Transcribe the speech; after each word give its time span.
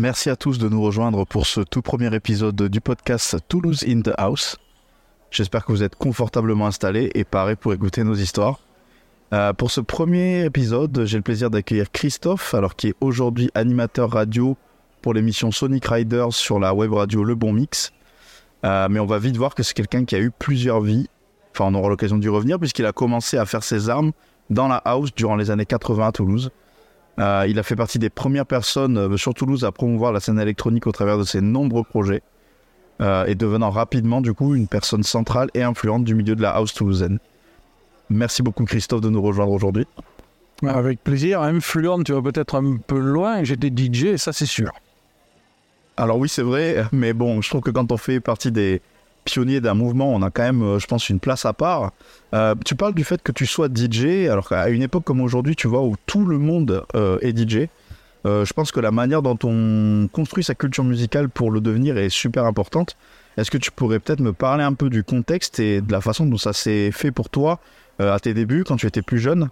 Merci 0.00 0.30
à 0.30 0.36
tous 0.36 0.56
de 0.56 0.66
nous 0.66 0.80
rejoindre 0.80 1.26
pour 1.26 1.46
ce 1.46 1.60
tout 1.60 1.82
premier 1.82 2.14
épisode 2.14 2.56
du 2.56 2.80
podcast 2.80 3.36
Toulouse 3.48 3.84
in 3.86 4.00
the 4.00 4.12
House. 4.16 4.56
J'espère 5.30 5.66
que 5.66 5.72
vous 5.72 5.82
êtes 5.82 5.94
confortablement 5.94 6.66
installés 6.66 7.10
et 7.14 7.24
parés 7.24 7.54
pour 7.54 7.74
écouter 7.74 8.02
nos 8.02 8.14
histoires. 8.14 8.60
Euh, 9.34 9.52
pour 9.52 9.70
ce 9.70 9.82
premier 9.82 10.46
épisode, 10.46 11.04
j'ai 11.04 11.18
le 11.18 11.22
plaisir 11.22 11.50
d'accueillir 11.50 11.92
Christophe, 11.92 12.54
alors 12.54 12.76
qui 12.76 12.88
est 12.88 12.94
aujourd'hui 13.02 13.50
animateur 13.54 14.10
radio 14.10 14.56
pour 15.02 15.12
l'émission 15.12 15.50
Sonic 15.50 15.84
Riders 15.84 16.32
sur 16.32 16.58
la 16.58 16.72
web 16.72 16.94
radio 16.94 17.22
Le 17.22 17.34
Bon 17.34 17.52
Mix. 17.52 17.92
Euh, 18.64 18.88
mais 18.90 19.00
on 19.00 19.06
va 19.06 19.18
vite 19.18 19.36
voir 19.36 19.54
que 19.54 19.62
c'est 19.62 19.74
quelqu'un 19.74 20.06
qui 20.06 20.16
a 20.16 20.18
eu 20.18 20.30
plusieurs 20.30 20.80
vies. 20.80 21.10
Enfin, 21.52 21.66
on 21.66 21.74
aura 21.74 21.90
l'occasion 21.90 22.16
d'y 22.16 22.30
revenir 22.30 22.58
puisqu'il 22.58 22.86
a 22.86 22.92
commencé 22.92 23.36
à 23.36 23.44
faire 23.44 23.62
ses 23.62 23.90
armes 23.90 24.12
dans 24.48 24.66
la 24.66 24.76
house 24.76 25.14
durant 25.14 25.36
les 25.36 25.50
années 25.50 25.66
80 25.66 26.06
à 26.06 26.12
Toulouse. 26.12 26.50
Euh, 27.20 27.44
il 27.46 27.58
a 27.58 27.62
fait 27.62 27.76
partie 27.76 27.98
des 27.98 28.08
premières 28.08 28.46
personnes 28.46 28.96
euh, 28.96 29.16
sur 29.18 29.34
Toulouse 29.34 29.64
à 29.64 29.72
promouvoir 29.72 30.12
la 30.12 30.20
scène 30.20 30.40
électronique 30.40 30.86
au 30.86 30.92
travers 30.92 31.18
de 31.18 31.24
ses 31.24 31.42
nombreux 31.42 31.84
projets 31.84 32.22
euh, 33.02 33.26
et 33.26 33.34
devenant 33.34 33.70
rapidement 33.70 34.22
du 34.22 34.32
coup 34.32 34.54
une 34.54 34.66
personne 34.66 35.02
centrale 35.02 35.50
et 35.52 35.62
influente 35.62 36.04
du 36.04 36.14
milieu 36.14 36.34
de 36.34 36.40
la 36.40 36.50
house 36.50 36.72
toulousaine. 36.72 37.18
Merci 38.08 38.42
beaucoup 38.42 38.64
Christophe 38.64 39.02
de 39.02 39.10
nous 39.10 39.20
rejoindre 39.20 39.52
aujourd'hui. 39.52 39.86
Avec 40.66 41.02
plaisir, 41.02 41.42
influente, 41.42 42.04
tu 42.04 42.12
vas 42.12 42.22
peut-être 42.22 42.54
un 42.54 42.76
peu 42.76 42.98
loin, 42.98 43.44
j'étais 43.44 43.68
DJ, 43.68 44.16
ça 44.16 44.32
c'est 44.32 44.46
sûr. 44.46 44.70
Alors 45.98 46.18
oui 46.18 46.28
c'est 46.28 46.42
vrai, 46.42 46.84
mais 46.92 47.12
bon, 47.12 47.42
je 47.42 47.50
trouve 47.50 47.60
que 47.60 47.70
quand 47.70 47.92
on 47.92 47.98
fait 47.98 48.20
partie 48.20 48.50
des, 48.50 48.80
pionnier 49.24 49.60
d'un 49.60 49.74
mouvement, 49.74 50.12
on 50.12 50.22
a 50.22 50.30
quand 50.30 50.42
même, 50.42 50.62
euh, 50.62 50.78
je 50.78 50.86
pense, 50.86 51.08
une 51.08 51.20
place 51.20 51.44
à 51.44 51.52
part. 51.52 51.92
Euh, 52.34 52.54
tu 52.64 52.74
parles 52.74 52.94
du 52.94 53.04
fait 53.04 53.22
que 53.22 53.32
tu 53.32 53.46
sois 53.46 53.68
DJ, 53.68 54.28
alors 54.28 54.48
qu'à 54.48 54.68
une 54.68 54.82
époque 54.82 55.04
comme 55.04 55.20
aujourd'hui, 55.20 55.56
tu 55.56 55.68
vois, 55.68 55.82
où 55.82 55.96
tout 56.06 56.24
le 56.24 56.38
monde 56.38 56.84
euh, 56.94 57.18
est 57.20 57.36
DJ. 57.36 57.68
je 58.24 58.52
pense 58.52 58.72
que 58.72 58.80
la 58.80 58.90
manière 58.90 59.22
dont 59.22 59.38
on 59.44 60.08
construit 60.12 60.44
sa 60.44 60.54
culture 60.54 60.84
musicale 60.84 61.28
pour 61.28 61.50
le 61.50 61.60
devenir 61.60 61.96
est 61.96 62.10
super 62.10 62.44
importante. 62.44 62.96
Est-ce 63.36 63.50
que 63.50 63.58
tu 63.58 63.70
pourrais 63.70 63.98
peut-être 63.98 64.20
me 64.20 64.32
parler 64.32 64.64
un 64.64 64.74
peu 64.74 64.90
du 64.90 65.04
contexte 65.04 65.58
et 65.60 65.80
de 65.80 65.92
la 65.92 66.00
façon 66.00 66.26
dont 66.26 66.36
ça 66.36 66.52
s'est 66.52 66.90
fait 66.90 67.12
pour 67.12 67.30
toi 67.30 67.60
à 67.98 68.18
tes 68.18 68.34
débuts, 68.34 68.64
quand 68.64 68.76
tu 68.76 68.86
étais 68.86 69.02
plus 69.02 69.18
jeune? 69.18 69.48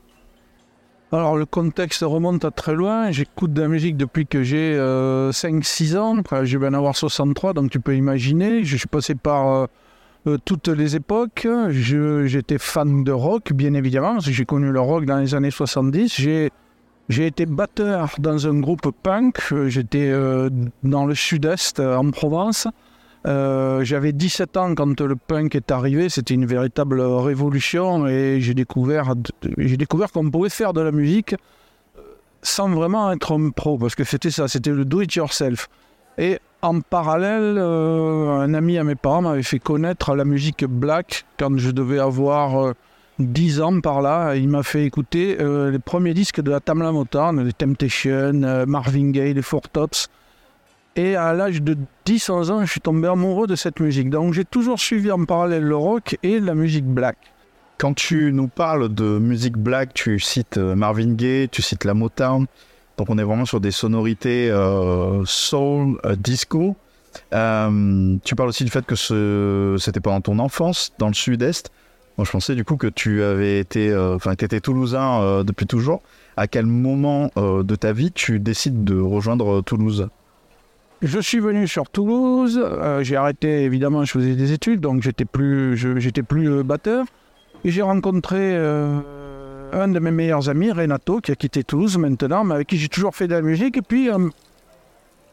Alors 1.10 1.36
le 1.38 1.46
contexte 1.46 2.02
remonte 2.02 2.44
à 2.44 2.50
très 2.50 2.74
loin. 2.74 3.10
J'écoute 3.10 3.54
de 3.54 3.62
la 3.62 3.68
musique 3.68 3.96
depuis 3.96 4.26
que 4.26 4.42
j'ai 4.42 4.74
5-6 4.76 5.94
euh, 5.94 5.98
ans. 5.98 6.16
Je 6.44 6.58
vais 6.58 6.66
en 6.66 6.74
avoir 6.74 6.96
63, 6.96 7.54
donc 7.54 7.70
tu 7.70 7.80
peux 7.80 7.96
imaginer. 7.96 8.62
Je 8.62 8.76
suis 8.76 8.88
passé 8.88 9.14
par 9.14 9.48
euh, 9.48 9.66
euh, 10.26 10.38
toutes 10.44 10.68
les 10.68 10.96
époques. 10.96 11.48
J'étais 11.70 12.58
fan 12.58 13.04
de 13.04 13.12
rock, 13.12 13.54
bien 13.54 13.72
évidemment, 13.72 14.18
j'ai 14.20 14.44
connu 14.44 14.70
le 14.70 14.80
rock 14.80 15.06
dans 15.06 15.16
les 15.18 15.34
années 15.34 15.50
70. 15.50 16.14
J'ai 16.14 16.50
j'ai 17.08 17.26
été 17.26 17.46
batteur 17.46 18.16
dans 18.18 18.46
un 18.46 18.60
groupe 18.60 18.90
punk. 19.02 19.40
J'étais 19.68 20.12
dans 20.82 21.06
le 21.06 21.14
sud-est, 21.14 21.80
en 21.80 22.10
Provence. 22.10 22.68
Euh, 23.26 23.84
j'avais 23.84 24.12
17 24.12 24.56
ans 24.56 24.74
quand 24.74 25.00
le 25.00 25.16
punk 25.16 25.54
est 25.54 25.70
arrivé, 25.70 26.08
c'était 26.08 26.34
une 26.34 26.46
véritable 26.46 27.00
révolution 27.00 28.06
et 28.06 28.40
j'ai 28.40 28.54
découvert, 28.54 29.14
découvert 29.56 30.12
qu'on 30.12 30.30
pouvait 30.30 30.48
faire 30.48 30.72
de 30.72 30.80
la 30.80 30.92
musique 30.92 31.34
euh, 31.98 32.02
sans 32.42 32.68
vraiment 32.68 33.10
être 33.12 33.36
un 33.36 33.50
pro, 33.50 33.76
parce 33.76 33.94
que 33.94 34.04
c'était 34.04 34.30
ça, 34.30 34.46
c'était 34.46 34.70
le 34.70 34.84
do-it-yourself. 34.84 35.68
Et 36.16 36.38
en 36.62 36.80
parallèle, 36.80 37.56
euh, 37.58 38.40
un 38.40 38.54
ami 38.54 38.78
à 38.78 38.84
mes 38.84 38.94
parents 38.94 39.22
m'avait 39.22 39.42
fait 39.42 39.58
connaître 39.58 40.14
la 40.14 40.24
musique 40.24 40.64
black 40.64 41.24
quand 41.38 41.58
je 41.58 41.70
devais 41.70 41.98
avoir 41.98 42.74
10 43.18 43.60
ans 43.60 43.80
par 43.80 44.00
là. 44.00 44.36
Il 44.36 44.48
m'a 44.48 44.62
fait 44.62 44.84
écouter 44.84 45.36
les 45.38 45.78
premiers 45.78 46.14
disques 46.14 46.40
de 46.40 46.50
la 46.50 46.60
Tamla 46.60 46.92
Motown, 46.92 47.44
les 47.44 47.52
Temptation, 47.52 48.32
Marvin 48.66 49.10
Gaye, 49.10 49.34
les 49.34 49.42
Four 49.42 49.68
Tops. 49.68 50.08
Et 50.98 51.14
à 51.14 51.32
l'âge 51.32 51.62
de 51.62 51.76
10-11 52.06 52.50
ans, 52.50 52.60
je 52.66 52.72
suis 52.72 52.80
tombé 52.80 53.06
amoureux 53.06 53.46
de 53.46 53.54
cette 53.54 53.78
musique. 53.78 54.10
Donc 54.10 54.34
j'ai 54.34 54.44
toujours 54.44 54.80
suivi 54.80 55.12
en 55.12 55.24
parallèle 55.26 55.62
le 55.62 55.76
rock 55.76 56.18
et 56.24 56.40
la 56.40 56.56
musique 56.56 56.86
black. 56.86 57.16
Quand 57.78 57.94
tu 57.94 58.32
nous 58.32 58.48
parles 58.48 58.92
de 58.92 59.20
musique 59.20 59.56
black, 59.56 59.94
tu 59.94 60.18
cites 60.18 60.58
euh, 60.58 60.74
Marvin 60.74 61.12
Gaye, 61.14 61.48
tu 61.48 61.62
cites 61.62 61.84
la 61.84 61.94
Motown. 61.94 62.46
Donc 62.96 63.10
on 63.10 63.16
est 63.16 63.22
vraiment 63.22 63.44
sur 63.44 63.60
des 63.60 63.70
sonorités 63.70 64.50
euh, 64.50 65.22
soul, 65.24 66.00
euh, 66.04 66.16
disco. 66.16 66.74
tu 67.30 68.34
parles 68.34 68.48
aussi 68.48 68.64
du 68.64 68.70
fait 68.72 68.84
que 68.84 69.76
c'était 69.78 70.00
pendant 70.00 70.20
ton 70.20 70.40
enfance, 70.40 70.90
dans 70.98 71.06
le 71.06 71.14
sud-est. 71.14 71.70
Moi, 72.16 72.24
je 72.24 72.32
pensais 72.32 72.56
du 72.56 72.64
coup 72.64 72.76
que 72.76 72.88
tu 72.88 73.22
avais 73.22 73.60
été, 73.60 73.96
enfin, 73.96 74.34
tu 74.34 74.44
étais 74.44 74.60
toulousain 74.60 75.44
depuis 75.44 75.66
toujours. 75.66 76.02
À 76.36 76.48
quel 76.48 76.66
moment 76.66 77.30
de 77.36 77.74
ta 77.76 77.92
vie 77.92 78.10
tu 78.10 78.40
décides 78.40 78.82
de 78.82 78.98
rejoindre 78.98 79.60
Toulouse? 79.60 80.08
Je 81.02 81.20
suis 81.20 81.38
venu 81.38 81.68
sur 81.68 81.88
Toulouse. 81.88 82.60
Euh, 82.62 83.02
j'ai 83.02 83.16
arrêté, 83.16 83.62
évidemment, 83.62 84.04
je 84.04 84.12
faisais 84.12 84.34
des 84.34 84.52
études, 84.52 84.80
donc 84.80 85.02
j'étais 85.02 85.24
plus, 85.24 85.76
j'étais 86.00 86.22
plus 86.22 86.50
euh, 86.50 86.62
batteur. 86.62 87.06
Et 87.64 87.70
j'ai 87.70 87.82
rencontré 87.82 88.38
euh, 88.40 89.00
un 89.72 89.88
de 89.88 89.98
mes 89.98 90.10
meilleurs 90.10 90.48
amis, 90.48 90.72
Renato, 90.72 91.20
qui 91.20 91.32
a 91.32 91.34
quitté 91.36 91.62
Toulouse 91.64 91.98
maintenant, 91.98 92.44
mais 92.44 92.56
avec 92.56 92.68
qui 92.68 92.78
j'ai 92.78 92.88
toujours 92.88 93.14
fait 93.14 93.28
de 93.28 93.34
la 93.34 93.42
musique. 93.42 93.76
Et 93.76 93.82
puis, 93.82 94.10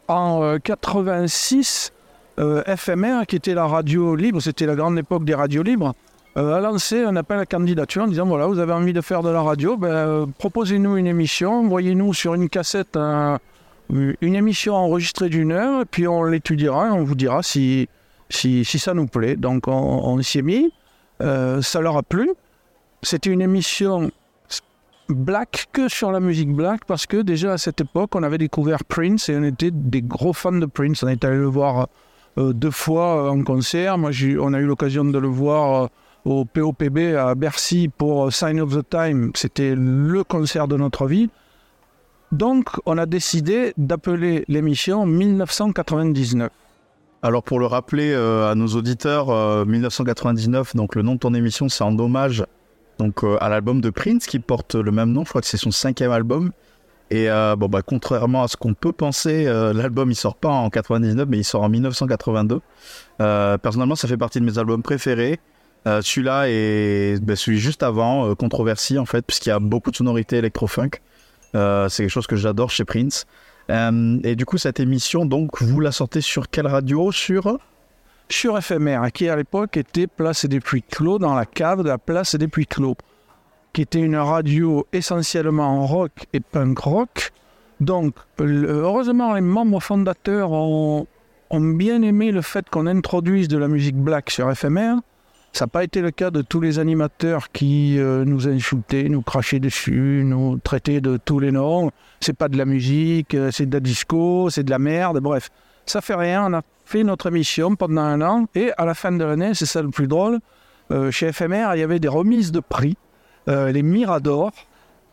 en 0.07 0.57
86, 0.63 1.93
FMR, 2.37 3.25
qui 3.27 3.35
était 3.35 3.53
la 3.53 3.67
radio 3.67 4.15
libre, 4.15 4.39
c'était 4.41 4.65
la 4.65 4.75
grande 4.75 4.97
époque 4.97 5.23
des 5.23 5.35
radios 5.35 5.63
libres, 5.63 5.93
a 6.35 6.59
lancé 6.59 7.03
un 7.03 7.15
appel 7.15 7.39
à 7.39 7.45
candidature 7.45 8.03
en 8.03 8.07
disant 8.07 8.25
voilà, 8.25 8.47
vous 8.47 8.59
avez 8.59 8.73
envie 8.73 8.91
de 8.91 9.01
faire 9.01 9.21
de 9.21 9.29
la 9.29 9.41
radio, 9.41 9.77
ben, 9.77 10.27
proposez-nous 10.37 10.97
une 10.97 11.07
émission, 11.07 11.59
envoyez-nous 11.59 12.13
sur 12.13 12.33
une 12.33 12.49
cassette 12.49 12.97
un 12.97 13.39
une 13.89 14.35
émission 14.35 14.75
enregistrée 14.75 15.29
d'une 15.29 15.51
heure, 15.51 15.85
puis 15.89 16.07
on 16.07 16.23
l'étudiera 16.23 16.87
et 16.87 16.91
on 16.91 17.03
vous 17.03 17.15
dira 17.15 17.43
si, 17.43 17.87
si, 18.29 18.65
ça 18.65 18.93
nous 18.93 19.07
plaît. 19.07 19.35
Donc 19.35 19.67
on, 19.67 20.21
s'y 20.21 20.39
est 20.39 20.41
mis, 20.41 20.71
euh, 21.21 21.61
ça 21.61 21.81
leur 21.81 21.97
a 21.97 22.03
plu. 22.03 22.29
C'était 23.01 23.29
une 23.29 23.41
émission 23.41 24.11
black 25.09 25.67
que 25.71 25.87
sur 25.87 26.11
la 26.11 26.19
musique 26.19 26.51
black 26.51 26.85
parce 26.85 27.05
que 27.05 27.17
déjà 27.17 27.53
à 27.53 27.57
cette 27.59 27.79
époque 27.79 28.15
on 28.15 28.23
avait 28.23 28.39
découvert 28.39 28.83
Prince 28.83 29.29
et 29.29 29.37
on 29.37 29.43
était 29.43 29.69
des 29.69 30.01
gros 30.01 30.33
fans 30.33 30.51
de 30.51 30.65
Prince. 30.65 31.03
On 31.03 31.07
est 31.07 31.23
allé 31.23 31.37
le 31.37 31.45
voir 31.45 31.87
euh, 32.37 32.53
deux 32.53 32.71
fois 32.71 33.31
en 33.31 33.43
concert. 33.43 33.97
Moi, 33.97 34.11
on 34.39 34.53
a 34.53 34.59
eu 34.59 34.65
l'occasion 34.65 35.05
de 35.05 35.19
le 35.19 35.27
voir 35.27 35.83
euh, 35.83 35.87
au 36.25 36.43
POPB 36.43 37.15
à 37.15 37.35
Bercy 37.35 37.87
pour 37.95 38.33
Sign 38.33 38.59
of 38.59 38.75
the 38.75 38.89
Time. 38.89 39.31
C'était 39.35 39.75
le 39.75 40.23
concert 40.23 40.67
de 40.67 40.75
notre 40.75 41.05
vie. 41.05 41.29
Donc, 42.35 42.67
on 42.85 42.97
a 42.97 43.05
décidé 43.05 43.73
d'appeler 43.77 44.43
l'émission 44.49 45.05
1999. 45.05 46.49
Alors 47.23 47.43
pour 47.43 47.59
le 47.59 47.65
rappeler 47.65 48.11
euh, 48.11 48.51
à 48.51 48.55
nos 48.55 48.67
auditeurs, 48.67 49.65
1999, 49.65 50.73
euh, 50.75 50.85
le 50.95 51.01
nom 51.01 51.13
de 51.13 51.19
ton 51.19 51.33
émission, 51.33 51.69
c'est 51.69 51.85
en 51.85 51.97
hommage 51.97 52.43
donc 52.99 53.23
euh, 53.23 53.37
à 53.39 53.47
l'album 53.47 53.79
de 53.79 53.89
Prince 53.89 54.25
qui 54.25 54.39
porte 54.39 54.75
le 54.75 54.91
même 54.91 55.13
nom. 55.13 55.23
Je 55.23 55.29
crois 55.29 55.39
que 55.39 55.47
c'est 55.47 55.55
son 55.55 55.71
cinquième 55.71 56.11
album. 56.11 56.51
Et 57.09 57.27
bon 57.57 57.67
bah 57.69 57.83
contrairement 57.85 58.43
à 58.43 58.49
ce 58.49 58.57
qu'on 58.57 58.73
peut 58.73 58.91
penser, 58.91 59.45
l'album 59.45 60.11
il 60.11 60.15
sort 60.15 60.35
pas 60.35 60.49
en 60.49 60.69
99, 60.71 61.27
mais 61.29 61.37
il 61.37 61.43
sort 61.43 61.61
en 61.61 61.69
1982. 61.69 62.59
personnellement, 63.17 63.95
ça 63.95 64.07
fait 64.07 64.17
partie 64.17 64.39
de 64.39 64.45
mes 64.45 64.57
albums 64.57 64.81
préférés. 64.81 65.39
celui-là 65.85 66.49
et 66.49 67.15
ben, 67.21 67.35
celui 67.35 67.59
juste 67.59 67.83
avant, 67.83 68.33
controversé 68.33 68.97
en 68.97 69.05
fait, 69.05 69.23
puisqu'il 69.23 69.49
y 69.49 69.51
a 69.51 69.59
beaucoup 69.59 69.91
de 69.91 69.95
sonorités 69.95 70.37
électro-funk. 70.37 70.99
Euh, 71.55 71.89
c'est 71.89 72.03
quelque 72.03 72.11
chose 72.11 72.27
que 72.27 72.35
j'adore 72.35 72.69
chez 72.69 72.85
Prince. 72.85 73.25
Euh, 73.69 74.19
et 74.23 74.35
du 74.35 74.45
coup, 74.45 74.57
cette 74.57 74.79
émission, 74.79 75.25
donc, 75.25 75.61
vous 75.61 75.79
la 75.79 75.91
sortez 75.91 76.21
sur 76.21 76.49
quelle 76.49 76.67
radio? 76.67 77.11
Sur 77.11 77.57
Sur 78.29 78.61
FMR, 78.61 79.11
qui 79.13 79.29
à 79.29 79.35
l'époque 79.35 79.77
était 79.77 80.07
Place 80.07 80.45
des 80.45 80.59
Puits 80.59 80.83
Clos, 80.83 81.19
dans 81.19 81.33
la 81.33 81.45
cave 81.45 81.83
de 81.83 81.89
la 81.89 81.97
Place 81.97 82.35
des 82.35 82.47
Puits 82.47 82.67
Clos, 82.67 82.97
qui 83.73 83.81
était 83.81 84.01
une 84.01 84.17
radio 84.17 84.85
essentiellement 84.93 85.85
rock 85.85 86.11
et 86.33 86.39
punk 86.39 86.77
rock. 86.79 87.31
Donc, 87.79 88.15
heureusement, 88.39 89.33
les 89.33 89.41
membres 89.41 89.81
fondateurs 89.81 90.51
ont, 90.51 91.07
ont 91.49 91.61
bien 91.61 92.01
aimé 92.01 92.31
le 92.31 92.41
fait 92.41 92.69
qu'on 92.69 92.87
introduise 92.87 93.47
de 93.47 93.57
la 93.57 93.67
musique 93.67 93.97
black 93.97 94.29
sur 94.29 94.53
FMR. 94.55 94.95
Ça 95.55 95.63
n'a 95.63 95.69
pas 95.69 95.85
été 95.85 96.01
le 96.01 96.11
cas 96.11 96.31
de 96.31 96.41
tous 96.41 96.59
les 96.59 96.79
animateurs 96.79 97.49
qui 97.49 97.97
euh, 97.97 98.25
nous 98.25 98.49
insultaient, 98.49 99.07
nous 99.07 99.21
crachaient 99.21 99.61
dessus, 99.61 100.21
nous 100.25 100.57
traitaient 100.57 100.99
de 100.99 101.15
tous 101.15 101.39
les 101.39 101.53
noms. 101.53 101.91
C'est 102.19 102.33
pas 102.33 102.49
de 102.49 102.57
la 102.57 102.65
musique, 102.65 103.33
euh, 103.35 103.51
c'est 103.51 103.65
de 103.65 103.73
la 103.73 103.79
disco, 103.79 104.49
c'est 104.49 104.63
de 104.63 104.69
la 104.69 104.79
merde, 104.79 105.21
bref. 105.21 105.49
Ça 105.85 106.01
fait 106.01 106.15
rien, 106.15 106.45
on 106.45 106.53
a 106.55 106.61
fait 106.83 107.05
notre 107.05 107.27
émission 107.27 107.77
pendant 107.77 108.01
un 108.01 108.19
an 108.19 108.47
et 108.53 108.73
à 108.77 108.83
la 108.83 108.93
fin 108.93 109.13
de 109.13 109.23
l'année, 109.23 109.53
c'est 109.53 109.65
ça 109.65 109.81
le 109.81 109.91
plus 109.91 110.09
drôle, 110.09 110.39
euh, 110.91 111.09
chez 111.09 111.31
FMR, 111.31 111.69
il 111.75 111.79
y 111.79 111.83
avait 111.83 111.99
des 111.99 112.09
remises 112.09 112.51
de 112.51 112.59
prix, 112.59 112.97
les 113.47 113.81
Miradors, 113.81 114.51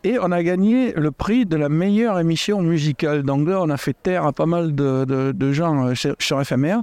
et 0.03 0.17
on 0.19 0.29
a 0.33 0.43
gagné 0.43 0.91
le 0.91 1.11
prix 1.11 1.45
de 1.45 1.55
la 1.55 1.69
meilleure 1.69 2.19
émission 2.19 2.61
musicale. 2.61 3.23
Donc 3.23 3.47
là, 3.47 3.61
on 3.61 3.69
a 3.69 3.77
fait 3.77 3.93
taire 3.93 4.25
à 4.25 4.33
pas 4.33 4.47
mal 4.47 4.75
de, 4.75 5.51
gens 5.53 5.95
sur, 5.95 6.15
sur 6.19 6.43
FMR. 6.43 6.79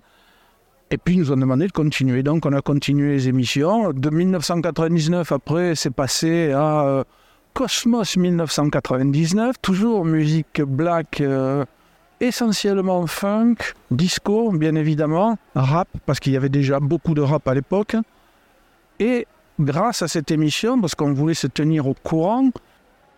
Et 0.93 0.99
puis, 0.99 1.15
ils 1.15 1.21
nous 1.21 1.33
ont 1.33 1.37
demandé 1.37 1.67
de 1.67 1.73
continuer. 1.73 2.23
Donc, 2.25 2.47
on 2.47 2.53
a 2.53 2.61
continué 2.61 3.13
les 3.13 3.29
émissions. 3.29 3.93
De 3.93 4.11
1999, 4.11 5.31
après, 5.31 5.77
c'est 5.77 5.93
passé 5.93 6.51
à 6.51 6.85
euh, 6.85 7.05
Cosmos 7.55 8.17
1999, 8.17 9.57
toujours 9.63 10.05
musique 10.05 10.61
black, 10.63 11.21
euh, 11.21 11.65
essentiellement 12.21 13.07
funk, 13.07 13.57
disco, 13.93 14.51
bien 14.51 14.75
évidemment, 14.75 15.39
rap, 15.55 15.89
parce 16.07 16.19
qu'il 16.19 16.33
y 16.33 16.37
avait 16.37 16.49
déjà 16.49 16.81
beaucoup 16.81 17.15
de 17.15 17.21
rap 17.21 17.47
à 17.47 17.55
l'époque. 17.55 17.95
Et 18.99 19.29
grâce 19.61 20.03
à 20.03 20.09
cette 20.09 20.33
émission, 20.33 20.81
parce 20.81 20.97
qu'on 20.97 21.13
voulait 21.13 21.35
se 21.35 21.47
tenir 21.47 21.87
au 21.87 21.95
courant, 21.95 22.51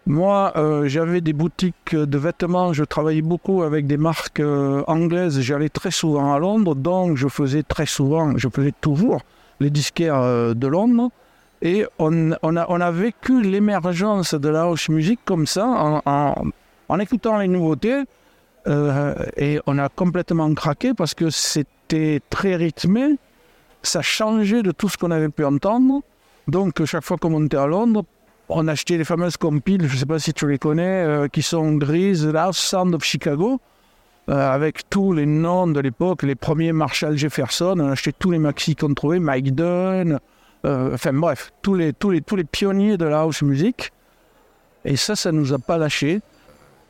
moi, 0.06 0.52
euh, 0.56 0.88
j'avais 0.88 1.20
des 1.20 1.32
boutiques 1.32 1.94
de 1.94 2.18
vêtements, 2.18 2.72
je 2.72 2.82
travaillais 2.82 3.22
beaucoup 3.22 3.62
avec 3.62 3.86
des 3.86 3.96
marques 3.96 4.40
euh, 4.40 4.82
anglaises, 4.88 5.40
j'allais 5.40 5.68
très 5.68 5.92
souvent 5.92 6.34
à 6.34 6.40
Londres, 6.40 6.74
donc 6.74 7.16
je 7.16 7.28
faisais 7.28 7.62
très 7.62 7.86
souvent, 7.86 8.36
je 8.36 8.48
faisais 8.48 8.72
toujours 8.80 9.20
les 9.60 9.70
disquaires 9.70 10.20
euh, 10.20 10.54
de 10.54 10.66
Londres. 10.66 11.10
Et 11.64 11.86
on, 12.00 12.32
a, 12.32 12.90
vécu 12.90 13.40
l'émergence 13.40 14.34
de 14.34 14.48
la 14.48 14.62
house 14.62 14.88
music 14.88 15.20
comme 15.24 15.46
ça, 15.46 16.02
en 16.04 16.98
écoutant 16.98 17.38
les 17.38 17.46
nouveautés. 17.46 18.02
et 19.36 19.60
on 19.68 19.78
a 19.78 19.88
complètement 19.88 20.52
craqué 20.54 20.92
parce 20.92 21.14
que 21.14 21.30
c'était 21.30 22.20
très 22.30 22.56
rythmé, 22.56 23.16
ça 23.84 24.02
changeait 24.02 24.64
de 24.64 24.72
tout 24.72 24.88
ce 24.88 24.98
qu'on 24.98 25.12
avait 25.12 25.28
pu 25.28 25.44
entendre. 25.44 26.02
Donc, 26.48 26.84
chaque 26.84 27.04
fois 27.04 27.16
qu'on 27.16 27.30
montait 27.30 27.56
à 27.56 27.68
Londres, 27.68 28.04
on 28.56 28.68
achetait 28.68 28.98
les 28.98 29.04
fameuses 29.04 29.36
compiles, 29.36 29.86
je 29.86 29.94
ne 29.94 29.98
sais 29.98 30.06
pas 30.06 30.18
si 30.18 30.32
tu 30.32 30.46
les 30.48 30.58
connais, 30.58 30.82
euh, 30.82 31.28
qui 31.28 31.42
sont 31.42 31.72
grises, 31.74 32.26
Last 32.26 32.60
Sound 32.60 32.94
of 32.94 33.04
Chicago, 33.04 33.60
euh, 34.28 34.50
avec 34.50 34.88
tous 34.88 35.12
les 35.12 35.26
noms 35.26 35.66
de 35.66 35.80
l'époque, 35.80 36.22
les 36.22 36.34
premiers 36.34 36.72
Marshall 36.72 37.16
Jefferson, 37.16 37.76
on 37.78 37.90
achetait 37.90 38.12
tous 38.12 38.30
les 38.30 38.38
maxi 38.38 38.76
qu'on 38.76 38.94
trouvait, 38.94 39.18
Mike 39.18 39.54
Dunn, 39.54 40.18
euh, 40.64 40.94
enfin 40.94 41.12
bref, 41.12 41.50
tous 41.62 41.74
les, 41.74 41.92
tous, 41.92 42.10
les, 42.10 42.20
tous 42.20 42.36
les 42.36 42.44
pionniers 42.44 42.96
de 42.96 43.04
la 43.04 43.20
house 43.20 43.42
music. 43.42 43.90
Et 44.84 44.96
ça, 44.96 45.16
ça 45.16 45.32
ne 45.32 45.38
nous 45.38 45.52
a 45.52 45.58
pas 45.58 45.78
lâchés. 45.78 46.20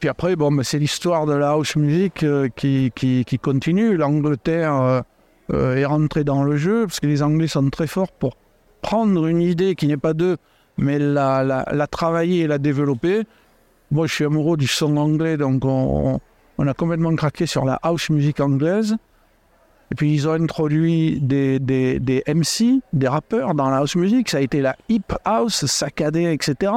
Puis 0.01 0.09
après, 0.09 0.35
bon, 0.37 0.63
c'est 0.63 0.79
l'histoire 0.79 1.27
de 1.27 1.35
la 1.35 1.51
house 1.51 1.77
music 1.77 2.25
qui, 2.57 2.91
qui, 2.95 3.25
qui, 3.25 3.39
continue. 3.39 3.97
L'Angleterre 3.97 5.05
est 5.53 5.85
rentrée 5.85 6.25
dans 6.25 6.43
le 6.43 6.57
jeu, 6.57 6.87
parce 6.87 7.01
que 7.01 7.07
les 7.07 7.23
Anglais 7.23 7.47
sont 7.47 7.69
très 7.71 7.87
forts 7.87 8.11
pour 8.11 8.37
prendre 8.81 9.27
une 9.27 9.41
idée 9.41 9.75
qui 9.75 9.87
n'est 9.87 9.97
pas 9.97 10.13
d'eux, 10.13 10.39
mais 10.79 10.99
la, 10.99 11.45
la, 11.45 11.67
la, 11.71 11.87
travailler 11.87 12.41
et 12.41 12.47
la 12.47 12.59
développer. 12.59 13.23
Moi, 13.91 14.07
je 14.07 14.15
suis 14.15 14.25
amoureux 14.25 14.57
du 14.57 14.67
son 14.67 14.97
anglais, 14.97 15.37
donc 15.37 15.65
on, 15.65 16.19
a 16.59 16.75
complètement 16.75 17.15
craqué 17.15 17.47
sur 17.47 17.65
la 17.65 17.79
house 17.83 18.09
music 18.11 18.41
anglaise. 18.41 18.97
Et 19.91 19.95
puis, 19.95 20.15
ils 20.15 20.27
ont 20.27 20.33
introduit 20.33 21.21
des, 21.21 22.25
MC, 22.27 22.81
des 22.93 23.09
rappeurs 23.09 23.55
dans 23.55 23.69
la 23.69 23.79
house 23.79 23.97
music. 23.97 24.31
Ça 24.31 24.39
a 24.39 24.41
été 24.41 24.63
la 24.63 24.77
hip 24.89 25.13
house, 25.25 25.67
saccadée, 25.67 26.33
etc. 26.33 26.73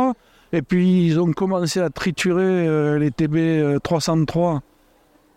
Et 0.52 0.62
puis, 0.62 1.08
ils 1.08 1.20
ont 1.20 1.32
commencé 1.32 1.80
à 1.80 1.90
triturer 1.90 2.68
euh, 2.68 3.00
les 3.00 3.12
TB 3.12 3.82
303. 3.82 4.62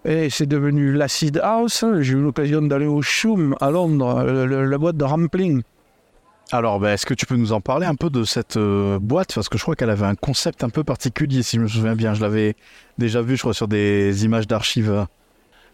Et 0.05 0.31
c'est 0.31 0.47
devenu 0.47 0.93
l'acid 0.93 1.39
house. 1.43 1.85
J'ai 2.01 2.15
eu 2.15 2.23
l'occasion 2.23 2.63
d'aller 2.63 2.87
au 2.87 3.03
Shum 3.03 3.55
à 3.61 3.71
Londres, 3.71 4.25
la 4.25 4.79
boîte 4.79 4.97
de 4.97 5.05
Rampling. 5.05 5.63
Alors, 6.51 6.81
bah, 6.81 6.93
est-ce 6.93 7.05
que 7.05 7.15
tu 7.15 7.27
peux 7.27 7.37
nous 7.37 7.53
en 7.53 7.61
parler 7.61 7.87
un 7.87 7.95
peu 7.95 8.09
de 8.09 8.25
cette 8.25 8.57
euh, 8.57 8.99
boîte? 8.99 9.35
Parce 9.35 9.51
que 9.51 9.59
je 9.59 9.63
crois 9.63 9.77
qu'elle 9.77 9.91
avait 9.91 10.07
un 10.07 10.15
concept 10.15 10.65
un 10.65 10.71
peu 10.71 10.83
particulier, 10.83 11.43
si 11.43 11.57
je 11.57 11.63
me 11.63 11.69
souviens 11.69 11.95
bien. 11.95 12.15
Je 12.15 12.23
l'avais 12.23 12.57
déjà 12.97 13.21
vu, 13.21 13.37
je 13.37 13.43
crois, 13.43 13.53
sur 13.53 13.69
des 13.69 14.25
images 14.25 14.47
d'archives. 14.47 15.07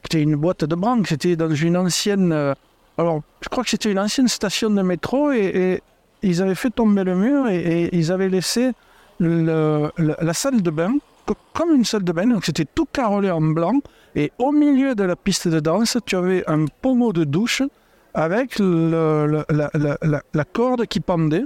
C'était 0.03 0.23
une 0.23 0.35
boîte 0.35 0.65
de 0.65 0.75
banque, 0.75 1.07
c'était 1.07 1.37
dans 1.37 1.55
une 1.55 1.77
ancienne... 1.77 2.33
Euh, 2.33 2.55
alors, 2.99 3.23
je 3.41 3.49
crois 3.49 3.63
que 3.63 3.71
c'était 3.71 3.91
une 3.91 3.99
ancienne 3.99 4.29
station 4.29 4.71
de 4.71 4.83
métro 4.83 5.33
et, 5.33 5.81
ils 6.23 6.43
avaient 6.43 6.55
fait 6.55 6.71
tomber 6.71 7.05
le 7.05 7.15
mur 7.15 7.49
et, 7.49 7.91
ils 7.93 8.11
avaient 8.11 8.29
laissé 8.29 8.73
la 9.21 10.33
salle 10.33 10.63
de 10.63 10.71
bain 10.71 10.95
comme 11.53 11.75
une 11.75 11.85
salle 11.85 12.05
de 12.05 12.13
bain, 12.13 12.27
donc 12.27 12.45
c'était 12.45 12.67
tout 12.67 12.87
carrelé 12.87 13.31
en 13.31 13.41
blanc. 13.41 13.81
Et 14.15 14.33
au 14.39 14.53
milieu 14.53 14.95
de 14.95 15.05
la 15.05 15.17
piste 15.17 15.49
de 15.49 15.61
danse, 15.61 15.97
tu 16.05 16.17
avais 16.17 16.45
un 16.49 16.67
pommeau 16.83 17.13
de 17.13 17.25
douche 17.25 17.63
avec 18.15 18.59
la, 18.59 20.45
corde 20.53 20.87
qui 20.87 21.01
pendait. 21.01 21.45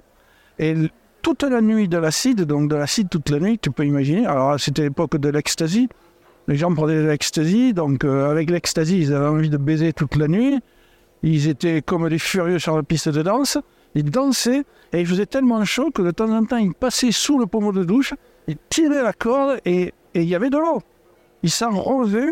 Et 0.58 0.74
toute 1.22 1.42
la 1.42 1.60
nuit 1.60 1.88
de 1.88 1.98
l'acide, 1.98 2.42
donc 2.42 2.70
de 2.70 2.76
l'acide 2.76 3.08
toute 3.08 3.30
la 3.30 3.40
nuit, 3.40 3.58
tu 3.58 3.70
peux 3.70 3.84
imaginer. 3.84 4.26
Alors 4.26 4.60
c'était 4.60 4.82
l'époque 4.82 5.16
de 5.16 5.28
l'ecstasy. 5.28 5.88
Les 6.46 6.56
gens 6.56 6.72
prenaient 6.74 7.02
de 7.02 7.08
l'ecstasy, 7.08 7.74
donc 7.74 8.04
euh, 8.04 8.30
avec 8.30 8.48
l'ecstasy, 8.48 9.00
ils 9.00 9.12
avaient 9.12 9.26
envie 9.26 9.50
de 9.50 9.58
baiser 9.58 9.92
toute 9.92 10.16
la 10.16 10.28
nuit. 10.28 10.58
Ils 11.22 11.48
étaient 11.48 11.82
comme 11.82 12.08
des 12.08 12.18
furieux 12.18 12.58
sur 12.58 12.76
la 12.76 12.82
piste 12.82 13.08
de 13.08 13.22
danse. 13.22 13.58
Ils 13.94 14.10
dansaient 14.10 14.64
et 14.92 15.00
il 15.00 15.06
faisait 15.06 15.26
tellement 15.26 15.64
chaud 15.64 15.90
que 15.90 16.02
de 16.02 16.10
temps 16.10 16.30
en 16.30 16.44
temps, 16.44 16.56
ils 16.56 16.72
passaient 16.72 17.12
sous 17.12 17.38
le 17.38 17.46
pommeau 17.46 17.72
de 17.72 17.84
douche, 17.84 18.14
ils 18.46 18.56
tiraient 18.68 19.02
la 19.02 19.12
corde 19.12 19.60
et, 19.64 19.92
il 20.14 20.24
y 20.24 20.34
avait 20.34 20.50
de 20.50 20.58
l'eau. 20.58 20.80
Ils 21.42 21.50
s'enrosaient 21.50 22.30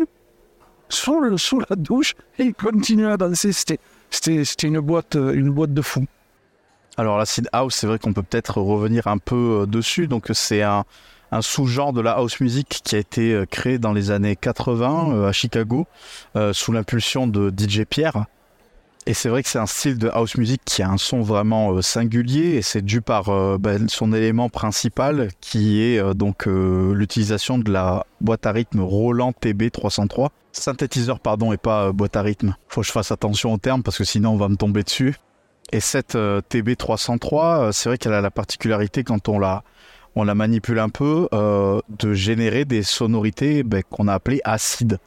sous, 0.89 1.21
la 1.21 1.75
douche 1.75 2.15
et 2.39 2.43
ils 2.43 2.53
continuaient 2.53 3.11
à 3.11 3.17
danser. 3.17 3.51
C'était 4.09 4.67
une 4.67 4.79
boîte, 4.79 5.15
euh, 5.15 5.67
de 5.67 5.81
fou. 5.81 6.05
Alors 6.97 7.19
l'acid 7.19 7.47
house, 7.53 7.75
c'est 7.75 7.85
vrai 7.85 7.99
qu'on 7.99 8.13
peut 8.13 8.23
peut-être 8.23 8.59
revenir 8.59 9.05
un 9.05 9.19
peu 9.19 9.61
euh, 9.61 9.65
dessus. 9.67 10.07
Donc 10.07 10.29
c'est 10.33 10.63
un, 10.63 10.83
sous-genre 11.41 11.93
de 11.93 12.01
la 12.01 12.13
house 12.13 12.39
music 12.39 12.81
qui 12.83 12.95
a 12.95 12.99
été 12.99 13.33
euh, 13.33 13.45
créé 13.45 13.77
dans 13.77 13.93
les 13.93 14.09
années 14.09 14.35
80 14.35 15.27
à 15.27 15.31
Chicago 15.31 15.85
euh, 16.35 16.53
sous 16.53 16.71
l'impulsion 16.71 17.27
de 17.27 17.53
DJ 17.55 17.83
Pierre. 17.87 18.25
Et 19.07 19.13
c'est 19.13 19.29
vrai 19.29 19.41
que 19.41 19.47
c'est 19.47 19.57
un 19.57 19.67
style 19.67 19.97
de 19.97 20.09
house 20.09 20.35
music 20.35 20.61
qui 20.65 20.83
a 20.83 20.89
un 20.89 20.97
son 20.97 21.21
vraiment 21.21 21.71
euh, 21.71 21.81
singulier 21.81 22.55
et 22.55 22.61
c'est 22.61 22.81
dû 22.81 22.99
par 22.99 23.29
euh, 23.29 23.57
ben, 23.57 23.87
son 23.87 24.11
élément 24.11 24.49
principal 24.49 25.29
qui 25.39 25.81
est 25.81 25.97
euh, 25.97 26.13
donc 26.13 26.45
l'utilisation 26.45 27.57
de 27.57 27.71
la 27.71 28.05
boîte 28.19 28.45
à 28.45 28.51
rythme 28.51 28.81
Roland 28.81 29.31
TB 29.31 29.71
303. 29.71 30.33
Synthétiseur 30.51 31.21
pardon 31.21 31.53
et 31.53 31.57
pas 31.57 31.93
boîte 31.93 32.17
à 32.17 32.21
rythme. 32.21 32.57
Faut 32.67 32.81
que 32.81 32.87
je 32.87 32.91
fasse 32.91 33.13
attention 33.13 33.53
au 33.53 33.57
terme 33.57 33.81
parce 33.81 33.97
que 33.97 34.03
sinon 34.03 34.31
on 34.31 34.37
va 34.37 34.49
me 34.49 34.57
tomber 34.57 34.83
dessus. 34.83 35.15
Et 35.71 35.79
cette 35.79 36.17
TB 36.49 36.75
303, 36.77 37.71
c'est 37.71 37.87
vrai 37.87 37.97
qu'elle 37.97 38.13
a 38.13 38.19
la 38.19 38.31
particularité 38.31 39.05
quand 39.05 39.29
on 39.29 39.39
la 39.39 39.63
on 40.15 40.25
la 40.25 40.35
manipule 40.35 40.79
un 40.79 40.89
peu 40.89 41.29
de 41.31 42.13
générer 42.13 42.65
des 42.65 42.83
sonorités 42.83 43.63
ben, 43.63 43.83
qu'on 43.89 44.09
a 44.09 44.13
appelées 44.13 44.41
acides. 44.43 44.97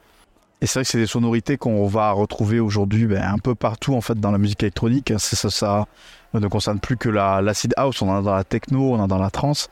Et 0.63 0.67
c'est 0.67 0.81
vrai 0.81 0.85
que 0.85 0.91
c'est 0.91 0.99
des 0.99 1.07
sonorités 1.07 1.57
qu'on 1.57 1.87
va 1.87 2.13
retrouver 2.13 2.61
aujourd'hui 2.61 3.07
ben, 3.07 3.23
un 3.23 3.39
peu 3.39 3.55
partout 3.55 3.95
en 3.95 4.03
fait 4.03 4.21
dans 4.21 4.31
la 4.31 4.39
musique 4.39 4.63
électronique. 4.63 5.13
Ça, 5.17 5.87
ne 6.35 6.49
concerne 6.49 6.81
plus 6.81 6.97
que 6.97 7.09
la 7.09 7.41
l'acid 7.41 7.73
house. 7.77 8.03
On 8.03 8.11
en 8.11 8.19
a 8.19 8.23
dans 8.23 8.35
la 8.35 8.45
techno, 8.45 8.93
on 8.93 9.01
en 9.01 9.05
a 9.05 9.07
dans 9.07 9.19
la 9.19 9.31
trance. 9.31 9.71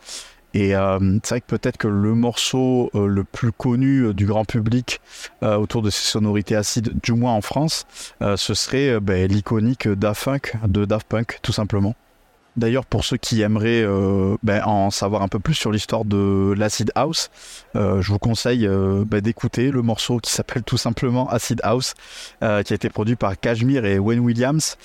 Et 0.54 0.74
euh, 0.74 0.98
c'est 1.22 1.34
vrai 1.34 1.40
que 1.42 1.46
peut-être 1.46 1.76
que 1.76 1.88
le 1.88 2.14
morceau 2.14 2.90
euh, 2.94 3.06
le 3.06 3.22
plus 3.22 3.52
connu 3.52 4.00
euh, 4.00 4.14
du 4.14 4.24
grand 4.24 4.46
public 4.46 5.00
autour 5.42 5.82
de 5.82 5.90
ces 5.90 6.06
sonorités 6.06 6.56
acides, 6.56 6.98
du 7.02 7.12
moins 7.12 7.34
en 7.34 7.42
France, 7.42 7.86
ce 8.20 8.54
serait 8.54 8.98
ben, 9.00 9.30
l'iconique 9.30 9.86
Daft 9.88 10.24
Punk 10.24 10.56
de 10.66 10.84
Daft 10.84 11.06
Punk, 11.06 11.38
tout 11.42 11.52
simplement. 11.52 11.94
D'ailleurs, 12.58 12.86
pour 12.86 13.04
ceux 13.04 13.16
qui 13.16 13.40
aimeraient 13.40 13.84
euh, 13.84 14.36
ben, 14.42 14.62
en 14.64 14.90
savoir 14.90 15.22
un 15.22 15.28
peu 15.28 15.38
plus 15.38 15.54
sur 15.54 15.70
l'histoire 15.70 16.04
de 16.04 16.52
l'Acid 16.56 16.90
House, 16.96 17.30
euh, 17.76 18.02
je 18.02 18.10
vous 18.10 18.18
conseille 18.18 18.66
euh, 18.66 19.04
ben, 19.06 19.20
d'écouter 19.20 19.70
le 19.70 19.80
morceau 19.80 20.18
qui 20.18 20.32
s'appelle 20.32 20.64
tout 20.64 20.76
simplement 20.76 21.28
Acid 21.30 21.60
House, 21.62 21.94
qui 22.40 22.44
a 22.44 22.60
été 22.60 22.90
produit 22.90 23.14
par 23.14 23.38
Cashmere 23.38 23.84
et 23.84 24.00
Wayne 24.00 24.20
Williams, 24.20 24.76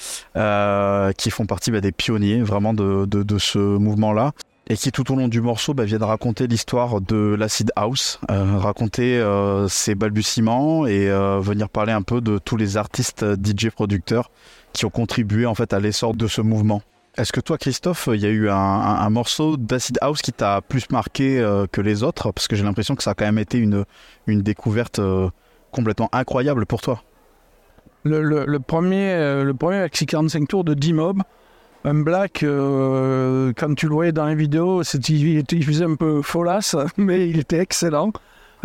qui 1.18 1.32
font 1.32 1.46
partie 1.48 1.72
ben, 1.72 1.82
des 1.82 1.92
pionniers 1.92 2.44
vraiment 2.44 2.75
de, 2.75 3.38
ce 3.39 3.58
mouvement-là 3.58 4.34
et 4.68 4.77
qui 4.77 4.92
tout 4.92 5.12
au 5.12 5.15
long 5.15 5.27
du 5.27 5.42
morceau 5.42 5.74
viennent 5.77 6.03
raconter 6.03 6.48
l'histoire 6.48 7.01
de 7.01 7.36
l'acid 7.38 7.72
house, 7.75 8.20
raconter 8.30 9.22
ses 9.68 9.96
balbutiements 9.96 10.86
et 10.86 11.08
venir 11.42 11.70
parler 11.70 11.92
un 11.92 12.03
peu 12.03 12.22
de 12.22 12.38
tous 12.38 12.58
les 12.58 12.77
artistes 12.77 13.25
DJ 13.44 13.70
producteurs 13.70 14.30
qui 14.74 14.86
ont 14.86 14.92
contribué 14.92 15.48
en 15.48 15.56
fait 15.56 15.74
à 15.74 15.80
l'essor 15.80 16.13
de 16.13 16.27
ce 16.27 16.42
mouvement. 16.42 16.82
Est-ce 17.15 17.32
que 17.32 17.39
toi, 17.39 17.60
Christophe, 17.60 18.10
il 18.12 18.22
y 18.22 18.25
a 18.25 18.29
eu 18.29 18.50
un, 18.50 19.10
morceau 19.12 19.55
d'Acid 19.55 20.00
House 20.01 20.24
qui 20.24 20.34
t'a 20.34 20.62
plus 20.62 20.89
marqué 20.89 21.39
euh, 21.39 21.67
que 21.72 21.79
les 21.79 22.01
autres? 22.01 22.32
Parce 22.32 22.48
que 22.48 22.55
j'ai 22.55 22.63
l'impression 22.63 22.96
que 22.96 23.03
ça 23.03 23.12
a 23.12 23.13
quand 23.13 23.25
même 23.25 23.38
été 23.38 23.60
une, 23.60 23.86
une 24.25 24.41
découverte 24.41 24.98
euh, 24.98 25.29
complètement 25.72 26.10
incroyable 26.12 26.65
pour 26.65 26.82
toi. 26.82 27.03
Le, 28.03 28.58
premier, 28.58 29.13
euh, 29.13 29.43
le 29.43 29.53
premier 29.53 29.77
avec 29.77 29.93
45 29.93 30.48
tours 30.48 30.63
de 30.63 30.74
D-Mob, 30.74 31.22
un 31.86 31.93
black, 31.93 32.39
quand 32.41 33.75
tu 33.75 33.88
le 33.88 33.93
voyais 33.93 34.12
dans 34.12 34.25
les 34.25 34.36
vidéos, 34.36 34.82
il, 34.82 35.43
il, 35.51 35.63
faisait 35.65 35.86
un 35.86 35.96
peu 35.96 36.24
folasse, 36.24 36.75
mais 36.98 37.29
il 37.29 37.38
était 37.38 37.60
excellent. 37.60 38.12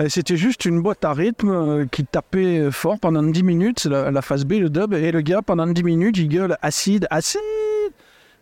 C'était 0.09 0.37
juste 0.37 0.65
une 0.65 0.81
boîte 0.81 1.05
à 1.05 1.13
rythme 1.13 1.87
qui 1.89 2.05
tapait 2.05 2.71
fort 2.71 2.99
pendant 3.01 3.23
10 3.23 3.43
minutes, 3.43 3.85
la, 3.85 4.13
la 4.13 4.23
phase 4.23 4.45
B, 4.45 4.53
le 4.53 4.71
dub, 4.71 4.95
et 4.95 5.11
le 5.11 5.21
gars, 5.21 5.43
pendant 5.43 5.67
10 5.67 5.83
minutes, 5.83 6.17
il 6.19 6.29
gueule 6.29 6.57
acide, 6.63 7.09
acide 7.11 7.41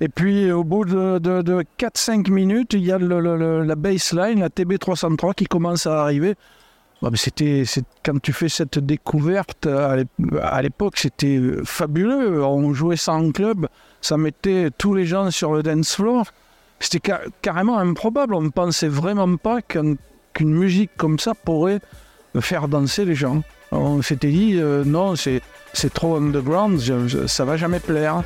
et 0.00 0.09
puis 0.09 0.50
au 0.53 0.62
bout 0.65 0.85
de, 0.85 1.19
de, 1.19 1.43
de 1.43 1.65
4-5 1.79 2.31
minutes, 2.31 2.73
il 2.75 2.85
y 2.85 2.93
a 2.93 2.99
la 2.99 3.75
baseline, 3.76 4.41
la 4.41 4.49
TB303 4.49 5.35
qui 5.35 5.47
commence 5.47 5.87
à 5.87 6.03
arriver. 6.03 6.35
Bon, 7.03 7.11
c'était, 7.15 7.65
quand 8.05 8.21
tu 8.23 8.33
fais 8.33 8.49
cette 8.49 8.79
découverte 8.79 9.67
à 9.67 10.62
l'époque, 10.62 10.97
c'était 10.97 11.41
fabuleux. 11.65 12.43
On 12.45 12.73
jouait 12.73 12.97
ça 12.97 13.12
en 13.12 13.31
club, 13.33 13.69
ça 14.00 14.17
mettait 14.17 14.71
tous 14.76 14.95
les 14.95 15.05
gens 15.05 15.31
sur 15.31 15.53
le 15.55 15.62
dance 15.62 15.95
floor. 15.95 16.25
C'était 16.81 17.00
car 17.00 17.21
carrément 17.43 17.79
improbable. 17.79 18.35
On 18.35 18.43
ne 18.43 18.49
pensait 18.50 18.88
vraiment 18.88 19.37
pas 19.37 19.62
qu'une 19.62 19.97
qu 20.35 20.45
musique 20.45 20.91
comme 20.97 21.19
ça 21.19 21.33
pourrait 21.35 21.81
faire 22.41 22.69
danser 22.69 23.05
les 23.07 23.15
gens. 23.15 23.43
On 23.73 24.00
s'était 24.03 24.31
dit, 24.31 24.57
euh, 24.59 24.85
non, 24.85 25.17
c'est 25.17 25.41
c'est 25.73 25.93
trop 25.93 26.17
underground, 26.17 26.79
je- 26.81 27.09
je- 27.09 27.26
ça 27.26 27.45
va 27.45 27.57
jamais 27.59 27.81
plaire. 27.81 28.23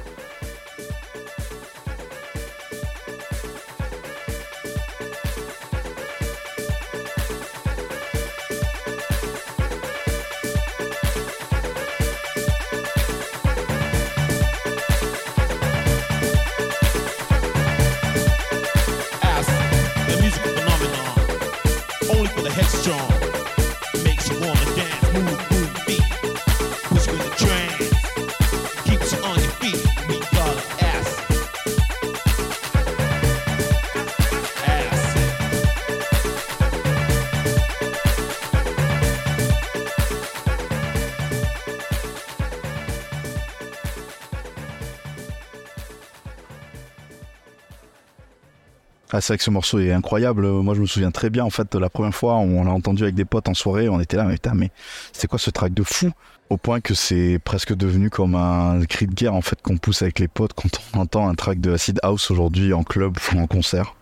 C'est 49.21 49.35
vrai 49.35 49.39
que 49.39 49.45
ce 49.45 49.51
morceau 49.51 49.79
est 49.79 49.93
incroyable. 49.93 50.47
Moi, 50.47 50.75
je 50.75 50.81
me 50.81 50.87
souviens 50.87 51.11
très 51.11 51.31
bien. 51.31 51.45
En 51.45 51.51
fait, 51.51 51.75
la 51.75 51.91
première 51.91 52.15
fois, 52.15 52.37
on 52.37 52.65
l'a 52.65 52.73
entendu 52.73 53.03
avec 53.03 53.15
des 53.15 53.25
potes 53.25 53.49
en 53.49 53.55
soirée. 53.55 53.89
On 53.89 54.01
était 54.01 54.17
là, 54.17 54.25
mais 54.25 54.35
putain, 54.35 54.55
mais 54.55 54.71
c'est 55.13 55.27
quoi 55.27 55.39
ce 55.39 55.51
track 55.51 55.75
de 55.75 55.83
fou? 55.83 56.11
Au 56.49 56.57
point 56.57 56.81
que 56.81 56.95
c'est 56.95 57.39
presque 57.45 57.75
devenu 57.75 58.11
comme 58.11 58.35
un 58.35 58.85
cri 58.85 59.07
de 59.07 59.15
guerre 59.15 59.35
en 59.35 59.41
fait 59.41 59.63
qu'on 59.63 59.77
pousse 59.77 60.03
avec 60.03 60.19
les 60.19 60.27
potes 60.27 60.53
quand 60.53 60.81
on 60.95 60.99
entend 60.99 61.29
un 61.29 61.35
track 61.37 61.61
de 61.61 61.73
acid 61.73 62.01
house 62.03 62.29
aujourd'hui 62.33 62.73
en 62.73 62.83
club 62.83 63.17
ou 63.33 63.39
en 63.39 63.47
concert. 63.47 63.95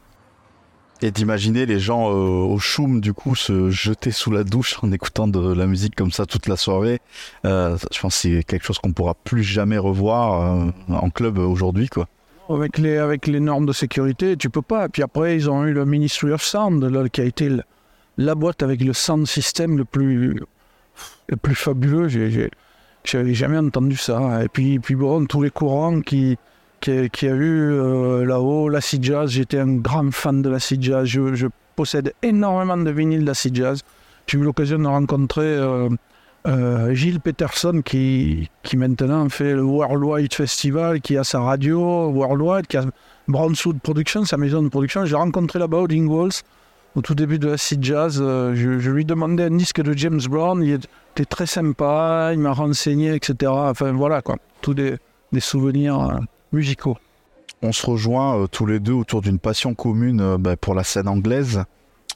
Et 1.03 1.11
d'imaginer 1.11 1.67
les 1.67 1.79
gens 1.79 2.11
euh, 2.11 2.15
au 2.15 2.59
choum 2.59 3.03
du 3.03 3.13
coup 3.13 3.37
se 3.37 3.69
jeter 3.69 4.13
sous 4.13 4.31
la 4.31 4.45
douche 4.45 4.79
en 4.83 4.91
écoutant 4.93 5.29
de 5.29 5.53
la 5.53 5.67
musique 5.67 5.95
comme 5.95 6.11
ça 6.11 6.25
toute 6.25 6.47
la 6.49 6.57
soirée. 6.57 7.01
Euh, 7.45 7.77
je 7.93 8.01
pense 8.01 8.15
que 8.15 8.21
c'est 8.21 8.45
quelque 8.45 8.65
chose 8.65 8.79
qu'on 8.79 8.95
pourra 8.95 9.15
plus 9.15 9.43
jamais 9.45 9.77
revoir 9.77 10.57
euh, 10.57 10.71
en 10.89 11.11
club 11.11 11.37
aujourd'hui 11.37 11.89
quoi. 11.89 12.09
Avec 12.49 12.79
les, 12.79 12.97
avec 12.97 13.27
les 13.27 13.41
normes 13.41 13.67
de 13.67 13.73
sécurité, 13.73 14.37
tu 14.37 14.49
peux 14.49 14.63
pas. 14.63 14.89
Puis 14.89 15.03
après, 15.03 15.37
ils 15.37 15.51
ont 15.51 15.67
eu 15.67 15.73
le 15.73 15.85
Ministry 15.85 16.33
of 16.33 16.43
Sound, 16.43 16.83
là, 16.83 17.07
qui 17.09 17.21
a 17.21 17.25
été 17.25 17.51
la 18.17 18.35
boîte 18.35 18.63
avec 18.63 18.83
le 18.83 18.93
sound 18.95 19.27
system 19.27 19.77
le 19.77 19.85
plus, 19.85 20.41
le 21.29 21.37
plus 21.37 21.55
fabuleux. 21.55 22.09
J'avais 23.05 23.35
jamais 23.35 23.59
entendu 23.59 23.97
ça. 23.97 24.43
Et 24.43 24.49
puis, 24.49 24.79
puis 24.79 24.95
bon, 24.95 25.27
tous 25.27 25.43
les 25.43 25.51
courants 25.51 26.01
qui, 26.01 26.39
qui, 26.81 27.11
qui 27.11 27.29
a 27.29 27.35
eu 27.35 27.73
euh, 27.73 28.25
là-haut, 28.25 28.69
l'acid 28.69 29.05
jazz. 29.05 29.31
J'étais 29.31 29.59
un 29.59 29.77
grand 29.77 30.11
fan 30.13 30.43
de 30.43 30.49
l'acid 30.49 30.83
jazz. 30.83 31.07
Je, 31.07 31.35
je 31.35 31.47
possède 31.77 32.13
énormément 32.23 32.77
de 32.77 32.91
vinyles 32.91 33.25
d'acid 33.25 33.55
jazz. 33.55 33.83
J'ai 34.27 34.39
eu 34.39 34.43
l'occasion 34.43 34.79
de 34.79 34.87
rencontrer 34.87 35.43
euh, 35.45 35.89
euh, 36.49 36.95
Gilles 36.95 37.21
Peterson 37.21 37.83
qui, 37.85 38.51
qui 38.63 38.77
maintenant 38.77 39.29
fait 39.29 39.53
le 39.53 39.63
Worldwide 39.63 40.33
Festival, 40.33 41.01
qui 41.01 41.17
a 41.19 41.25
sa 41.25 41.41
radio 41.41 42.11
Worldwide, 42.11 42.67
qui 42.67 42.79
a 42.79 42.87
Brownswood 43.29 43.81
Productions, 43.81 44.25
sa 44.25 44.39
maison 44.39 44.63
de 44.63 44.69
production. 44.69 45.05
Je 45.05 45.11
l'ai 45.11 45.21
rencontré 45.21 45.59
là-bas 45.59 45.79
au 45.79 45.89
Dingwalls 45.89 46.43
au 46.95 47.03
tout 47.03 47.15
début 47.15 47.39
de 47.39 47.49
l'acid 47.49 47.85
jazz. 47.85 48.19
Euh, 48.21 48.55
je, 48.55 48.91
lui 48.91 49.05
demandais 49.05 49.45
un 49.45 49.57
disque 49.57 49.83
de 49.83 49.93
James 49.93 50.21
Brown, 50.29 50.63
il 50.63 50.73
était 50.73 51.27
très 51.27 51.47
sympa, 51.47 52.31
il 52.33 52.39
m'a 52.39 52.53
renseigné, 52.53 53.15
etc. 53.15 53.53
Enfin 53.53 53.93
voilà 53.93 54.23
quoi, 54.23 54.37
tous 54.63 54.75
des, 54.75 54.97
des 55.33 55.41
souvenirs 55.41 56.01
euh, 56.01 56.19
musicaux. 56.53 56.97
On 57.61 57.73
se 57.73 57.85
rejoint 57.85 58.47
tous 58.51 58.65
les 58.65 58.81
deux 58.81 58.93
autour 58.93 59.21
d'une 59.21 59.39
passion 59.39 59.75
commune 59.75 60.37
bah, 60.39 60.57
pour 60.57 60.75
la 60.75 60.85
scène 60.85 61.09
anglaise. 61.09 61.65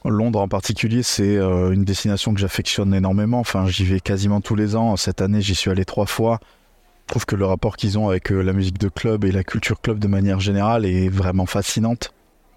Londres 0.09 0.41
en 0.41 0.47
particulier, 0.47 1.03
c'est 1.03 1.37
euh, 1.37 1.71
une 1.71 1.85
destination 1.85 2.33
que 2.33 2.39
j'affectionne 2.39 2.93
énormément. 2.93 3.39
Enfin, 3.39 3.67
j'y 3.67 3.85
vais 3.85 3.99
quasiment 3.99 4.41
tous 4.41 4.55
les 4.55 4.75
ans. 4.75 4.95
Cette 4.97 5.21
année, 5.21 5.41
j'y 5.41 5.55
suis 5.55 5.71
allé 5.71 5.85
trois 5.85 6.05
fois. 6.05 6.39
Je 7.07 7.11
trouve 7.11 7.25
que 7.25 7.35
le 7.35 7.45
rapport 7.45 7.77
qu'ils 7.77 7.97
ont 7.97 8.09
avec 8.09 8.31
euh, 8.31 8.41
la 8.41 8.53
musique 8.53 8.77
de 8.77 8.89
club 8.89 9.23
et 9.25 9.31
la 9.31 9.43
culture 9.43 9.79
club 9.81 9.99
de 9.99 10.07
manière 10.07 10.39
générale 10.39 10.85
est 10.85 11.09
vraiment 11.09 11.45
fascinante. 11.45 12.13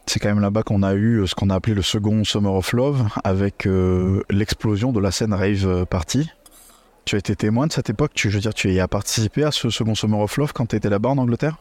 C'est 0.07 0.21
quand 0.21 0.29
même 0.29 0.41
là-bas 0.41 0.63
qu'on 0.63 0.83
a 0.83 0.95
eu 0.95 1.21
euh, 1.21 1.27
ce 1.27 1.35
qu'on 1.35 1.51
a 1.51 1.55
appelé 1.55 1.75
le 1.75 1.83
second 1.83 2.25
Summer 2.25 2.53
of 2.53 2.73
Love, 2.73 3.09
avec 3.25 3.69
l'explosion 4.31 4.93
de 4.93 5.01
la 5.01 5.11
scène 5.11 5.33
rave 5.33 5.87
party. 5.87 6.31
Tu 7.05 7.15
as 7.15 7.19
été 7.19 7.37
témoin 7.37 7.69
de 7.69 7.73
cette 7.73 7.91
époque, 7.91 8.13
tu, 8.15 8.31
je 8.31 8.35
veux 8.35 8.41
dire, 8.41 8.55
tu 8.55 8.73
y 8.73 8.81
as 8.81 8.89
participé 8.89 9.45
à 9.45 9.53
ce 9.53 9.71
second 9.71 9.95
Summer 9.95 10.19
of 10.19 10.37
Love 10.37 10.53
quand 10.53 10.67
tu 10.67 10.77
étais 10.77 10.91
là-bas 10.91 11.11
en 11.11 11.19
Angleterre? 11.19 11.59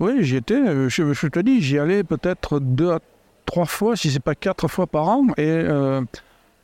Oui, 0.00 0.18
j'y 0.20 0.36
étais, 0.36 0.88
je, 0.90 1.12
je 1.14 1.26
te 1.28 1.38
dis, 1.38 1.62
j'y 1.62 1.78
allais 1.78 2.04
peut-être 2.04 2.58
deux 2.58 2.90
à 2.90 2.98
trois 3.44 3.66
fois, 3.66 3.96
si 3.96 4.10
c'est 4.10 4.20
pas 4.20 4.34
quatre 4.34 4.68
fois 4.68 4.86
par 4.86 5.08
an. 5.08 5.26
Et 5.36 5.42
euh, 5.46 6.00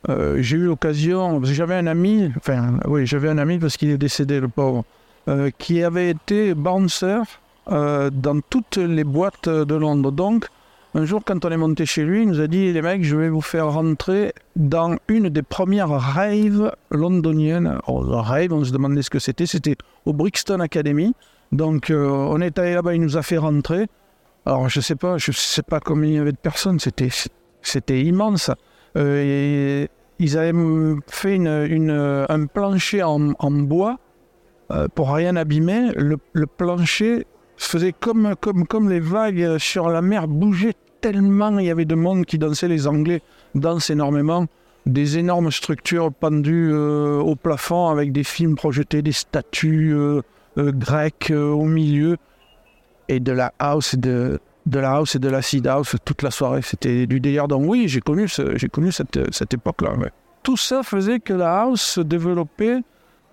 euh, 0.09 0.37
j'ai 0.41 0.57
eu 0.57 0.65
l'occasion, 0.65 1.39
parce 1.39 1.49
que 1.49 1.55
j'avais 1.55 1.75
un 1.75 1.87
ami, 1.87 2.31
enfin, 2.37 2.79
oui, 2.85 3.05
j'avais 3.05 3.29
un 3.29 3.37
ami 3.37 3.59
parce 3.59 3.77
qu'il 3.77 3.89
est 3.89 3.97
décédé, 3.97 4.39
le 4.39 4.47
pauvre, 4.47 4.83
euh, 5.27 5.49
qui 5.57 5.83
avait 5.83 6.09
été 6.09 6.53
bouncer 6.53 7.21
dans 7.67 8.41
toutes 8.49 8.77
les 8.77 9.03
boîtes 9.03 9.47
de 9.47 9.75
Londres. 9.75 10.11
Donc, 10.11 10.47
un 10.93 11.05
jour, 11.05 11.21
quand 11.23 11.45
on 11.45 11.51
est 11.51 11.57
monté 11.57 11.85
chez 11.85 12.03
lui, 12.03 12.23
il 12.23 12.27
nous 12.27 12.41
a 12.41 12.47
dit 12.47 12.73
Les 12.73 12.81
mecs, 12.81 13.05
je 13.05 13.15
vais 13.15 13.29
vous 13.29 13.39
faire 13.39 13.71
rentrer 13.71 14.33
dans 14.57 14.97
une 15.07 15.29
des 15.29 15.43
premières 15.43 15.89
raves 15.89 16.73
londoniennes. 16.89 17.77
La 17.87 18.21
rave, 18.21 18.51
on 18.51 18.65
se 18.65 18.73
demandait 18.73 19.03
ce 19.03 19.09
que 19.09 19.19
c'était. 19.19 19.45
C'était 19.45 19.77
au 20.05 20.11
Brixton 20.11 20.59
Academy. 20.59 21.13
Donc, 21.53 21.93
on 21.95 22.41
est 22.41 22.59
allé 22.59 22.73
là-bas, 22.73 22.93
il 22.93 23.01
nous 23.01 23.15
a 23.15 23.21
fait 23.21 23.37
rentrer. 23.37 23.87
Alors, 24.45 24.69
je 24.69 24.81
sais 24.81 24.95
pas, 24.95 25.17
je 25.17 25.31
sais 25.31 25.61
pas 25.61 25.79
combien 25.79 26.09
il 26.09 26.15
y 26.15 26.19
avait 26.19 26.31
de 26.31 26.37
personnes. 26.37 26.79
C'était, 26.79 28.01
immense. 28.01 28.49
Euh, 28.97 29.85
ils 30.19 30.37
avaient 30.37 30.53
fait 31.07 31.37
un 31.37 32.45
plancher 32.47 33.03
en, 33.03 33.51
bois 33.51 33.99
euh, 34.71 34.87
pour 34.93 35.13
rien 35.13 35.35
abîmer. 35.35 35.91
Le, 35.95 36.17
le 36.33 36.47
plancher 36.47 37.27
faisait 37.57 37.93
comme, 37.93 38.35
comme, 38.35 38.89
les 38.89 38.99
vagues 38.99 39.57
sur 39.59 39.89
la 39.89 40.01
mer, 40.01 40.27
bougeait 40.27 40.73
tellement 41.01 41.57
il 41.59 41.65
y 41.65 41.71
avait 41.71 41.85
de 41.85 41.95
monde 41.95 42.25
qui 42.25 42.39
dansait. 42.39 42.67
Les 42.67 42.87
Anglais 42.87 43.21
dansent 43.53 43.91
énormément. 43.91 44.47
Des 44.87 45.19
énormes 45.19 45.51
structures 45.51 46.11
pendues 46.11 46.71
euh, 46.73 47.19
au 47.19 47.35
plafond 47.35 47.89
avec 47.89 48.11
des 48.11 48.23
films 48.23 48.55
projetés, 48.55 49.03
des 49.03 49.11
statues 49.11 49.95
grecques 50.57 51.31
au 51.31 51.65
milieu 51.65 52.17
et 53.11 53.19
de 53.19 53.31
la 53.31 53.53
house 53.59 53.93
et 53.93 53.97
de, 53.97 54.39
de 54.65 54.79
la 54.79 54.91
house 54.93 55.15
et 55.15 55.19
de 55.19 55.29
l'acid 55.29 55.65
house 55.67 55.95
toute 56.05 56.21
la 56.23 56.31
soirée. 56.31 56.61
C'était 56.61 57.05
du 57.07 57.19
délire. 57.19 57.47
Donc 57.47 57.63
oui, 57.67 57.87
j'ai 57.87 57.99
connu, 58.01 58.27
ce- 58.27 58.57
j'ai 58.57 58.69
connu 58.69 58.91
cette, 58.91 59.19
cette 59.33 59.53
époque-là. 59.53 59.91
Tout 60.43 60.57
ça 60.57 60.81
faisait 60.83 61.19
que 61.19 61.33
la 61.33 61.61
house 61.61 61.81
se 61.81 62.01
développait 62.01 62.79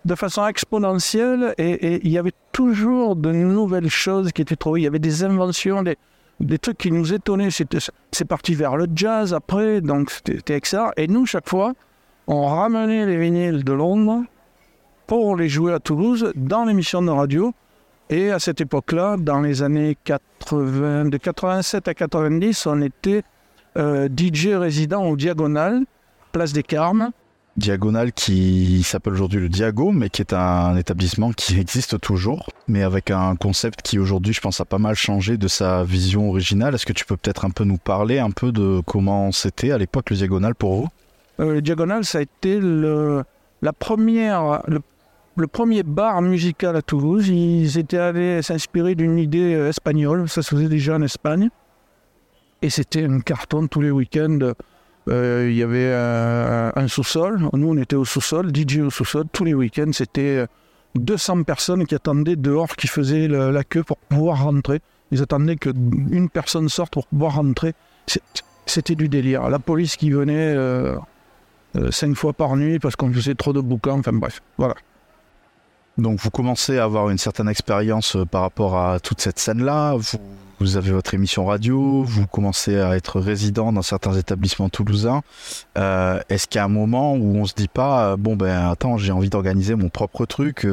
de 0.04 0.14
façon 0.14 0.46
exponentielle 0.46 1.54
et, 1.58 2.00
il 2.06 2.10
y 2.10 2.18
avait 2.18 2.32
toujours 2.52 3.16
de 3.16 3.30
nouvelles 3.32 3.90
choses 3.90 4.32
qui 4.32 4.42
étaient 4.42 4.56
trouvées. 4.56 4.80
Il 4.80 4.84
y 4.84 4.86
avait 4.86 4.98
des 4.98 5.22
inventions, 5.24 5.82
des, 5.82 5.96
des 6.40 6.58
trucs 6.58 6.78
qui 6.78 6.90
nous 6.90 7.12
étonnaient. 7.14 7.50
C'était- 7.50 7.78
C'est 8.12 8.24
parti 8.24 8.54
vers 8.54 8.76
le 8.76 8.86
jazz 8.94 9.32
après, 9.34 9.80
donc 9.80 10.10
c'était 10.10 10.54
excellent. 10.54 10.90
Et 10.96 11.06
nous, 11.08 11.24
chaque 11.26 11.48
fois, 11.48 11.72
on 12.26 12.46
ramenait 12.46 13.06
les 13.06 13.16
vinyles 13.18 13.64
de 13.64 13.72
Londres 13.72 14.22
pour 15.06 15.36
les 15.36 15.48
jouer 15.48 15.72
à 15.72 15.78
Toulouse 15.80 16.32
dans 16.36 16.64
l'émission 16.64 17.00
de 17.02 17.10
radio. 17.10 17.52
Et 18.10 18.30
à 18.30 18.38
cette 18.38 18.60
époque-là, 18.60 19.16
dans 19.18 19.40
les 19.40 19.62
années 19.62 19.96
80, 20.04 21.06
de 21.06 21.16
87 21.18 21.88
à 21.88 21.94
90, 21.94 22.66
on 22.66 22.80
était 22.80 23.22
euh, 23.76 24.08
DJ 24.08 24.48
résident 24.54 25.04
au 25.04 25.16
Diagonal, 25.16 25.84
place 26.32 26.52
des 26.54 26.62
Carmes. 26.62 27.10
Diagonal 27.58 28.12
qui 28.12 28.82
s'appelle 28.84 29.12
aujourd'hui 29.14 29.40
le 29.40 29.48
Diago, 29.48 29.90
mais 29.90 30.08
qui 30.08 30.22
est 30.22 30.32
un 30.32 30.76
établissement 30.76 31.32
qui 31.32 31.58
existe 31.60 32.00
toujours, 32.00 32.48
mais 32.66 32.82
avec 32.82 33.10
un 33.10 33.36
concept 33.36 33.82
qui 33.82 33.98
aujourd'hui, 33.98 34.32
je 34.32 34.40
pense, 34.40 34.60
a 34.60 34.64
pas 34.64 34.78
mal 34.78 34.94
changé 34.94 35.36
de 35.36 35.48
sa 35.48 35.84
vision 35.84 36.30
originale. 36.30 36.74
Est-ce 36.74 36.86
que 36.86 36.92
tu 36.94 37.04
peux 37.04 37.16
peut-être 37.16 37.44
un 37.44 37.50
peu 37.50 37.64
nous 37.64 37.78
parler 37.78 38.20
un 38.20 38.30
peu 38.30 38.52
de 38.52 38.80
comment 38.86 39.32
c'était 39.32 39.72
à 39.72 39.76
l'époque 39.76 40.08
le 40.08 40.16
Diagonal 40.16 40.54
pour 40.54 40.76
vous? 40.76 40.88
Euh, 41.40 41.54
le 41.54 41.62
Diagonal, 41.62 42.04
ça 42.04 42.18
a 42.18 42.20
été 42.22 42.58
le, 42.58 43.22
la 43.60 43.72
première, 43.72 44.62
le, 44.66 44.80
le 45.40 45.46
premier 45.46 45.82
bar 45.82 46.20
musical 46.22 46.76
à 46.76 46.82
Toulouse. 46.82 47.28
Ils 47.28 47.78
étaient 47.78 47.98
allés 47.98 48.42
s'inspirer 48.42 48.94
d'une 48.94 49.18
idée 49.18 49.54
euh, 49.54 49.68
espagnole, 49.68 50.28
ça 50.28 50.42
se 50.42 50.54
faisait 50.54 50.68
déjà 50.68 50.96
en 50.96 51.02
Espagne. 51.02 51.48
Et 52.62 52.70
c'était 52.70 53.04
un 53.04 53.20
carton 53.20 53.66
tous 53.68 53.80
les 53.80 53.90
week-ends. 53.90 54.38
Euh, 55.08 55.46
Il 55.50 55.56
y 55.56 55.62
avait 55.62 55.90
euh, 55.92 56.70
un 56.74 56.88
sous-sol. 56.88 57.48
Nous, 57.52 57.68
on 57.68 57.76
était 57.76 57.96
au 57.96 58.04
sous-sol, 58.04 58.50
DJ 58.54 58.78
au 58.78 58.90
sous-sol. 58.90 59.24
Tous 59.32 59.44
les 59.44 59.54
week-ends, 59.54 59.92
c'était 59.92 60.38
euh, 60.38 60.46
200 60.96 61.44
personnes 61.44 61.86
qui 61.86 61.94
attendaient 61.94 62.36
dehors, 62.36 62.74
qui 62.76 62.88
faisaient 62.88 63.28
la 63.28 63.62
queue 63.64 63.84
pour 63.84 63.96
pouvoir 63.98 64.42
rentrer. 64.42 64.80
Ils 65.10 65.22
attendaient 65.22 65.56
qu'une 65.56 66.28
personne 66.28 66.68
sorte 66.68 66.92
pour 66.92 67.06
pouvoir 67.06 67.36
rentrer. 67.36 67.74
C'était 68.66 68.94
du 68.96 69.08
délire. 69.08 69.48
La 69.48 69.58
police 69.58 69.96
qui 69.96 70.10
venait. 70.10 70.54
euh, 70.56 70.96
euh, 71.76 71.90
cinq 71.90 72.14
fois 72.16 72.32
par 72.32 72.56
nuit 72.56 72.78
parce 72.78 72.96
qu'on 72.96 73.12
faisait 73.12 73.34
trop 73.34 73.52
de 73.52 73.60
bouquins. 73.60 73.92
Enfin 73.92 74.12
bref, 74.12 74.40
voilà. 74.56 74.74
Donc 75.98 76.20
vous 76.20 76.30
commencez 76.30 76.78
à 76.78 76.84
avoir 76.84 77.10
une 77.10 77.18
certaine 77.18 77.48
expérience 77.48 78.14
euh, 78.14 78.24
par 78.24 78.42
rapport 78.42 78.78
à 78.78 79.00
toute 79.00 79.20
cette 79.20 79.40
scène-là. 79.40 79.96
Vous, 80.60 80.76
avez 80.76 80.92
votre 80.92 81.12
émission 81.14 81.44
radio, 81.46 82.02
vous 82.04 82.26
commencez 82.28 82.78
à 82.78 82.96
être 82.96 83.20
résident 83.20 83.72
dans 83.72 83.82
certains 83.82 84.14
établissements 84.14 84.68
toulousains. 84.68 85.22
Euh, 85.76 86.20
Est-ce 86.28 86.46
qu'il 86.46 86.60
y 86.60 86.62
a 86.62 86.64
un 86.64 86.68
moment 86.68 87.14
où 87.14 87.36
on 87.36 87.44
se 87.46 87.54
dit 87.54 87.68
pas, 87.68 88.12
euh, 88.12 88.16
bon 88.16 88.36
ben 88.36 88.70
attends, 88.70 88.96
j'ai 88.96 89.10
envie 89.10 89.28
d'organiser 89.28 89.74
mon 89.74 89.88
propre 89.88 90.24
truc, 90.24 90.66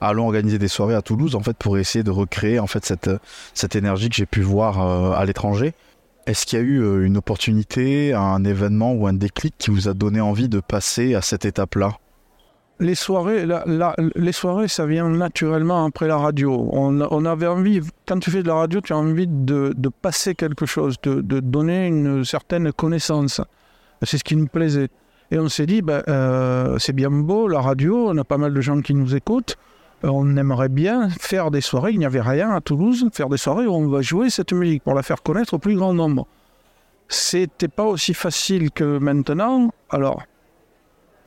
allons 0.00 0.26
organiser 0.26 0.58
des 0.58 0.68
soirées 0.68 0.94
à 0.94 1.02
Toulouse 1.02 1.34
en 1.34 1.40
fait 1.40 1.56
pour 1.56 1.76
essayer 1.76 2.04
de 2.04 2.10
recréer 2.10 2.60
en 2.60 2.68
fait 2.68 2.92
cette 3.54 3.76
énergie 3.76 4.08
que 4.10 4.16
j'ai 4.16 4.26
pu 4.26 4.42
voir 4.42 4.80
à 5.16 5.24
l'étranger? 5.24 5.74
Est-ce 6.26 6.46
qu'il 6.46 6.58
y 6.60 6.62
a 6.62 6.64
eu 6.64 7.04
une 7.04 7.16
opportunité, 7.16 8.14
un 8.14 8.44
événement 8.44 8.92
ou 8.92 9.08
un 9.08 9.12
déclic 9.12 9.54
qui 9.58 9.70
vous 9.70 9.88
a 9.88 9.94
donné 9.94 10.20
envie 10.20 10.48
de 10.48 10.60
passer 10.60 11.16
à 11.16 11.22
cette 11.22 11.44
étape-là? 11.44 11.96
Les 12.82 12.96
soirées, 12.96 13.46
les 14.16 14.32
soirées, 14.32 14.66
ça 14.66 14.86
vient 14.86 15.08
naturellement 15.08 15.86
après 15.86 16.08
la 16.08 16.16
radio. 16.16 16.68
On, 16.72 17.24
avait 17.24 17.46
envie, 17.46 17.80
quand 18.08 18.18
tu 18.18 18.30
fais 18.32 18.42
de 18.42 18.48
la 18.48 18.54
radio, 18.54 18.80
tu 18.80 18.92
as 18.92 18.96
envie 18.96 19.28
de, 19.28 19.72
passer 20.02 20.34
quelque 20.34 20.66
chose, 20.66 20.96
de, 21.04 21.20
de 21.20 21.38
donner 21.38 21.86
une 21.86 22.24
certaine 22.24 22.72
connaissance. 22.72 23.40
C'est 24.02 24.18
ce 24.18 24.24
qui 24.24 24.34
nous 24.34 24.48
plaisait. 24.48 24.88
Et 25.30 25.38
on 25.38 25.48
s'est 25.48 25.64
dit, 25.64 25.80
ben, 25.80 26.02
euh, 26.08 26.76
c'est 26.78 26.92
bien 26.92 27.10
beau, 27.10 27.48
la 27.48 27.60
radio, 27.60 28.08
on 28.10 28.18
a 28.18 28.24
pas 28.24 28.36
mal 28.36 28.52
de 28.52 28.60
gens 28.60 28.80
qui 28.82 28.94
nous 28.94 29.14
écoutent. 29.14 29.56
Euh, 30.04 30.08
On 30.08 30.36
aimerait 30.36 30.68
bien 30.68 31.08
faire 31.08 31.50
des 31.50 31.62
soirées, 31.62 31.92
il 31.92 31.98
n'y 31.98 32.04
avait 32.04 32.20
rien 32.20 32.50
à 32.50 32.60
Toulouse, 32.60 33.08
faire 33.14 33.28
des 33.28 33.38
soirées 33.38 33.66
où 33.66 33.72
on 33.72 33.88
va 33.88 34.02
jouer 34.02 34.28
cette 34.28 34.52
musique 34.52 34.82
pour 34.82 34.94
la 34.94 35.02
faire 35.02 35.22
connaître 35.22 35.54
au 35.54 35.58
plus 35.58 35.76
grand 35.76 35.94
nombre. 35.94 36.26
C'était 37.08 37.68
pas 37.68 37.84
aussi 37.84 38.12
facile 38.12 38.70
que 38.72 38.98
maintenant. 38.98 39.72
Alors, 39.88 40.22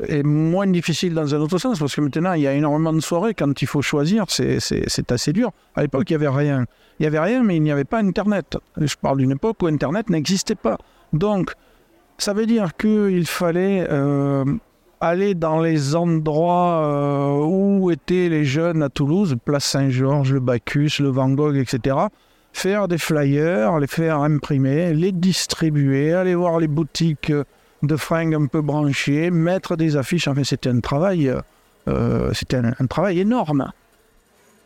et 0.07 0.23
moins 0.23 0.67
difficile 0.67 1.13
dans 1.13 1.33
un 1.33 1.39
autre 1.39 1.57
sens, 1.57 1.79
parce 1.79 1.95
que 1.95 2.01
maintenant, 2.01 2.33
il 2.33 2.41
y 2.41 2.47
a 2.47 2.53
énormément 2.53 2.93
de 2.93 2.99
soirées. 2.99 3.33
Quand 3.33 3.61
il 3.61 3.67
faut 3.67 3.81
choisir, 3.81 4.25
c'est 4.29 5.11
assez 5.11 5.33
dur. 5.33 5.51
À 5.75 5.81
l'époque, 5.81 6.09
il 6.09 6.17
n'y 6.17 6.25
avait 6.25 6.35
rien. 6.35 6.65
Il 6.99 7.03
n'y 7.03 7.07
avait 7.07 7.19
rien, 7.19 7.43
mais 7.43 7.55
il 7.55 7.63
n'y 7.63 7.71
avait 7.71 7.85
pas 7.85 7.99
Internet. 7.99 8.57
Je 8.77 8.95
parle 9.01 9.19
d'une 9.19 9.31
époque 9.31 9.61
où 9.61 9.67
Internet 9.67 10.09
n'existait 10.09 10.55
pas. 10.55 10.77
Donc, 11.13 11.53
ça 12.17 12.33
veut 12.33 12.45
dire 12.45 12.75
qu'il 12.75 13.25
fallait 13.25 13.87
euh, 13.89 14.45
aller 15.01 15.33
dans 15.33 15.61
les 15.61 15.95
endroits 15.95 16.81
euh, 16.83 17.45
où 17.45 17.91
étaient 17.91 18.29
les 18.29 18.45
jeunes 18.45 18.83
à 18.83 18.89
Toulouse, 18.89 19.35
Place 19.43 19.65
Saint-Georges, 19.65 20.33
le 20.33 20.39
Bacchus, 20.39 20.99
le 20.99 21.09
Van 21.09 21.29
Gogh, 21.29 21.57
etc. 21.57 21.97
Faire 22.53 22.87
des 22.87 22.97
flyers, 22.97 23.79
les 23.79 23.87
faire 23.87 24.19
imprimer, 24.19 24.93
les 24.93 25.11
distribuer, 25.11 26.13
aller 26.13 26.35
voir 26.35 26.59
les 26.59 26.67
boutiques 26.67 27.29
euh, 27.29 27.43
de 27.86 27.96
fringues 27.96 28.36
un 28.36 28.48
peu 28.48 28.62
branchées, 28.62 29.32
mettre 29.32 29.75
des 29.75 29.98
affiches. 29.98 30.27
Enfin, 30.27 30.44
c'était 30.44 30.70
un 30.70 30.80
travail, 30.80 31.34
euh, 31.88 32.32
c'était 32.34 32.58
un, 32.58 32.88
travail 32.88 33.20
énorme. 33.20 33.72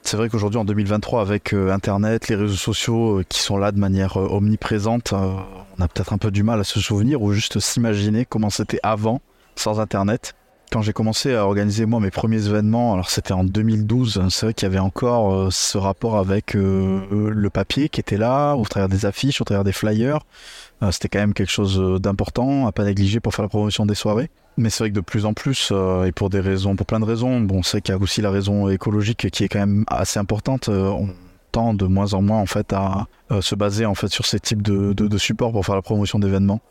C'est 0.02 0.18
vrai 0.18 0.30
qu'aujourd'hui, 0.30 0.60
en 0.60 0.66
2023, 0.66 1.22
avec 1.22 1.54
euh, 1.54 1.72
Internet, 1.72 2.30
les 2.30 2.36
réseaux 2.36 2.56
sociaux 2.56 3.20
euh, 3.20 3.26
qui 3.28 3.42
sont 3.42 3.58
là 3.58 3.72
de 3.72 3.80
manière 3.80 4.18
omniprésente, 4.18 5.14
on 5.14 5.82
a 5.82 5.88
peut-être 5.88 6.14
un 6.14 6.18
peu 6.18 6.32
du 6.32 6.44
mal 6.44 6.60
à 6.60 6.64
se 6.64 6.80
souvenir 6.80 7.22
ou 7.22 7.34
juste 7.34 7.60
s'imaginer 7.60 8.26
comment 8.26 8.50
c'était 8.50 8.80
avant, 8.82 9.22
sans 9.56 9.80
Internet. 9.80 10.36
Quand 10.72 10.82
j'ai 10.84 10.94
commencé 10.94 11.34
à 11.34 11.46
organiser 11.46 11.88
moi 11.88 12.00
mes 12.00 12.12
premiers 12.12 12.46
événements, 12.46 12.94
alors 12.94 13.10
c'était 13.10 13.34
en 13.34 13.44
2012, 13.44 14.28
c'est 14.30 14.46
vrai 14.46 14.54
qu'il 14.54 14.68
y 14.68 14.72
avait 14.72 14.78
encore 14.78 15.52
ce 15.52 15.80
rapport 15.80 16.18
avec 16.18 16.54
le 16.54 17.48
papier 17.52 17.90
qui 17.90 18.00
était 18.00 18.18
là, 18.18 18.54
au 18.54 18.64
travers 18.66 18.88
des 18.88 19.08
affiches, 19.08 19.42
au 19.42 19.46
travers 19.46 19.64
des 19.64 19.72
flyers. 19.72 20.20
Euh, 20.81 20.91
c'était 20.91 21.09
quand 21.09 21.19
même 21.19 21.33
quelque 21.33 21.51
chose 21.51 21.79
euh, 21.79 22.00
d'important, 22.00 22.67
à 22.67 22.71
pas 22.71 22.86
négliger 22.86 23.19
pour 23.19 23.33
faire 23.33 23.43
la 23.43 23.50
promotion 23.50 23.86
des 23.86 23.95
soirées. 23.95 24.29
Mais 24.57 24.70
c'est 24.70 24.83
vrai 24.83 24.89
que 24.89 24.96
de 24.96 25.01
plus 25.01 25.25
en 25.25 25.33
plus, 25.33 25.70
euh, 25.72 26.05
et 26.05 26.11
pour 26.11 26.29
des 26.29 26.39
raisons, 26.39 26.75
pour 26.75 26.85
plein 26.85 27.00
de 27.00 27.05
raisons, 27.05 27.42
bon, 27.42 27.63
c'est 27.63 27.81
qu'il 27.81 27.94
y 27.94 27.98
a 27.98 28.01
aussi 28.01 28.22
la 28.22 28.31
raison 28.31 28.70
écologique 28.70 29.29
qui 29.29 29.44
est 29.44 29.50
quand 29.50 29.59
même 29.59 29.83
assez 29.87 30.20
importante. 30.20 30.70
on 30.70 31.09
tend 31.51 31.74
de 31.74 31.85
moins 31.85 32.13
en 32.13 32.22
moins 32.22 32.37
en 32.37 32.46
fait 32.46 32.74
à 32.74 33.07
se 33.42 33.55
baser 33.55 33.87
en 33.87 33.96
fait 33.96 34.09
sur 34.09 34.27
ces 34.27 34.39
types 34.39 34.61
de, 34.61 34.94
de, 34.94 35.18
supports 35.18 35.51
pour 35.51 35.65
faire 35.65 35.74
la 35.74 35.81
promotion 35.81 36.20
d'événements. 36.20 36.61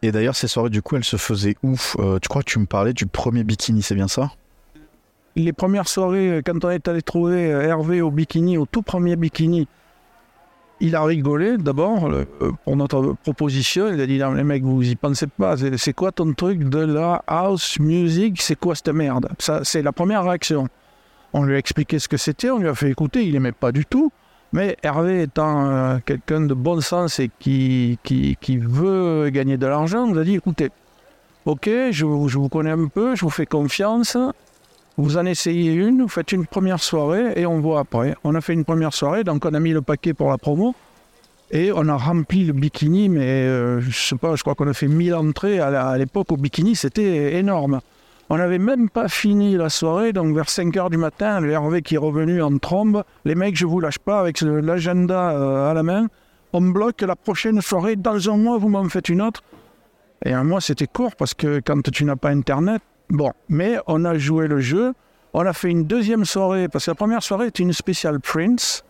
Et 0.00 0.10
d'ailleurs, 0.10 0.36
ces 0.36 0.48
soirées, 0.48 0.70
du 0.70 0.80
coup, 0.80 0.96
elles 0.96 1.04
se 1.04 1.16
faisaient 1.16 1.56
Euh, 1.98 2.18
Tu 2.20 2.28
crois 2.28 2.42
que 2.42 2.50
tu 2.50 2.58
me 2.58 2.66
parlais 2.66 2.94
du 2.94 3.06
premier 3.06 3.44
bikini, 3.44 3.82
c'est 3.82 3.94
bien 3.94 4.08
ça? 4.08 4.32
Les 5.34 5.52
premières 5.52 5.88
soirées, 5.88 6.40
quand 6.46 6.64
on 6.64 6.70
est 6.70 6.88
allé 6.88 7.02
trouver 7.02 7.42
Hervé 7.48 8.00
au 8.00 8.10
bikini, 8.10 8.56
au 8.56 8.64
tout 8.64 8.80
premier 8.80 9.16
bikini, 9.16 9.68
il 10.80 10.94
a 10.94 11.02
rigolé 11.04 11.56
d'abord 11.56 12.06
euh, 12.06 12.24
pour 12.64 12.76
notre 12.76 13.14
proposition. 13.22 13.88
Il 13.92 14.00
a 14.00 14.06
dit 14.06 14.18
Non, 14.18 14.32
les 14.32 14.44
mecs, 14.44 14.62
vous 14.62 14.88
y 14.88 14.96
pensez 14.96 15.26
pas. 15.26 15.56
C'est 15.76 15.92
quoi 15.92 16.12
ton 16.12 16.32
truc 16.34 16.68
de 16.68 16.78
la 16.78 17.22
house 17.26 17.78
music? 17.78 18.40
C'est 18.42 18.58
quoi 18.58 18.74
cette 18.74 18.88
merde? 18.88 19.28
Ça, 19.38 19.60
C'est 19.64 19.82
la 19.82 19.92
première 19.92 20.24
réaction. 20.24 20.68
On 21.32 21.44
lui 21.44 21.54
a 21.54 21.58
expliqué 21.58 21.98
ce 21.98 22.08
que 22.08 22.16
c'était, 22.16 22.50
on 22.50 22.58
lui 22.58 22.68
a 22.68 22.74
fait 22.74 22.90
écouter, 22.90 23.24
il 23.24 23.32
n'aimait 23.32 23.52
pas 23.52 23.72
du 23.72 23.84
tout. 23.84 24.10
Mais 24.52 24.76
Hervé 24.82 25.22
étant 25.22 25.66
euh, 25.66 25.98
quelqu'un 26.04 26.42
de 26.42 26.54
bon 26.54 26.80
sens 26.80 27.18
et 27.18 27.30
qui, 27.38 27.98
qui, 28.04 28.36
qui 28.40 28.56
veut 28.58 29.28
gagner 29.30 29.56
de 29.56 29.66
l'argent, 29.66 30.06
nous 30.06 30.18
a 30.18 30.24
dit 30.24 30.36
écoutez, 30.36 30.70
ok, 31.44 31.68
je, 31.90 31.92
je 31.92 32.38
vous 32.38 32.48
connais 32.48 32.70
un 32.70 32.86
peu, 32.86 33.16
je 33.16 33.22
vous 33.22 33.30
fais 33.30 33.44
confiance, 33.44 34.16
vous 34.98 35.18
en 35.18 35.26
essayez 35.26 35.72
une, 35.72 36.02
vous 36.02 36.08
faites 36.08 36.32
une 36.32 36.46
première 36.46 36.82
soirée 36.82 37.32
et 37.36 37.46
on 37.46 37.60
voit 37.60 37.80
après. 37.80 38.14
On 38.24 38.34
a 38.34 38.40
fait 38.40 38.54
une 38.54 38.64
première 38.64 38.94
soirée, 38.94 39.24
donc 39.24 39.44
on 39.44 39.52
a 39.52 39.60
mis 39.60 39.72
le 39.72 39.82
paquet 39.82 40.14
pour 40.14 40.30
la 40.30 40.38
promo 40.38 40.74
et 41.50 41.70
on 41.72 41.86
a 41.88 41.96
rempli 41.96 42.44
le 42.44 42.52
bikini, 42.52 43.08
mais 43.08 43.26
euh, 43.26 43.80
je 43.80 43.90
sais 43.90 44.16
pas, 44.16 44.34
je 44.36 44.42
crois 44.42 44.54
qu'on 44.54 44.68
a 44.68 44.72
fait 44.72 44.88
1000 44.88 45.14
entrées. 45.14 45.60
À 45.60 45.96
l'époque, 45.96 46.32
au 46.32 46.36
bikini, 46.36 46.74
c'était 46.74 47.34
énorme. 47.34 47.80
On 48.28 48.38
n'avait 48.38 48.58
même 48.58 48.88
pas 48.88 49.08
fini 49.08 49.56
la 49.56 49.68
soirée, 49.68 50.12
donc 50.12 50.34
vers 50.34 50.48
5 50.48 50.74
h 50.74 50.90
du 50.90 50.96
matin, 50.96 51.40
le 51.40 51.50
Hervé 51.50 51.82
qui 51.82 51.94
est 51.94 51.98
revenu 51.98 52.42
en 52.42 52.58
trombe. 52.58 53.04
Les 53.24 53.36
mecs, 53.36 53.56
je 53.56 53.66
vous 53.66 53.78
lâche 53.78 54.00
pas 54.00 54.18
avec 54.18 54.40
l'agenda 54.40 55.30
euh, 55.30 55.70
à 55.70 55.74
la 55.74 55.84
main. 55.84 56.08
On 56.52 56.60
bloque 56.60 57.02
la 57.02 57.14
prochaine 57.14 57.60
soirée. 57.60 57.94
Dans 57.94 58.30
un 58.30 58.36
mois, 58.36 58.58
vous 58.58 58.68
m'en 58.68 58.88
faites 58.88 59.08
une 59.08 59.22
autre. 59.22 59.42
Et 60.24 60.32
un 60.32 60.42
mois, 60.42 60.60
c'était 60.60 60.88
court 60.88 61.14
parce 61.14 61.34
que 61.34 61.60
quand 61.64 61.88
tu 61.90 62.04
n'as 62.04 62.16
pas 62.16 62.30
Internet, 62.30 62.82
bon. 63.10 63.32
Mais 63.48 63.78
on 63.86 64.04
a 64.04 64.16
joué 64.18 64.48
le 64.48 64.60
jeu. 64.60 64.94
On 65.34 65.44
a 65.44 65.52
fait 65.52 65.70
une 65.70 65.84
deuxième 65.84 66.24
soirée 66.24 66.68
parce 66.68 66.86
que 66.86 66.90
la 66.92 66.94
première 66.94 67.22
soirée 67.22 67.48
était 67.48 67.62
une 67.62 67.72
spéciale 67.72 68.20
Prince 68.20 68.84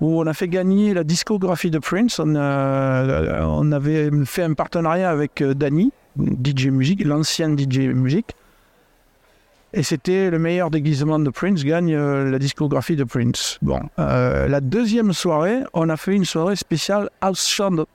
où 0.00 0.20
on 0.20 0.26
a 0.26 0.32
fait 0.32 0.48
gagner 0.48 0.94
la 0.94 1.04
discographie 1.04 1.70
de 1.70 1.78
Prince. 1.78 2.18
On, 2.18 3.72
avait 3.72 4.10
fait 4.24 4.42
un 4.42 4.54
partenariat 4.54 5.10
avec 5.10 5.42
euh, 5.42 5.54
Danny, 5.54 5.92
DJ 6.18 6.66
Music, 6.66 7.04
l'ancien 7.04 7.54
DJ 7.56 7.80
Music. 7.94 8.34
Et 9.72 9.84
c'était 9.84 10.30
le 10.30 10.38
meilleur 10.38 10.70
déguisement 10.70 11.18
de 11.20 11.30
Prince 11.30 11.62
gagne 11.64 11.94
euh, 11.94 12.28
la 12.28 12.38
discographie 12.38 12.96
de 12.96 13.04
Prince. 13.04 13.58
Bon, 13.62 13.80
Euh, 13.98 14.48
la 14.48 14.60
deuxième 14.60 15.12
soirée, 15.12 15.60
on 15.74 15.88
a 15.88 15.96
fait 15.96 16.14
une 16.14 16.24
soirée 16.24 16.56
spéciale 16.56 17.08
Sound 17.34 17.86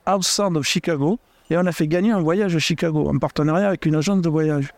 of 0.56 0.64
Chicago 0.64 1.18
et 1.50 1.56
on 1.58 1.66
a 1.66 1.72
fait 1.72 1.86
gagner 1.86 2.12
un 2.12 2.20
voyage 2.20 2.56
à 2.56 2.58
Chicago 2.58 3.08
en 3.08 3.18
partenariat 3.18 3.68
avec 3.68 3.84
une 3.84 3.96
agence 3.96 4.22
de 4.22 4.28
voyage. 4.28 4.70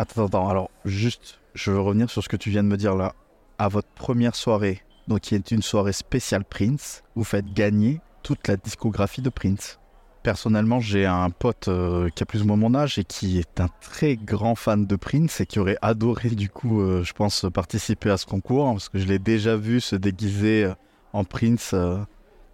Attends, 0.00 0.24
attends, 0.24 0.48
alors 0.48 0.70
juste, 0.86 1.40
je 1.52 1.70
veux 1.70 1.78
revenir 1.78 2.08
sur 2.08 2.24
ce 2.24 2.30
que 2.30 2.36
tu 2.38 2.48
viens 2.48 2.62
de 2.62 2.68
me 2.68 2.78
dire 2.78 2.94
là. 2.96 3.12
À 3.58 3.68
votre 3.68 3.88
première 3.88 4.34
soirée, 4.34 4.80
donc 5.08 5.20
qui 5.20 5.34
est 5.34 5.50
une 5.50 5.60
soirée 5.60 5.92
spéciale 5.92 6.42
Prince, 6.42 7.02
vous 7.16 7.22
faites 7.22 7.52
gagner 7.52 8.00
toute 8.22 8.48
la 8.48 8.56
discographie 8.56 9.20
de 9.20 9.28
Prince. 9.28 9.78
Personnellement, 10.22 10.80
j'ai 10.80 11.04
un 11.04 11.28
pote 11.28 11.68
euh, 11.68 12.08
qui 12.14 12.22
a 12.22 12.26
plus 12.26 12.40
ou 12.40 12.46
moins 12.46 12.56
mon 12.56 12.74
âge 12.74 12.98
et 12.98 13.04
qui 13.04 13.38
est 13.40 13.60
un 13.60 13.68
très 13.82 14.16
grand 14.16 14.54
fan 14.54 14.86
de 14.86 14.96
Prince 14.96 15.42
et 15.42 15.44
qui 15.44 15.58
aurait 15.58 15.76
adoré 15.82 16.30
du 16.30 16.48
coup, 16.48 16.80
euh, 16.80 17.04
je 17.04 17.12
pense, 17.12 17.44
participer 17.52 18.08
à 18.08 18.16
ce 18.16 18.24
concours 18.24 18.68
hein, 18.68 18.72
parce 18.72 18.88
que 18.88 18.98
je 18.98 19.04
l'ai 19.06 19.18
déjà 19.18 19.56
vu 19.56 19.82
se 19.82 19.96
déguiser 19.96 20.64
euh, 20.64 20.74
en 21.12 21.24
Prince 21.24 21.74
dans 21.74 22.06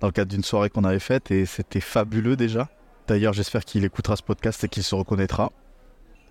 le 0.08 0.10
cadre 0.10 0.32
d'une 0.32 0.42
soirée 0.42 0.68
qu'on 0.68 0.82
avait 0.82 0.98
faite 0.98 1.30
et 1.30 1.46
c'était 1.46 1.78
fabuleux 1.78 2.34
déjà. 2.34 2.68
D'ailleurs, 3.06 3.34
j'espère 3.34 3.64
qu'il 3.64 3.84
écoutera 3.84 4.16
ce 4.16 4.24
podcast 4.24 4.64
et 4.64 4.68
qu'il 4.68 4.82
se 4.82 4.96
reconnaîtra. 4.96 5.52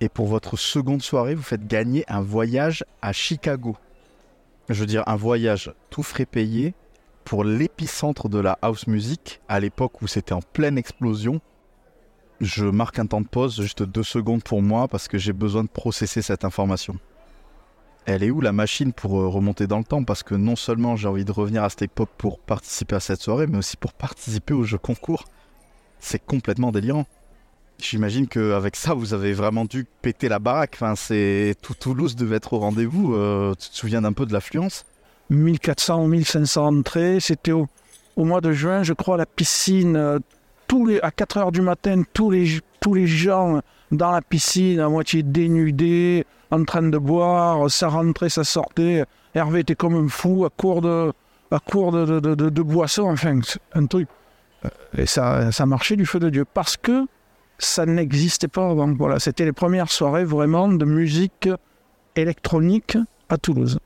Et 0.02 0.10
pour 0.10 0.28
votre 0.28 0.58
seconde 0.58 1.02
soirée, 1.02 1.36
vous 1.36 1.44
faites 1.44 1.68
gagner 1.68 2.04
un 2.08 2.22
voyage 2.22 2.84
à 3.02 3.14
Chicago. 3.14 3.78
Je 4.70 4.80
veux 4.80 4.86
dire, 4.86 5.04
un 5.08 5.16
voyage 5.16 5.74
tout 5.90 6.04
frais 6.04 6.26
payé 6.26 6.74
pour 7.24 7.44
l'épicentre 7.44 8.30
de 8.30 8.40
la 8.40 8.58
house 8.62 8.88
music, 8.88 9.42
à 9.48 9.60
l'époque 9.60 10.02
où 10.02 10.08
c'était 10.08 10.34
en 10.34 10.42
pleine 10.42 10.78
explosion. 10.78 11.40
Je 12.42 12.66
marque 12.66 13.00
un 13.00 13.06
temps 13.06 13.22
de 13.22 13.28
pause, 13.28 13.62
juste 13.62 13.84
deux 13.84 14.04
secondes 14.04 14.44
pour 14.44 14.62
moi, 14.62 14.88
parce 14.88 15.08
que 15.08 15.18
j'ai 15.18 15.34
besoin 15.34 15.64
de 15.64 15.70
processer 15.70 16.22
cette 16.22 16.44
information. 16.44 16.98
Elle 18.06 18.22
est 18.22 18.30
où 18.30 18.42
la 18.42 18.52
machine 18.52 18.94
pour 18.94 19.20
euh, 19.20 19.28
remonter 19.28 19.66
dans 19.66 19.80
le 19.80 19.84
temps? 19.84 20.04
Parce 20.04 20.22
que 20.22 20.36
non 20.36 20.56
seulement 20.56 20.96
j'ai 20.96 21.08
envie 21.08 21.26
de 21.26 21.32
revenir 21.32 21.64
à 21.64 21.70
cette 21.70 21.82
époque 21.82 22.12
pour 22.18 22.40
participer 22.40 22.96
à 22.96 23.00
cette 23.00 23.22
soirée, 23.22 23.48
mais 23.48 23.58
aussi 23.58 23.78
pour 23.78 23.94
participer 23.94 24.54
au 24.54 24.64
jeu 24.64 24.78
concours. 24.78 25.26
C'est 26.00 26.24
complètement 26.24 26.72
délirant. 26.72 27.08
J'imagine 27.80 28.28
qu'avec 28.28 28.76
ça, 28.76 28.94
vous 28.94 29.14
avez 29.14 29.34
vraiment 29.34 29.66
dû 29.66 29.86
péter 30.02 30.30
la 30.30 30.40
baraque. 30.40 30.72
Enfin, 30.76 30.96
c'est 30.96 31.56
tout 31.62 31.74
Toulouse 31.74 32.16
devait 32.16 32.38
être 32.38 32.54
au 32.54 32.60
rendez-vous. 32.60 33.14
Euh, 33.16 33.54
tu 33.60 33.70
te 33.70 33.76
souviens 33.76 34.02
d'un 34.02 34.14
peu 34.14 34.26
de 34.26 34.34
l'affluence? 34.34 34.86
1400 35.30 36.04
ou 36.04 36.08
1500 36.08 36.78
entrées. 36.78 37.20
C'était 37.20 37.52
au, 37.52 37.68
mois 38.18 38.42
de 38.42 38.52
juin, 38.54 38.84
je 38.84 38.94
crois, 38.94 39.16
à 39.16 39.18
la 39.18 39.26
piscine. 39.26 39.96
euh, 39.98 40.20
tous 40.68 40.86
les, 40.86 41.00
à 41.02 41.12
4 41.12 41.38
heures 41.38 41.52
du 41.52 41.62
matin, 41.62 42.02
tous 42.14 42.32
les, 42.32 42.60
tous 42.80 42.94
les 42.94 43.08
gens 43.08 43.62
dans 43.92 44.12
la 44.12 44.22
piscine, 44.22 44.80
à 44.80 44.90
moitié 44.90 45.22
dénudés, 45.24 46.26
en 46.52 46.64
train 46.64 46.84
de 46.84 46.98
boire, 46.98 47.70
ça 47.70 47.88
rentrait, 47.88 48.30
ça 48.30 48.44
sortait. 48.44 49.04
Hervé 49.34 49.60
était 49.60 49.76
comme 49.76 49.96
un 49.96 50.08
fou, 50.08 50.46
à 50.46 50.50
court 50.50 50.82
de, 50.82 51.12
à 51.52 51.60
court 51.60 51.92
de, 51.92 52.62
boissons, 52.62 53.12
enfin, 53.12 53.40
un 53.74 53.86
truc. 53.86 54.08
Euh, 54.64 54.70
Et 54.98 55.06
ça, 55.06 55.52
ça 55.52 55.66
marchait 55.66 55.96
du 55.96 56.06
feu 56.06 56.20
de 56.20 56.30
Dieu, 56.30 56.46
parce 56.52 56.78
que 56.78 57.06
ça 57.58 57.86
n'existait 57.86 58.48
pas 58.48 58.70
avant. 58.70 58.92
Voilà, 58.94 59.20
c'était 59.20 59.46
les 59.46 59.54
premières 59.54 59.92
soirées 59.92 60.26
vraiment 60.26 60.68
de 60.68 60.86
musique 60.86 61.50
électronique 62.16 62.98
à 63.30 63.38
Toulouse. 63.38 63.78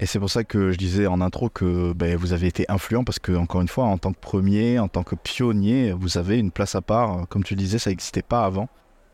Et 0.00 0.06
c'est 0.06 0.18
pour 0.18 0.30
ça 0.30 0.44
que 0.44 0.72
je 0.72 0.78
disais 0.78 1.06
en 1.06 1.20
intro 1.20 1.50
que 1.50 1.92
ben, 1.92 2.16
vous 2.16 2.32
avez 2.32 2.46
été 2.46 2.64
influent 2.70 3.04
parce 3.04 3.18
que, 3.18 3.32
encore 3.32 3.60
une 3.60 3.68
fois, 3.68 3.84
en 3.84 3.98
tant 3.98 4.12
que 4.12 4.18
premier, 4.18 4.78
en 4.78 4.88
tant 4.88 5.02
que 5.02 5.14
pionnier, 5.14 5.92
vous 5.92 6.16
avez 6.16 6.38
une 6.38 6.50
place 6.50 6.74
à 6.74 6.80
part. 6.80 7.28
Comme 7.28 7.44
tu 7.44 7.54
le 7.54 7.58
disais, 7.58 7.78
ça 7.78 7.90
n'existait 7.90 8.22
pas 8.22 8.44
avant. 8.46 8.68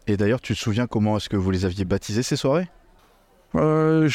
Et 0.07 0.17
d'ailleurs, 0.17 0.41
tu 0.41 0.55
te 0.55 0.59
souviens 0.59 0.87
comment 0.87 1.17
est-ce 1.17 1.29
que 1.29 1.37
vous 1.37 1.51
les 1.51 1.65
aviez 1.65 1.85
baptisés 1.85 2.23
ces 2.23 2.37
soirées? 2.37 2.69
Euh, 3.57 4.09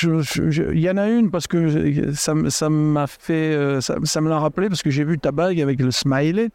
Il 0.71 0.79
y 0.79 0.89
en 0.89 0.95
a 0.97 1.09
une 1.09 1.29
parce 1.31 1.47
que 1.47 1.67
je- 1.67 2.11
ça, 2.13 2.31
m- 2.31 2.49
ça 2.49 2.69
m'a 2.69 3.07
fait, 3.07 3.53
euh, 3.53 3.81
ça, 3.81 3.95
ça 4.05 4.21
me 4.21 4.29
l'a 4.29 4.39
rappelé 4.39 4.69
parce 4.69 4.81
que 4.83 4.89
j'ai 4.91 5.03
vu 5.03 5.19
ta 5.19 5.31
bague 5.33 5.59
avec 5.59 5.81
le 5.81 5.91
smiley. 5.91 6.49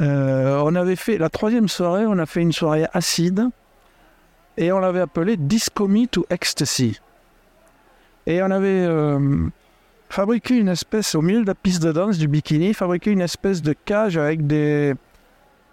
Euh, 0.00 0.60
on 0.64 0.74
avait 0.74 0.96
fait 0.96 1.18
la 1.18 1.28
troisième 1.28 1.68
soirée, 1.68 2.06
on 2.06 2.18
a 2.18 2.26
fait 2.26 2.40
une 2.40 2.52
soirée 2.52 2.86
acide 2.92 3.48
et 4.56 4.72
on 4.72 4.78
l'avait 4.78 5.00
appelée 5.00 5.36
Disco 5.36 5.88
Me 5.88 6.06
to 6.06 6.24
Ecstasy. 6.30 7.00
Et 8.26 8.42
on 8.42 8.50
avait 8.50 8.68
euh, 8.86 9.46
fabriqué 10.08 10.56
une 10.56 10.68
espèce 10.68 11.14
au 11.14 11.22
milieu 11.22 11.42
de 11.42 11.46
la 11.46 11.54
piste 11.54 11.82
de 11.82 11.92
danse 11.92 12.18
du 12.18 12.28
bikini, 12.28 12.72
fabriqué 12.72 13.10
une 13.10 13.20
espèce 13.20 13.62
de 13.62 13.74
cage 13.84 14.16
avec 14.16 14.46
des 14.46 14.94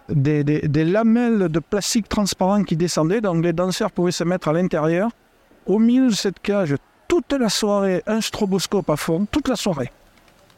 des, 0.10 0.44
des- 0.46 0.62
des 0.62 0.86
lamelles 0.86 1.50
de 1.50 1.60
plastique 1.60 2.08
transparent 2.08 2.64
qui 2.64 2.78
descendaient, 2.78 3.20
donc 3.20 3.44
les 3.44 3.52
danseurs 3.52 3.92
pouvaient 3.92 4.12
se 4.14 4.24
mettre 4.24 4.48
à 4.48 4.54
l'intérieur 4.54 5.10
au 5.66 5.80
milieu 5.80 6.08
de 6.08 6.14
cette 6.16 6.40
cage 6.40 6.76
toute 7.10 7.34
la 7.34 7.50
soirée, 7.50 8.04
un 8.08 8.22
stroboscope 8.22 8.90
à 8.90 8.96
fond, 8.96 9.26
toute 9.30 9.50
la 9.50 9.58
soirée. 9.58 9.92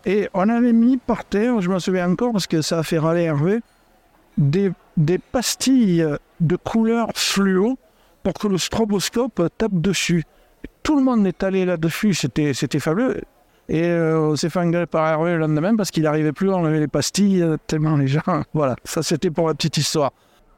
Et 0.05 0.29
on 0.33 0.47
avait 0.49 0.73
mis 0.73 0.97
par 0.97 1.25
terre, 1.25 1.59
je 1.61 1.69
me 1.69 1.79
souviens 1.79 2.09
encore 2.09 2.31
parce 2.31 2.47
que 2.47 2.61
ça 2.61 2.79
a 2.79 2.83
fait 2.83 2.97
râler 2.99 3.23
Hervé, 3.23 3.59
des, 4.37 4.71
pastilles 5.31 6.05
de 6.39 6.55
couleur 6.55 7.09
fluo 7.15 7.77
pour 8.23 8.33
que 8.33 8.47
le 8.47 8.57
stroboscope 8.57 9.41
tape 9.57 9.73
dessus. 9.73 10.23
Tout 10.83 10.97
le 10.97 11.03
monde 11.03 11.27
est 11.27 11.43
allé 11.43 11.65
là-dessus, 11.65 12.13
c'était, 12.13 12.53
fabuleux. 12.79 13.21
Et 13.67 13.83
euh, 13.83 14.31
on 14.31 14.35
s'est 14.35 14.49
fait 14.49 14.59
engueuler 14.59 14.87
par 14.87 15.07
Hervé 15.07 15.33
le 15.33 15.39
lendemain 15.39 15.75
parce 15.75 15.91
qu'il 15.91 16.03
n'arrivait 16.03 16.31
plus 16.31 16.49
à 16.49 16.55
enlever 16.55 16.79
les 16.79 16.87
pastilles, 16.87 17.43
euh, 17.43 17.57
tellement 17.67 17.97
les 17.97 18.07
gens. 18.07 18.21
Voilà, 18.53 18.75
ça 18.83 19.03
c'était 19.03 19.29
pour 19.29 19.47
la 19.47 19.53
petite 19.53 19.77
histoire. 19.77 20.11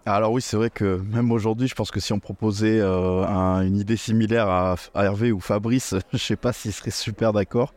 Alors 0.05 0.31
oui, 0.31 0.41
c'est 0.41 0.55
vrai 0.55 0.69
que 0.69 1.01
même 1.11 1.31
aujourd'hui, 1.31 1.67
je 1.67 1.75
pense 1.75 1.91
que 1.91 1.99
si 1.99 2.13
on 2.13 2.19
proposait 2.19 2.79
euh, 2.79 3.25
un- 3.25 3.61
une 3.61 3.77
idée 3.77 3.97
similaire 3.97 4.47
à, 4.49 4.75
à 4.95 5.03
Hervé 5.03 5.31
ou 5.31 5.39
Fabrice, 5.39 5.93
je 6.13 6.17
sais 6.17 6.35
pas 6.37 6.53
s'ils 6.53 6.71
seraient 6.73 6.89
super 6.91 7.33
d'accord. 7.33 7.73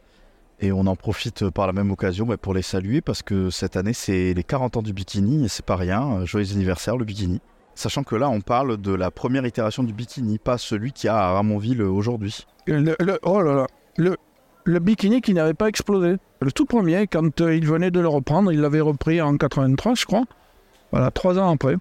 Et 0.61 0.73
on 0.73 0.87
en 0.87 0.97
profite 0.97 1.51
par 1.51 1.67
la 1.67 1.73
même 1.73 1.91
occasion 1.91 2.27
pour 2.41 2.55
les 2.55 2.63
saluer 2.63 3.01
parce 3.01 3.23
que 3.23 3.51
cette 3.51 3.77
année, 3.77 3.93
c'est 3.93 4.35
les 4.35 4.45
40 4.45 4.77
ans 4.77 4.83
du 4.83 4.93
bikini 4.93 5.45
et 5.45 5.49
c'est 5.49 5.65
pas 5.65 5.77
rien. 5.77 6.21
Euh, 6.21 6.27
Joyeux 6.27 6.53
anniversaire, 6.53 6.97
le 6.97 7.05
bikini. 7.05 7.41
Sachant 7.75 8.05
que 8.05 8.15
là, 8.15 8.31
on 8.31 8.41
parle 8.41 8.77
de 8.77 8.95
la 8.95 9.11
première 9.11 9.45
itération 9.45 9.83
du 9.83 9.93
bikini, 9.93 10.39
pas 10.39 10.59
celui 10.59 10.93
qu'il 10.93 11.09
y 11.09 11.11
a 11.11 11.17
à 11.17 11.33
Ramonville 11.33 11.83
aujourd'hui. 11.83 12.47
Le, 12.67 12.97
oh 13.23 14.81
bikini 14.81 15.21
qui 15.21 15.35
n'avait 15.35 15.55
pas 15.55 15.69
explosé. 15.69 16.17
Le 16.41 16.53
tout 16.53 16.67
premier, 16.67 17.09
quand 17.09 17.41
euh, 17.41 17.55
il 17.55 17.67
venait 17.67 17.91
de 17.91 18.01
le 18.01 18.09
reprendre, 18.09 18.53
il 18.53 18.61
l'avait 18.61 18.81
repris 18.81 19.21
en 19.21 19.37
83, 19.37 19.95
je 19.97 20.07
crois. 20.07 20.25
Voilà, 20.93 21.11
trois 21.11 21.39
ans 21.39 21.51
après. 21.51 21.75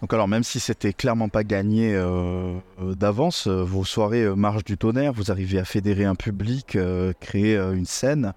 Donc 0.00 0.12
alors 0.12 0.28
même 0.28 0.44
si 0.44 0.60
c'était 0.60 0.92
clairement 0.92 1.28
pas 1.28 1.44
gagné 1.44 1.94
euh, 1.94 2.54
euh, 2.80 2.94
d'avance, 2.94 3.46
euh, 3.46 3.62
vos 3.62 3.84
soirées 3.84 4.26
marchent 4.36 4.64
du 4.64 4.76
tonnerre, 4.76 5.12
vous 5.12 5.30
arrivez 5.30 5.58
à 5.58 5.64
fédérer 5.64 6.04
un 6.04 6.14
public, 6.14 6.76
créer 7.20 7.56
une 7.56 7.86
scène. 7.86 8.32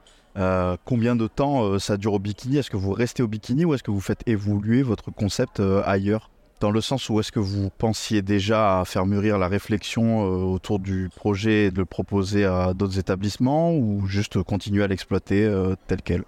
Combien 0.86 1.15
de 1.15 1.26
temps 1.28 1.80
ça 1.80 1.98
dure 1.98 2.13
au 2.13 2.20
bikini? 2.20 2.58
Est-ce 2.58 2.70
que 2.70 2.78
vous 2.78 2.91
restez 2.91 3.24
au 3.24 3.28
bikini 3.28 3.65
ou 3.65 3.74
est-ce 3.74 3.82
que 3.82 3.89
vous 3.89 4.00
faites 4.00 4.22
évoluer 4.28 4.84
votre 4.84 5.10
concept 5.10 5.62
ailleurs? 5.84 6.30
Dans 6.60 6.70
le 6.70 6.80
sens 6.80 7.10
où 7.10 7.20
est-ce 7.20 7.32
que 7.32 7.39
vous 7.39 7.72
pensiez 7.76 8.22
déjà 8.22 8.80
à 8.80 8.86
faire 8.86 9.08
mûrir 9.08 9.39
la 9.39 9.48
réflexion 9.48 10.22
autour 10.22 10.78
du 10.78 11.10
projet 11.15 11.65
et 11.65 11.72
de 11.72 11.80
le 11.80 11.86
proposer 11.86 12.46
à 12.46 12.76
d'autres 12.76 13.00
établissements 13.00 13.74
ou 13.74 14.06
juste 14.06 14.41
continuer 14.43 14.84
à 14.84 14.88
l'exploiter 14.88 15.52
tel 15.88 16.04
quel? 16.04 16.24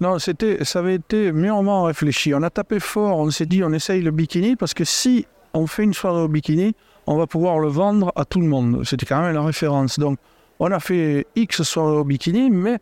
Non, 0.00 0.18
c'était, 0.18 0.64
ça 0.64 0.78
avait 0.78 0.94
été 0.94 1.30
mûrement 1.30 1.82
réfléchi. 1.84 2.32
On 2.34 2.42
a 2.42 2.48
tapé 2.48 2.80
fort, 2.80 3.18
on 3.18 3.30
s'est 3.30 3.44
dit 3.44 3.62
on 3.62 3.72
essaye 3.72 4.00
le 4.00 4.10
bikini 4.10 4.56
parce 4.56 4.72
que 4.72 4.84
si 4.84 5.26
on 5.52 5.66
fait 5.66 5.84
une 5.84 5.92
soirée 5.92 6.22
au 6.22 6.28
bikini, 6.28 6.74
on 7.06 7.18
va 7.18 7.26
pouvoir 7.26 7.58
le 7.58 7.68
vendre 7.68 8.10
à 8.16 8.24
tout 8.24 8.40
le 8.40 8.46
monde. 8.46 8.82
C'était 8.86 9.04
quand 9.04 9.20
même 9.20 9.34
la 9.34 9.42
référence. 9.42 9.98
Donc 9.98 10.18
on 10.58 10.72
a 10.72 10.80
fait 10.80 11.26
X 11.36 11.62
soirées 11.62 11.98
au 11.98 12.04
bikini, 12.04 12.48
mais 12.48 12.78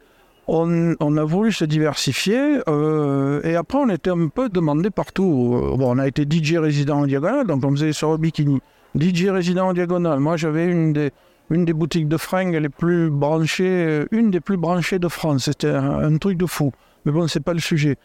on, 0.46 1.16
a 1.16 1.24
voulu 1.24 1.50
se 1.50 1.64
diversifier 1.64 2.60
euh, 2.68 3.42
et 3.42 3.56
après 3.56 3.78
on 3.78 3.88
était 3.90 4.10
un 4.10 4.28
peu 4.28 4.48
demandé 4.48 4.90
partout. 4.90 5.54
Euh, 5.56 5.76
Bon, 5.76 5.96
on 5.96 5.98
a 5.98 6.06
été 6.06 6.22
DJ 6.22 6.54
résident 6.58 7.00
en 7.00 7.06
diagonale, 7.06 7.48
donc 7.48 7.64
on 7.64 7.72
faisait 7.72 7.86
des 7.86 7.92
soirées 7.92 8.14
au 8.14 8.18
bikini. 8.18 8.60
DJ 8.96 9.26
résident 9.26 9.68
en 9.68 9.72
diagonale, 9.72 10.20
moi 10.20 10.36
j'avais 10.36 10.66
une 10.66 10.92
des, 10.92 11.10
une 11.50 11.64
des 11.64 11.72
boutiques 11.72 12.08
de 12.08 12.16
fringues 12.16 12.54
les 12.54 12.68
plus 12.68 13.10
branchées, 13.10 13.66
euh, 13.66 14.06
une 14.12 14.30
des 14.30 14.40
plus 14.40 14.56
branchées 14.56 15.00
de 15.00 15.08
France. 15.08 15.46
C'était 15.46 15.68
un 15.68 16.16
truc 16.18 16.38
de 16.38 16.46
fou. 16.46 16.72
Mais 17.04 17.12
bon, 17.12 17.28
c'est 17.28 17.40
pas 17.40 17.54
le 17.54 17.60
sujet. 17.60 17.96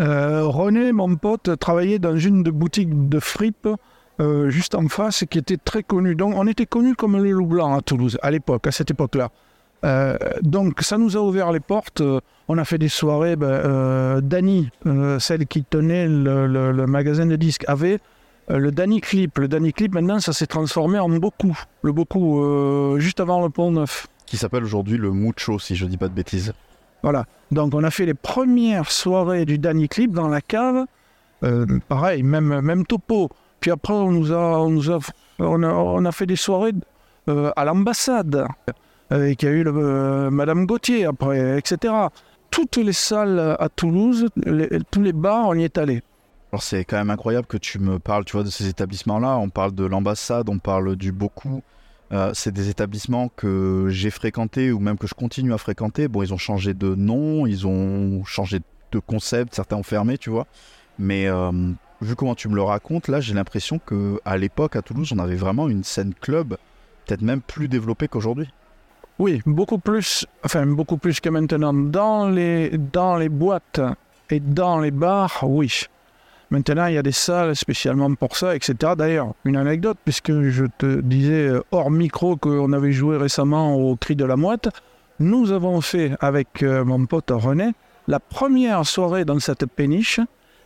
Euh, 0.00 0.44
René, 0.44 0.92
mon 0.92 1.16
pote, 1.16 1.58
travaillait 1.58 1.98
dans 1.98 2.16
une 2.16 2.42
de 2.42 2.50
boutiques 2.50 3.08
de 3.08 3.20
fripe 3.20 3.68
euh, 4.20 4.50
juste 4.50 4.74
en 4.74 4.88
face 4.88 5.24
qui 5.28 5.38
était 5.38 5.56
très 5.56 5.82
connue. 5.82 6.14
Donc, 6.14 6.34
on 6.36 6.46
était 6.46 6.66
connus 6.66 6.94
comme 6.94 7.16
le 7.22 7.30
loup 7.30 7.46
blanc 7.46 7.76
à 7.76 7.80
Toulouse, 7.80 8.18
à 8.22 8.30
l'époque, 8.30 8.66
à 8.66 8.72
cette 8.72 8.90
époque-là. 8.90 9.30
Euh, 9.84 10.16
donc, 10.42 10.82
ça 10.82 10.98
nous 10.98 11.16
a 11.16 11.20
ouvert 11.20 11.50
les 11.50 11.60
portes. 11.60 12.02
On 12.48 12.58
a 12.58 12.64
fait 12.64 12.78
des 12.78 12.88
soirées. 12.88 13.36
Ben, 13.36 13.48
euh, 13.48 15.18
celle 15.18 15.46
qui 15.46 15.64
tenait 15.64 16.06
le, 16.06 16.86
magasin 16.86 17.26
de 17.26 17.36
disques, 17.36 17.64
avait 17.68 17.98
le 18.48 18.70
Dany 18.70 19.00
Clip. 19.00 19.38
Le 19.38 19.48
Dany 19.48 19.72
Clip, 19.72 19.94
maintenant, 19.94 20.20
ça 20.20 20.32
s'est 20.32 20.46
transformé 20.46 20.98
en 20.98 21.08
beaucoup. 21.08 21.58
Le 21.82 21.92
beaucoup, 21.92 22.98
juste 22.98 23.18
avant 23.18 23.42
le 23.42 23.50
pont 23.50 23.70
neuf. 23.70 24.06
Qui 24.26 24.36
s'appelle 24.36 24.62
aujourd'hui 24.62 24.98
le 24.98 25.10
Mucho, 25.10 25.58
si 25.58 25.74
je 25.74 25.86
dis 25.86 25.96
pas 25.96 26.08
de 26.08 26.14
bêtises. 26.14 26.52
Voilà. 27.02 27.24
Donc 27.50 27.74
on 27.74 27.82
a 27.84 27.90
fait 27.90 28.06
les 28.06 28.14
premières 28.14 28.90
soirées 28.90 29.44
du 29.44 29.58
Danny 29.58 29.88
Clip 29.88 30.12
dans 30.12 30.28
la 30.28 30.40
cave. 30.40 30.86
Euh, 31.44 31.66
pareil, 31.88 32.22
même, 32.22 32.60
même 32.60 32.86
topo. 32.86 33.30
Puis 33.60 33.70
après, 33.70 33.92
on 33.92 34.12
nous 34.12 34.32
a, 34.32 34.60
on 34.60 34.70
nous 34.70 34.90
a, 34.90 34.98
on 35.38 36.04
a, 36.04 36.12
fait 36.12 36.26
des 36.26 36.36
soirées 36.36 36.72
euh, 37.28 37.50
à 37.56 37.64
l'ambassade. 37.64 38.46
Avec 39.10 39.42
il 39.42 39.46
y 39.46 39.48
a 39.48 39.52
eu 39.52 39.64
euh, 39.66 40.30
Madame 40.30 40.66
Gauthier 40.66 41.04
après, 41.04 41.58
etc. 41.58 41.94
Toutes 42.50 42.76
les 42.76 42.92
salles 42.92 43.56
à 43.58 43.68
Toulouse, 43.68 44.28
tous 44.90 45.02
les 45.02 45.12
bars, 45.12 45.48
on 45.48 45.54
y 45.54 45.64
est 45.64 45.78
allé. 45.78 46.02
Alors 46.52 46.62
c'est 46.62 46.84
quand 46.84 46.98
même 46.98 47.10
incroyable 47.10 47.46
que 47.46 47.56
tu 47.56 47.78
me 47.78 47.98
parles, 47.98 48.24
tu 48.24 48.32
vois, 48.32 48.44
de 48.44 48.50
ces 48.50 48.68
établissements-là. 48.68 49.38
On 49.38 49.48
parle 49.48 49.72
de 49.72 49.84
l'ambassade, 49.84 50.48
on 50.50 50.58
parle 50.58 50.96
du 50.96 51.10
beaucoup. 51.10 51.62
Euh, 52.12 52.30
c'est 52.34 52.52
des 52.52 52.68
établissements 52.68 53.28
que 53.36 53.86
j'ai 53.88 54.10
fréquentés 54.10 54.70
ou 54.70 54.78
même 54.78 54.98
que 54.98 55.06
je 55.06 55.14
continue 55.14 55.52
à 55.54 55.58
fréquenter. 55.58 56.08
Bon, 56.08 56.22
ils 56.22 56.34
ont 56.34 56.38
changé 56.38 56.74
de 56.74 56.94
nom, 56.94 57.46
ils 57.46 57.66
ont 57.66 58.24
changé 58.24 58.60
de 58.92 58.98
concept, 58.98 59.54
certains 59.54 59.76
ont 59.76 59.82
fermé, 59.82 60.18
tu 60.18 60.28
vois. 60.28 60.46
Mais 60.98 61.26
euh, 61.26 61.50
vu 62.02 62.14
comment 62.14 62.34
tu 62.34 62.48
me 62.48 62.54
le 62.54 62.62
racontes, 62.62 63.08
là, 63.08 63.20
j'ai 63.20 63.32
l'impression 63.32 63.78
que 63.78 64.20
à 64.26 64.36
l'époque 64.36 64.76
à 64.76 64.82
Toulouse, 64.82 65.10
on 65.14 65.18
avait 65.18 65.36
vraiment 65.36 65.68
une 65.68 65.84
scène 65.84 66.12
club, 66.12 66.58
peut-être 67.06 67.22
même 67.22 67.40
plus 67.40 67.68
développée 67.68 68.08
qu'aujourd'hui. 68.08 68.48
Oui, 69.18 69.40
beaucoup 69.46 69.78
plus, 69.78 70.26
enfin 70.44 70.66
beaucoup 70.66 70.98
plus 70.98 71.20
que 71.20 71.30
maintenant. 71.30 71.72
Dans 71.72 72.28
les, 72.28 72.76
dans 72.76 73.16
les 73.16 73.28
boîtes 73.30 73.80
et 74.28 74.40
dans 74.40 74.80
les 74.80 74.90
bars, 74.90 75.40
oui. 75.44 75.86
Maintenant, 76.52 76.84
il 76.84 76.96
y 76.96 76.98
a 76.98 77.02
des 77.02 77.12
salles 77.12 77.56
spécialement 77.56 78.14
pour 78.14 78.36
ça, 78.36 78.54
etc. 78.54 78.92
D'ailleurs, 78.94 79.32
une 79.46 79.56
anecdote, 79.56 79.96
puisque 80.04 80.32
je 80.50 80.66
te 80.76 81.00
disais 81.00 81.48
euh, 81.48 81.64
hors 81.70 81.90
micro 81.90 82.36
qu'on 82.36 82.74
avait 82.74 82.92
joué 82.92 83.16
récemment 83.16 83.74
au 83.74 83.96
Cri 83.96 84.16
de 84.16 84.26
la 84.26 84.36
Mouette, 84.36 84.68
nous 85.18 85.50
avons 85.50 85.80
fait 85.80 86.12
avec 86.20 86.62
euh, 86.62 86.84
mon 86.84 87.06
pote 87.06 87.30
René 87.30 87.72
la 88.06 88.20
première 88.20 88.84
soirée 88.84 89.24
dans 89.24 89.38
cette 89.38 89.64
péniche 89.64 90.20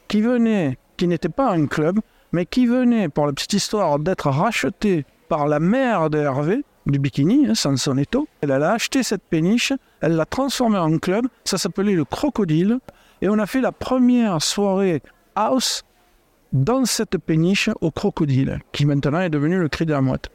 qui 0.08 0.22
venait, 0.22 0.76
qui 0.96 1.06
n'était 1.06 1.28
pas 1.28 1.52
un 1.52 1.66
club, 1.66 2.00
mais 2.32 2.46
qui 2.46 2.66
venait, 2.66 3.08
pour 3.08 3.26
la 3.26 3.32
petite 3.32 3.52
histoire, 3.52 4.00
d'être 4.00 4.28
rachetée 4.28 5.04
par 5.28 5.46
la 5.46 5.60
mère 5.60 6.10
de 6.10 6.18
Hervé, 6.18 6.64
du 6.86 6.98
bikini, 6.98 7.46
hein, 7.46 7.54
Sansonetto. 7.54 8.26
Elle, 8.40 8.50
elle 8.50 8.64
a 8.64 8.72
acheté 8.72 9.04
cette 9.04 9.22
péniche, 9.22 9.72
elle 10.00 10.16
l'a 10.16 10.26
transformée 10.26 10.78
en 10.78 10.98
club, 10.98 11.28
ça 11.44 11.58
s'appelait 11.58 11.94
le 11.94 12.04
Crocodile, 12.04 12.80
et 13.22 13.28
on 13.28 13.38
a 13.38 13.46
fait 13.46 13.60
la 13.60 13.70
première 13.70 14.42
soirée 14.42 15.00
house 15.36 15.84
dans 16.52 16.84
cette 16.84 17.18
péniche 17.18 17.70
au 17.80 17.90
Crocodile, 17.90 18.60
qui 18.72 18.86
maintenant 18.86 19.20
est 19.20 19.30
devenu 19.30 19.58
le 19.58 19.68
Cri 19.68 19.86
de 19.86 19.92
la 19.92 20.00
Mouette. 20.00 20.30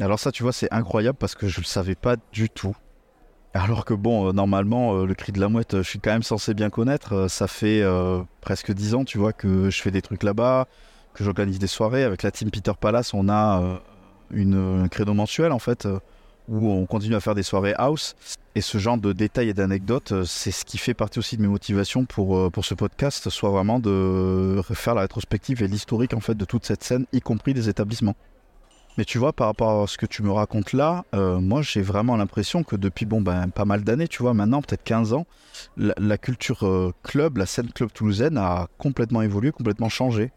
Alors 0.00 0.18
ça, 0.18 0.32
tu 0.32 0.42
vois, 0.42 0.52
c'est 0.52 0.72
incroyable 0.72 1.18
parce 1.18 1.34
que 1.34 1.46
je 1.46 1.60
le 1.60 1.66
savais 1.66 1.94
pas 1.94 2.16
du 2.32 2.48
tout. 2.48 2.74
Alors 3.52 3.84
que 3.84 3.94
bon, 3.94 4.28
euh, 4.28 4.32
normalement, 4.32 4.94
euh, 4.94 5.06
le 5.06 5.14
cri 5.14 5.32
de 5.32 5.40
la 5.40 5.48
mouette, 5.48 5.74
euh, 5.74 5.82
je 5.82 5.88
suis 5.88 5.98
quand 5.98 6.12
même 6.12 6.22
censé 6.22 6.54
bien 6.54 6.70
connaître. 6.70 7.28
Ça 7.28 7.46
fait 7.48 7.82
presque 8.40 8.72
dix 8.72 8.94
ans, 8.94 9.04
tu 9.04 9.18
vois, 9.18 9.32
que 9.32 9.70
je 9.70 9.82
fais 9.82 9.90
des 9.90 10.02
trucs 10.02 10.22
là-bas. 10.22 10.66
que 11.14 11.24
j'organise 11.24 11.58
des 11.58 11.66
soirées 11.66 12.04
avec 12.04 12.22
la 12.22 12.30
team 12.30 12.50
Peter 12.50 12.72
Palace. 12.80 13.12
On 13.14 13.28
a 13.28 13.80
une, 14.30 14.84
un 14.84 14.88
créneau 14.88 15.12
mensuel 15.14 15.52
en 15.52 15.58
fait 15.58 15.88
où 16.50 16.68
on 16.68 16.84
continue 16.84 17.14
à 17.14 17.20
faire 17.20 17.34
des 17.34 17.42
soirées 17.42 17.74
house. 17.78 18.16
Et 18.56 18.60
ce 18.60 18.78
genre 18.78 18.98
de 18.98 19.12
détails 19.12 19.48
et 19.48 19.54
d'anecdotes, 19.54 20.10
euh, 20.10 20.24
c'est 20.24 20.50
ce 20.50 20.64
qui 20.64 20.76
fait 20.76 20.92
partie 20.94 21.20
aussi 21.20 21.36
de 21.36 21.42
mes 21.42 21.48
motivations 21.48 22.04
pour, 22.04 22.36
euh, 22.36 22.50
pour 22.50 22.64
ce 22.64 22.74
podcast, 22.74 23.30
soit 23.30 23.50
vraiment 23.50 23.78
de 23.78 24.60
faire 24.72 24.96
la 24.96 25.02
rétrospective 25.02 25.62
et 25.62 25.68
l'historique 25.68 26.14
en 26.14 26.20
fait 26.20 26.34
de 26.34 26.44
toute 26.44 26.66
cette 26.66 26.82
scène, 26.82 27.06
y 27.12 27.20
compris 27.20 27.54
des 27.54 27.68
établissements. 27.68 28.16
Mais 28.98 29.04
tu 29.04 29.18
vois, 29.18 29.32
par 29.32 29.46
rapport 29.46 29.84
à 29.84 29.86
ce 29.86 29.96
que 29.96 30.04
tu 30.04 30.24
me 30.24 30.32
racontes 30.32 30.72
là, 30.72 31.04
euh, 31.14 31.38
moi 31.38 31.62
j'ai 31.62 31.80
vraiment 31.80 32.16
l'impression 32.16 32.64
que 32.64 32.74
depuis 32.74 33.06
bon, 33.06 33.20
ben, 33.20 33.48
pas 33.48 33.64
mal 33.64 33.84
d'années, 33.84 34.08
tu 34.08 34.20
vois, 34.24 34.34
maintenant 34.34 34.60
peut-être 34.60 34.82
15 34.82 35.12
ans, 35.12 35.26
la, 35.76 36.18
culture 36.18 36.92
club, 37.04 37.36
la 37.36 37.46
scène 37.46 37.70
club 37.70 37.92
toulousaine 37.92 38.36
a 38.36 38.66
complètement 38.78 39.22
évolué, 39.22 39.52
complètement 39.52 39.88
changé. 39.88 40.32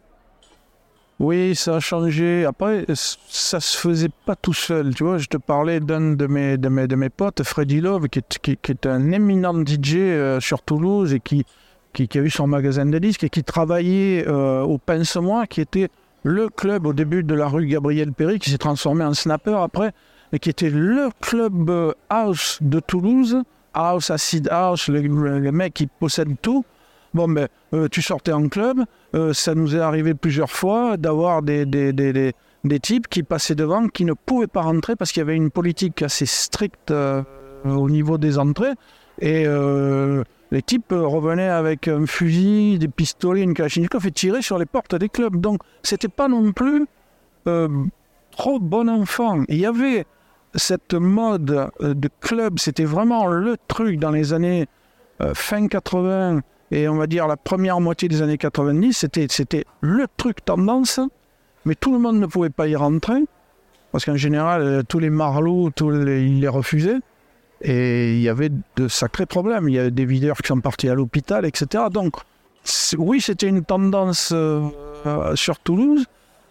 Oui, 1.23 1.55
ça 1.55 1.77
a 1.77 1.79
changé. 1.79 2.43
Après, 2.43 2.85
ça 2.93 3.61
se 3.61 3.77
faisait 3.77 4.09
pas 4.25 4.35
tout 4.35 4.51
seul. 4.53 4.93
Tu 4.93 5.05
vois, 5.05 5.17
je 5.19 5.27
te 5.27 5.37
parlais 5.37 5.79
d'un 5.79 6.15
de 6.15 6.27
mes, 6.27 6.57
de 6.57 6.67
mes, 6.67 6.85
de 6.85 6.97
mes 6.97 7.09
potes, 7.09 7.43
Freddy 7.43 7.79
Love, 7.79 8.09
qui 8.09 8.19
est, 8.19 8.39
qui, 8.41 8.51
est 8.71 8.85
un 8.85 9.09
éminent 9.13 9.53
DJ 9.65 9.95
euh, 9.95 10.39
sur 10.41 10.61
Toulouse 10.63 11.13
et 11.13 11.21
qui, 11.21 11.45
qui, 11.93 12.09
a 12.13 12.21
eu 12.21 12.29
son 12.29 12.45
magasin 12.47 12.85
de 12.85 12.99
disques 12.99 13.23
et 13.23 13.29
qui 13.29 13.41
travaillait 13.41 14.27
euh, 14.27 14.63
au 14.63 14.77
Pince-Moi, 14.77 15.47
qui 15.47 15.61
était 15.61 15.87
le 16.23 16.49
club 16.49 16.85
au 16.87 16.91
début 16.93 17.23
de 17.23 17.33
la 17.35 17.47
rue 17.47 17.67
Gabriel 17.67 18.11
Péry, 18.11 18.37
qui 18.39 18.49
s'est 18.49 18.57
transformé 18.57 19.05
en 19.05 19.13
Snapper 19.13 19.55
après, 19.61 19.93
et 20.33 20.39
qui 20.39 20.49
était 20.49 20.69
le 20.69 21.07
club 21.21 21.69
euh, 21.69 21.93
house 22.09 22.57
de 22.59 22.81
Toulouse, 22.81 23.37
house, 23.73 24.09
acid 24.09 24.49
house, 24.51 24.89
le, 24.89 24.99
le- 24.99 25.39
le 25.39 25.51
mec 25.53 25.73
qui 25.73 25.87
possède 25.87 26.35
tout. 26.41 26.65
Bon, 27.13 27.27
ben, 27.27 27.47
euh, 27.73 27.87
tu 27.89 28.01
sortais 28.01 28.31
en 28.31 28.49
club, 28.49 28.85
euh, 29.13 29.33
ça 29.33 29.53
nous 29.53 29.75
est 29.75 29.79
arrivé 29.79 30.15
plusieurs 30.15 30.49
fois 30.49 30.97
d'avoir 30.97 31.43
des, 31.43 31.65
des, 31.65 31.93
des, 31.93 32.33
des, 32.63 32.79
types 32.79 33.07
qui 33.07 33.21
passaient 33.21 33.53
devant, 33.53 33.87
qui 33.87 34.03
ne 34.03 34.13
pouvaient 34.13 34.47
pas 34.47 34.63
rentrer 34.63 34.95
parce 34.95 35.11
qu'il 35.11 35.19
y 35.19 35.21
avait 35.21 35.35
une 35.35 35.51
politique 35.51 36.01
assez 36.01 36.25
stricte 36.25 36.89
euh, 36.89 37.21
au 37.65 37.87
niveau 37.87 38.17
des 38.17 38.39
entrées. 38.39 38.73
Et 39.21 39.45
les 39.45 40.61
types 40.63 40.91
revenaient 40.91 41.47
avec 41.47 41.87
un 41.87 42.07
fusil, 42.07 42.79
des 42.79 42.87
pistolets, 42.87 43.43
une 43.43 43.53
kalachnikov 43.53 44.07
et 44.07 44.11
tiraient 44.11 44.41
sur 44.41 44.57
les 44.57 44.65
portes 44.65 44.95
des 44.95 45.07
clubs. 45.07 45.39
Donc, 45.39 45.61
c'était 45.83 46.07
pas 46.07 46.27
non 46.27 46.51
plus 46.51 46.87
trop 47.45 48.59
bon 48.59 48.89
enfant. 48.89 49.43
Il 49.49 49.59
y 49.59 49.67
avait 49.67 50.05
cette 50.55 50.95
mode 50.95 51.69
de 51.79 52.09
club, 52.21 52.57
c'était 52.57 52.85
vraiment 52.85 53.27
le 53.27 53.55
truc 53.67 53.99
dans 53.99 54.11
les 54.11 54.33
années 54.33 54.65
fin 55.35 55.67
80 55.67 56.41
et 56.73 56.89
on 56.89 56.95
va 56.95 57.05
dire 57.05 57.27
la 57.27 57.37
première 57.37 57.79
moitié 57.79 58.09
des 58.09 58.23
années 58.23 58.39
90, 58.39 58.93
c'était, 58.93 59.27
c'était 59.29 59.63
le 59.81 60.07
truc 60.17 60.43
tendance, 60.43 60.99
mais 61.65 61.75
tout 61.75 61.93
le 61.93 61.99
monde 61.99 62.19
ne 62.19 62.25
pouvait 62.25 62.49
pas 62.49 62.67
y 62.67 62.75
rentrer, 62.75 63.23
parce 63.91 64.05
qu'en 64.05 64.15
général, 64.15 64.61
euh, 64.61 64.81
tous 64.81 64.97
les 64.97 65.11
marlots, 65.11 65.69
ils 65.79 66.39
les 66.39 66.47
refusaient, 66.47 66.97
et 67.61 68.15
il 68.15 68.21
y 68.21 68.27
avait 68.27 68.49
de 68.75 68.87
sacrés 68.87 69.27
problèmes. 69.27 69.69
Il 69.69 69.75
y 69.75 69.79
a 69.79 69.91
des 69.91 70.05
videurs 70.05 70.37
qui 70.37 70.47
sont 70.47 70.61
partis 70.61 70.89
à 70.89 70.95
l'hôpital, 70.95 71.45
etc. 71.45 71.85
Donc, 71.91 72.15
oui, 72.97 73.21
c'était 73.21 73.47
une 73.47 73.63
tendance 73.63 74.31
euh, 74.33 74.61
euh, 75.05 75.35
sur 75.35 75.59
Toulouse, 75.59 76.05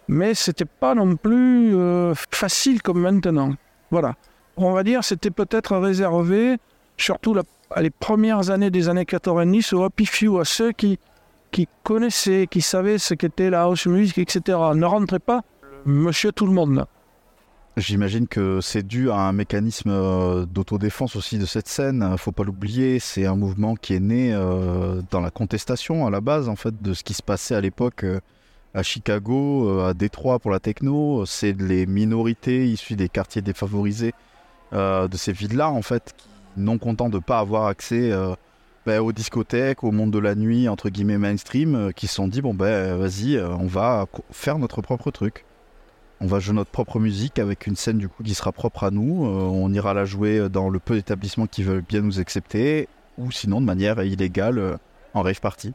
mais 0.07 0.35
c'était 0.35 0.67
pas 0.67 0.95
non 0.95 1.17
plus 1.17 1.75
facile 2.31 2.81
comme 2.81 3.01
maintenant. 3.01 3.55
Voilà. 3.91 4.15
On 4.57 4.71
va 4.73 4.85
dire 4.85 5.03
c'était 5.03 5.31
peut-être 5.31 5.77
réservé, 5.77 6.59
surtout 6.97 7.35
la 7.35 7.43
les 7.81 7.91
premières 7.91 8.51
années 8.51 8.71
des 8.71 8.89
années 8.89 9.05
90 9.05 9.73
au 9.73 9.85
Happy 9.85 10.07
Few, 10.07 10.39
à 10.39 10.45
ceux 10.45 10.73
qui, 10.73 10.99
connaissaient, 11.83 12.47
qui 12.51 12.61
savaient 12.61 12.99
ce 12.99 13.15
qu'était 13.15 13.51
la 13.51 13.63
house 13.63 13.87
music, 13.87 14.19
etc. 14.19 14.59
Ne 14.75 14.85
rentrez 14.85 15.19
pas 15.19 15.43
monsieur 15.85 16.33
tout 16.33 16.47
le 16.47 16.53
monde. 16.53 16.87
J'imagine 17.79 18.29
que 18.29 18.61
c'est 18.61 18.87
dû 18.87 19.11
à 19.11 19.17
un 19.17 19.33
mécanisme 19.33 19.91
euh, 19.91 20.45
d'autodéfense 20.45 21.17
aussi 21.17 21.39
de 21.39 21.47
cette 21.47 21.69
scène. 21.69 22.17
Faut 22.19 22.33
pas 22.33 22.45
l'oublier, 22.45 22.99
c'est 22.99 23.25
un 23.25 23.35
mouvement 23.35 23.77
qui 23.77 23.95
est 23.95 24.01
né 24.01 24.35
euh, 24.35 25.01
dans 25.11 25.21
la 25.21 25.31
contestation 25.31 26.07
à 26.07 26.11
la 26.11 26.21
base 26.21 26.51
en 26.51 26.57
fait 26.57 26.83
de 26.83 26.93
ce 26.93 27.03
qui 27.03 27.15
se 27.15 27.23
passait 27.23 27.55
à 27.55 27.63
l'époque 27.63 28.05
euh, 28.05 28.21
à 28.75 28.83
Chicago, 28.83 29.81
à 29.81 29.95
Détroit 29.95 30.39
pour 30.39 30.51
la 30.51 30.61
techno. 30.61 31.25
C'est 31.25 31.59
les 31.59 31.87
minorités 31.87 32.67
issues 32.67 32.97
des 32.97 33.09
quartiers 33.09 33.43
défavorisés 33.43 34.15
de 34.73 35.17
ces 35.17 35.33
villes-là 35.33 35.71
en 35.71 35.83
fait, 35.83 36.15
qui, 36.17 36.27
non 36.57 36.79
contents 36.79 37.09
de 37.09 37.19
pas 37.19 37.39
avoir 37.39 37.67
accès 37.67 38.11
euh, 38.13 38.35
ben, 38.87 39.01
aux 39.01 39.13
discothèques, 39.13 39.85
au 39.85 39.93
monde 39.93 40.11
de 40.11 40.19
la 40.19 40.35
nuit 40.35 40.69
entre 40.69 40.89
guillemets 40.89 41.19
mainstream, 41.19 41.75
euh, 41.75 41.91
qui 41.93 42.07
se 42.07 42.15
sont 42.15 42.29
dit 42.29 42.43
bon 42.43 42.55
ben 42.55 42.97
vas-y, 42.97 43.37
euh, 43.37 43.49
on 43.49 43.67
va 43.67 44.07
faire 44.31 44.59
notre 44.59 44.83
propre 44.83 45.11
truc. 45.11 45.45
On 46.21 46.27
va 46.27 46.39
jouer 46.39 46.55
notre 46.55 46.71
propre 46.71 47.01
musique 47.01 47.39
avec 47.39 47.67
une 47.67 47.75
scène 47.75 47.99
du 47.99 48.09
coup 48.09 48.23
qui 48.23 48.35
sera 48.35 48.53
propre 48.53 48.85
à 48.85 48.93
nous. 48.93 49.25
On 49.25 49.73
ira 49.73 49.93
la 49.93 50.05
jouer 50.05 50.49
dans 50.49 50.69
le 50.69 50.79
peu 50.79 50.95
d'établissements 50.95 51.49
qui 51.49 51.65
veulent 51.65 51.83
bien 51.83 52.01
nous 52.01 52.21
accepter, 52.21 52.89
ou 53.19 53.33
sinon 53.33 53.61
de 53.61 53.67
manière 53.67 54.01
illégale 54.05 54.79
en 55.15 55.23
rave 55.23 55.41
party. 55.41 55.73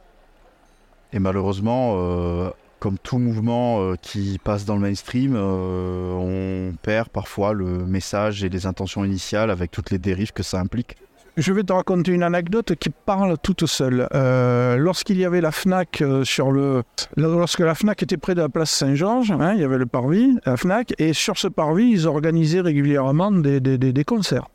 Et 1.12 1.18
malheureusement, 1.18 2.50
comme 2.78 2.98
tout 2.98 3.18
mouvement 3.18 3.80
euh, 3.80 3.94
qui 4.00 4.38
passe 4.42 4.64
dans 4.64 4.74
le 4.76 4.80
mainstream, 4.82 5.34
euh, 5.36 6.12
on 6.12 6.74
perd 6.82 7.08
parfois 7.08 7.52
le 7.52 7.66
message 7.86 8.44
et 8.44 8.48
les 8.48 8.66
intentions 8.66 9.04
initiales 9.04 9.50
avec 9.50 9.70
toutes 9.70 9.90
les 9.90 9.98
dérives 9.98 10.32
que 10.32 10.42
ça 10.42 10.60
implique. 10.60 10.96
Je 11.36 11.52
vais 11.52 11.62
te 11.62 11.72
raconter 11.72 12.10
une 12.10 12.24
anecdote 12.24 12.74
qui 12.74 12.90
parle 12.90 13.36
toute 13.40 13.64
seule. 13.66 14.08
Euh, 14.12 14.76
lorsqu'il 14.76 15.18
y 15.18 15.24
avait 15.24 15.40
la 15.40 15.52
FNAC 15.52 16.02
sur 16.24 16.50
le... 16.50 16.82
Lorsque 17.16 17.60
la 17.60 17.76
FNAC 17.76 18.02
était 18.02 18.16
près 18.16 18.34
de 18.34 18.40
la 18.40 18.48
place 18.48 18.70
Saint-Georges, 18.70 19.30
hein, 19.30 19.52
il 19.54 19.60
y 19.60 19.64
avait 19.64 19.78
le 19.78 19.86
parvis, 19.86 20.36
la 20.44 20.56
FNAC, 20.56 20.94
et 20.98 21.12
sur 21.12 21.38
ce 21.38 21.46
parvis, 21.46 21.90
ils 21.90 22.06
organisaient 22.08 22.60
régulièrement 22.60 23.30
des, 23.30 23.60
des- 23.60 23.78
des- 23.78 23.92
des 23.92 24.04
concerts. 24.04 24.48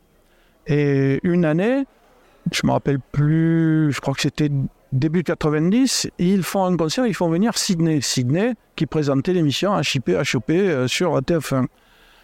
Et 0.67 1.21
une 1.23 1.45
année, 1.45 1.85
je 2.51 2.67
me 2.67 2.71
rappelle 2.73 2.99
plus, 2.99 3.93
je 3.93 4.01
crois 4.01 4.13
que 4.13 4.21
c'était 4.21 4.51
début 4.93 5.23
90, 5.23 6.09
ils 6.19 6.43
font 6.43 6.63
un 6.65 6.77
concert, 6.77 7.05
ils 7.05 7.15
font 7.15 7.29
venir 7.29 7.57
Sydney. 7.57 7.99
Sydney 8.01 8.53
qui 8.75 8.85
présentait 8.85 9.33
l'émission 9.33 9.79
HIP, 9.79 10.09
HOP 10.09 10.49
euh, 10.51 10.87
sur 10.87 11.19
TF1. 11.19 11.65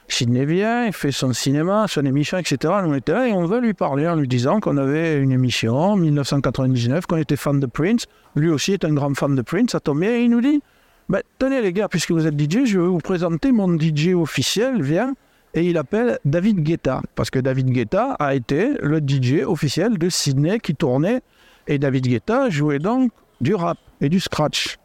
Sydney 0.08 0.45
vient, 0.45 0.86
il 0.86 0.93
fait 0.93 1.12
son 1.12 1.34
cinéma, 1.34 1.86
son 1.88 2.03
émission, 2.05 2.38
etc. 2.38 2.73
Nous 2.84 2.89
on 2.89 2.95
était 2.95 3.12
là 3.12 3.27
et 3.27 3.34
on 3.34 3.45
veut 3.45 3.60
lui 3.60 3.73
parler 3.73 4.08
en 4.08 4.15
lui 4.15 4.27
disant 4.27 4.60
qu'on 4.60 4.77
avait 4.77 5.17
une 5.17 5.32
émission 5.32 5.75
en 5.75 5.95
1999, 5.95 7.05
qu'on 7.05 7.17
était 7.17 7.36
fan 7.36 7.60
de 7.60 7.67
Prince. 7.67 8.05
Lui 8.36 8.49
aussi 8.49 8.73
est 8.73 8.86
un 8.86 8.93
grand 8.93 9.13
fan 9.15 9.36
de 9.36 9.41
Prince, 9.41 9.71
ça 9.71 9.79
tombe 9.79 9.99
bien. 9.99 10.12
Et 10.12 10.23
il 10.23 10.32
nous 10.32 10.41
dit 10.41 10.62
Ben, 11.10 11.21
Tenez 11.38 11.62
les 11.62 11.73
gars, 11.73 11.88
puisque 11.88 12.12
vous 12.12 12.25
êtes 12.25 12.39
DJ, 12.39 12.65
je 12.65 12.79
vais 12.79 12.88
vous 12.88 12.99
présenter 12.99 13.51
mon 13.51 13.77
DJ 13.77 14.13
officiel, 14.15 14.82
viens. 14.82 15.13
Et 15.53 15.63
il 15.63 15.77
appelle 15.77 16.19
David 16.25 16.62
Guetta, 16.62 17.01
parce 17.15 17.29
que 17.29 17.39
David 17.39 17.71
Guetta 17.71 18.13
a 18.13 18.36
été 18.36 18.73
le 18.82 18.99
DJ 18.99 19.43
officiel 19.45 19.97
de 19.97 20.10
Sydney 20.10 20.60
qui 20.60 20.75
tournait. 20.75 21.21
Et 21.69 21.77
David 21.77 22.08
Guetta 22.08 22.49
jouait 22.49 22.79
donc 22.79 23.12
du 23.41 23.53
rap 23.53 23.77
et 24.01 24.10
du 24.10 24.19
scratch. 24.19 24.77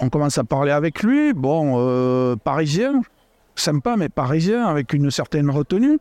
On 0.00 0.10
commence 0.10 0.36
à 0.36 0.42
parler 0.42 0.72
avec 0.72 1.04
lui, 1.04 1.32
bon, 1.32 1.76
euh, 1.76 2.34
parisien, 2.34 3.02
sympa, 3.54 3.96
mais 3.96 4.08
parisien, 4.08 4.66
avec 4.66 4.92
une 4.92 5.12
certaine 5.12 5.48
retenue. 5.48 5.98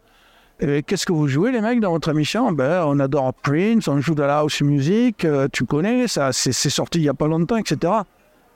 Et 0.60 0.82
Qu'est-ce 0.82 1.06
que 1.06 1.14
vous 1.14 1.28
jouez, 1.28 1.52
les 1.52 1.62
mecs, 1.62 1.80
dans 1.80 1.92
votre 1.92 2.10
émission? 2.10 2.52
Ben, 2.52 2.84
On 2.88 3.00
adore 3.00 3.32
Prince, 3.36 3.88
on 3.88 4.02
joue 4.02 4.16
de 4.16 4.24
la 4.24 4.40
house 4.40 4.62
music, 4.62 5.24
euh, 5.24 5.48
tu 5.54 5.66
connais, 5.66 6.08
ça, 6.08 6.34
c'est 6.34 6.52
sorti 6.52 6.98
il 6.98 7.04
n'y 7.04 7.10
a 7.10 7.14
pas 7.14 7.28
longtemps, 7.28 7.58
etc. 7.58 7.94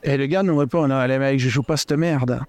Et 0.02 0.17
le 0.17 0.26
gars 0.26 0.41
nous 0.41 0.58
répond 0.58 0.88
Non, 0.88 1.06
les 1.06 1.19
mecs, 1.19 1.39
je 1.39 1.50
joue 1.50 1.62
pas 1.62 1.78
cette 1.78 1.91
merde. 1.91 2.41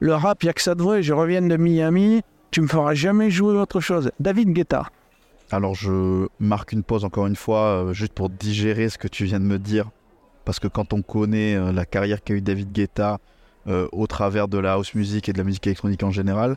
Le 0.00 0.14
rap, 0.14 0.42
il 0.42 0.46
n'y 0.46 0.50
a 0.50 0.54
que 0.54 0.62
ça 0.62 0.74
de 0.74 0.82
vrai. 0.82 1.02
Je 1.02 1.12
reviens 1.12 1.42
de 1.42 1.56
Miami, 1.58 2.22
tu 2.50 2.62
me 2.62 2.68
feras 2.68 2.94
jamais 2.94 3.30
jouer 3.30 3.54
autre 3.54 3.80
chose. 3.80 4.10
David 4.18 4.54
Guetta. 4.54 4.86
Alors 5.54 5.76
je 5.76 6.26
marque 6.40 6.72
une 6.72 6.82
pause 6.82 7.04
encore 7.04 7.28
une 7.28 7.36
fois, 7.36 7.60
euh, 7.60 7.92
juste 7.92 8.12
pour 8.12 8.28
digérer 8.28 8.88
ce 8.88 8.98
que 8.98 9.06
tu 9.06 9.24
viens 9.24 9.38
de 9.38 9.44
me 9.44 9.60
dire. 9.60 9.88
Parce 10.44 10.58
que 10.58 10.66
quand 10.66 10.92
on 10.92 11.00
connaît 11.00 11.54
euh, 11.54 11.70
la 11.70 11.86
carrière 11.86 12.24
qu'a 12.24 12.34
eu 12.34 12.40
David 12.40 12.72
Guetta 12.72 13.18
euh, 13.68 13.86
au 13.92 14.08
travers 14.08 14.48
de 14.48 14.58
la 14.58 14.72
house 14.72 14.94
music 14.94 15.28
et 15.28 15.32
de 15.32 15.38
la 15.38 15.44
musique 15.44 15.64
électronique 15.68 16.02
en 16.02 16.10
général, 16.10 16.56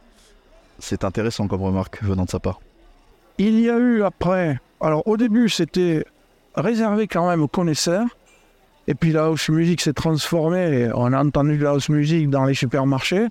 c'est 0.79 1.03
intéressant 1.03 1.47
comme 1.47 1.61
remarque 1.61 2.01
venant 2.01 2.25
de 2.25 2.31
sa 2.31 2.39
part. 2.39 2.59
Il 3.37 3.59
y 3.59 3.69
a 3.69 3.77
eu 3.77 4.01
après, 4.01 4.59
alors 4.81 5.07
au 5.07 5.15
début 5.15 5.47
c'était 5.47 6.03
réservé 6.55 7.05
quand 7.07 7.29
même 7.29 7.43
aux 7.43 7.47
connaisseurs, 7.47 8.07
et 8.87 8.95
puis 8.95 9.11
la 9.11 9.25
house 9.25 9.49
music 9.49 9.79
s'est 9.79 9.93
transformée, 9.93 10.89
on 10.95 11.13
a 11.13 11.23
entendu 11.23 11.59
de 11.59 11.63
la 11.63 11.69
house 11.69 11.89
music 11.89 12.31
dans 12.31 12.45
les 12.45 12.55
supermarchés, 12.55 13.27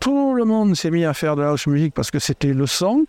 tout 0.00 0.34
le 0.34 0.44
monde 0.44 0.74
s'est 0.74 0.90
mis 0.90 1.04
à 1.04 1.14
faire 1.14 1.36
de 1.36 1.42
la 1.42 1.50
house 1.50 1.68
music 1.68 1.94
parce 1.94 2.10
que 2.10 2.18
c'était 2.18 2.52
le 2.52 2.66
son, 2.66 3.06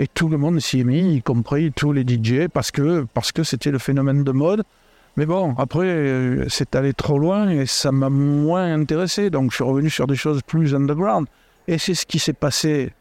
et 0.00 0.06
tout 0.06 0.28
le 0.30 0.38
monde 0.38 0.58
s'y 0.60 0.80
est 0.80 0.84
mis, 0.84 1.16
y 1.16 1.22
compris 1.22 1.72
tous 1.72 1.92
les 1.92 2.02
DJ, 2.02 2.48
parce 2.50 2.70
que 2.70 3.06
parce 3.12 3.32
que 3.32 3.42
c'était 3.42 3.70
le 3.70 3.78
phénomène 3.78 4.24
de 4.24 4.32
mode. 4.32 4.62
Mais 5.18 5.26
bon, 5.26 5.54
après, 5.58 5.88
euh, 5.88 6.46
c'est 6.48 6.74
allé 6.74 6.94
trop 6.94 7.18
loin 7.18 7.50
et 7.50 7.66
ça 7.66 7.92
m'a 7.92 8.08
moins 8.08 8.72
intéressé, 8.72 9.28
donc 9.28 9.50
je 9.50 9.56
suis 9.56 9.64
revenu 9.64 9.90
sur 9.90 10.06
des 10.06 10.16
choses 10.16 10.40
plus 10.40 10.74
underground. 10.74 11.26
Et 11.68 11.76
c'est 11.76 11.94
ce 11.94 12.06
qui 12.06 12.18
s'est 12.18 12.32
passé 12.32 12.94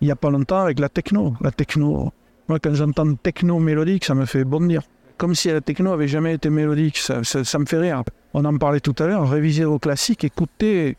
il 0.00 0.06
n'y 0.06 0.10
a 0.10 0.16
pas 0.16 0.30
longtemps 0.30 0.62
avec 0.62 0.80
la 0.80 0.88
techno. 0.88 1.34
La 1.40 1.52
techno, 1.52 2.12
moi 2.48 2.58
quand 2.58 2.74
j'entends 2.74 3.14
techno 3.14 3.60
mélodique, 3.60 4.04
ça 4.04 4.16
me 4.16 4.24
fait 4.24 4.42
bondir. 4.42 4.82
Comme 5.18 5.36
si 5.36 5.48
la 5.48 5.60
techno 5.60 5.92
avait 5.92 6.08
jamais 6.08 6.34
été 6.34 6.50
mélodique, 6.50 6.98
ça, 6.98 7.18
me 7.20 7.66
fait 7.66 7.78
rire. 7.78 8.02
on 8.34 8.44
en 8.44 8.58
parlait 8.58 8.80
tout 8.80 8.96
à 8.98 9.06
l'heure, 9.06 9.30
réviser 9.30 9.64
vos 9.64 9.78
classiques, 9.78 10.24
écoutez 10.24 10.96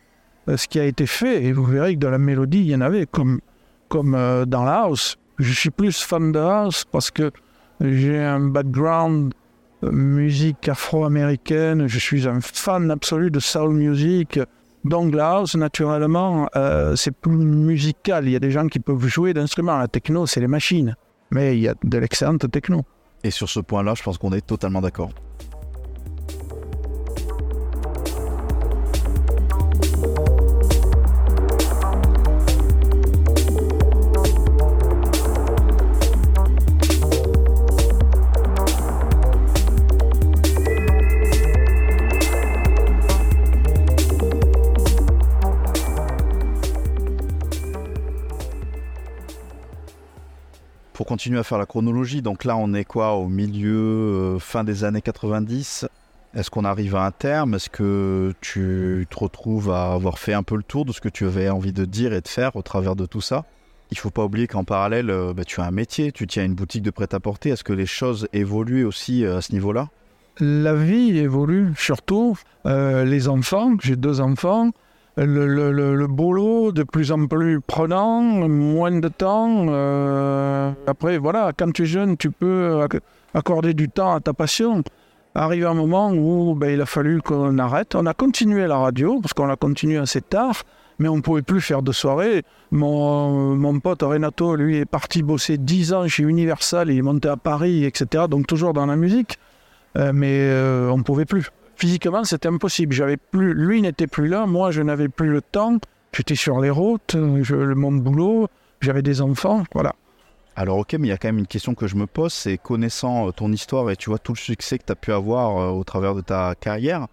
euh, 0.48 0.56
ce 0.56 0.70
qui 0.70 0.80
a 0.80 0.86
été 0.86 1.06
fait, 1.06 1.44
et 1.44 1.52
vous 1.52 1.66
verrez 1.66 1.96
que 1.96 2.00
dans 2.00 2.12
la 2.12 2.18
mélodie, 2.18 2.60
il 2.60 2.68
y 2.68 2.76
en 2.76 2.80
avait, 2.80 3.06
comme, 3.06 3.42
comme 3.90 4.16
euh, 4.16 4.46
dans 4.46 4.64
la 4.64 4.84
house. 4.84 5.18
Je 5.40 5.52
suis 5.52 5.70
plus 5.70 6.02
fan 6.04 6.32
de 6.32 6.40
house 6.40 6.86
parce 6.92 7.10
que 7.10 7.32
j'ai 7.82 8.20
un 8.20 8.40
background 8.40 9.34
euh, 9.84 9.92
musique 9.92 10.70
afro-américaine, 10.70 11.88
je 11.88 12.00
suis 12.00 12.28
un 12.28 12.40
fan 12.42 12.92
absolu 12.92 13.32
de 13.32 13.40
soul 13.40 13.74
music. 13.74 14.40
Donc 14.86 15.16
la 15.16 15.32
house, 15.32 15.56
naturellement, 15.56 16.50
euh, 16.56 16.96
c'est 16.96 17.12
plus 17.12 17.32
musical. 17.32 18.26
Il 18.26 18.32
y 18.32 18.36
a 18.36 18.40
des 18.40 18.52
gens 18.52 18.68
qui 18.68 18.80
peuvent 18.80 19.08
jouer 19.08 19.34
d'instruments. 19.34 19.78
La 19.78 19.88
techno, 19.88 20.26
c'est 20.26 20.42
les 20.42 20.48
machines. 20.48 20.96
Mais 21.32 21.58
il 21.58 21.62
y 21.62 21.68
a 21.68 21.76
de 21.84 21.98
l'excellente 21.98 22.50
techno. 22.52 22.84
Et 23.24 23.32
sur 23.32 23.50
ce 23.50 23.62
point-là, 23.62 23.94
je 23.96 24.04
pense 24.04 24.18
qu'on 24.18 24.34
est 24.34 24.46
totalement 24.46 24.82
d'accord. 24.82 25.12
Pour 51.24 51.28
continuer 51.28 51.40
à 51.40 51.44
faire 51.44 51.58
la 51.58 51.66
chronologie, 51.66 52.22
donc 52.22 52.44
là 52.44 52.58
on 52.58 52.74
est 52.74 52.84
quoi 52.84 53.14
au 53.14 53.30
milieu, 53.30 53.78
euh, 53.78 54.40
fin 54.40 54.66
des 54.66 54.84
années 54.84 55.02
90 55.02 55.88
Est-ce 56.36 56.52
qu'on 56.52 56.66
arrive 56.66 56.98
à 56.98 57.06
un 57.06 57.12
terme? 57.12 57.54
Est-ce 57.54 57.70
que 57.70 58.34
tu 58.42 59.08
te 59.10 59.20
retrouves 59.20 59.72
à 59.72 59.94
avoir 59.94 60.20
fait 60.20 60.34
un 60.34 60.44
peu 60.44 60.58
le 60.58 60.64
tour 60.64 60.84
de 60.84 60.92
ce 60.92 61.00
que 61.00 61.08
tu 61.08 61.26
avais 61.26 61.48
envie 61.48 61.72
de 61.72 61.86
dire 61.86 62.12
et 62.12 62.20
de 62.20 62.28
faire 62.28 62.58
au 62.58 62.62
travers 62.62 62.98
de 62.98 63.06
tout 63.06 63.22
ça? 63.22 63.46
Il 63.90 63.98
faut 63.98 64.10
pas 64.10 64.26
oublier 64.26 64.48
qu'en 64.48 64.66
parallèle, 64.66 65.10
euh, 65.10 65.34
bah, 65.34 65.46
tu 65.46 65.62
as 65.62 65.64
un 65.64 65.72
métier, 65.72 66.12
tu 66.12 66.28
tiens 66.28 66.44
une 66.44 66.56
boutique 66.56 66.84
de 66.84 66.92
prêt-à-porter. 66.92 67.52
Est-ce 67.52 67.64
que 67.64 67.72
les 67.72 67.86
choses 67.86 68.28
évoluent 68.34 68.84
aussi 68.84 69.24
euh, 69.24 69.38
à 69.38 69.42
ce 69.42 69.54
niveau-là? 69.54 69.88
La 70.42 70.76
vie 70.76 71.18
évolue 71.18 71.72
surtout. 71.78 72.38
Les 72.66 73.30
enfants, 73.30 73.78
j'ai 73.82 73.96
deux 73.96 74.20
enfants. 74.20 74.72
Le, 75.16 75.46
le- 75.72 76.08
boulot 76.08 76.72
de 76.72 76.82
plus 76.84 77.12
en 77.12 77.28
plus 77.28 77.62
prenant, 77.62 78.22
moins 78.22 78.92
de 78.92 79.08
temps. 79.08 79.66
euh, 79.70 80.72
après, 80.88 81.20
voilà, 81.20 81.52
quand 81.56 81.72
tu 81.72 81.84
es 81.84 81.86
jeune, 81.86 82.18
tu 82.18 82.32
peux 82.32 82.82
acc- 82.84 83.00
accorder 83.36 83.74
du 83.76 83.90
temps 83.90 84.14
à 84.16 84.20
ta 84.22 84.34
passion. 84.34 84.84
Arrive 85.36 85.68
un 85.68 85.76
moment 85.76 86.12
où 86.12 86.56
ben, 86.56 86.70
il 86.74 86.82
a 86.82 86.86
fallu 86.88 87.22
qu'on 87.22 87.58
arrête. 87.60 87.94
On 87.96 88.06
a 88.08 88.14
continué 88.16 88.66
la 88.66 88.78
radio, 88.78 89.20
parce 89.22 89.34
qu'on 89.34 89.50
a 89.50 89.56
continué 89.56 89.98
assez 89.98 90.22
tard, 90.22 90.64
mais 90.98 91.08
on 91.10 91.18
ne 91.18 91.22
pouvait 91.22 91.42
plus 91.44 91.62
faire 91.62 91.84
de 91.84 91.92
soirée. 91.92 92.42
Mon, 92.72 93.56
mon 93.56 93.80
pote 93.80 94.02
Renato, 94.02 94.56
lui, 94.56 94.78
est 94.78 94.86
parti 94.86 95.22
bosser 95.22 95.60
10 95.60 95.94
ans 95.94 96.08
chez 96.08 96.24
Universal, 96.24 96.90
il 96.90 96.98
est 96.98 97.02
monté 97.04 97.28
à 97.30 97.38
Paris, 97.38 97.86
etc. 97.86 98.26
Donc 98.28 98.48
toujours 98.48 98.74
dans 98.74 98.88
la 98.88 98.96
musique. 98.96 99.38
Euh, 99.96 100.12
mais 100.14 100.40
euh, 100.40 100.90
on 100.92 100.98
ne 100.98 101.04
pouvait 101.04 101.26
plus. 101.26 101.50
Physiquement, 101.84 102.24
c'était 102.24 102.48
impossible. 102.48 102.94
J'avais 102.94 103.18
plus, 103.18 103.54
lui 103.54 103.82
n'était 103.82 104.08
plus 104.08 104.30
là, 104.30 104.46
moi 104.46 104.72
je 104.72 104.82
n'avais 104.82 105.10
plus 105.10 105.28
le 105.28 105.42
temps. 105.42 105.80
J'étais 106.16 106.36
sur 106.36 106.62
les 106.62 106.70
routes, 106.70 107.16
euh, 107.16 107.44
je, 107.44 107.56
mon 107.56 107.92
boulot, 107.92 108.48
j'avais 108.80 109.02
des 109.02 109.20
enfants, 109.20 109.66
voilà. 109.74 109.94
Alors 110.56 110.78
ok, 110.78 110.94
mais 110.94 111.08
il 111.08 111.10
y 111.10 111.14
a 111.14 111.18
quand 111.18 111.28
même 111.28 111.40
une 111.40 111.46
question 111.46 111.76
que 111.76 111.88
je 111.88 111.98
me 111.98 112.08
pose, 112.08 112.32
c'est 112.32 112.58
connaissant 112.58 113.28
euh, 113.28 113.32
ton 113.32 113.52
histoire 113.52 113.92
et 113.92 113.98
tu 113.98 114.10
vois 114.10 114.18
tout 114.18 114.32
le 114.32 114.38
succès 114.38 114.78
que 114.78 114.86
tu 114.86 114.94
as 114.94 114.96
pu 114.96 115.12
avoir 115.12 115.58
euh, 115.58 115.72
au 115.72 115.84
travers 115.84 116.16
de 116.16 116.22
ta 116.22 116.56
carrière, 116.56 117.08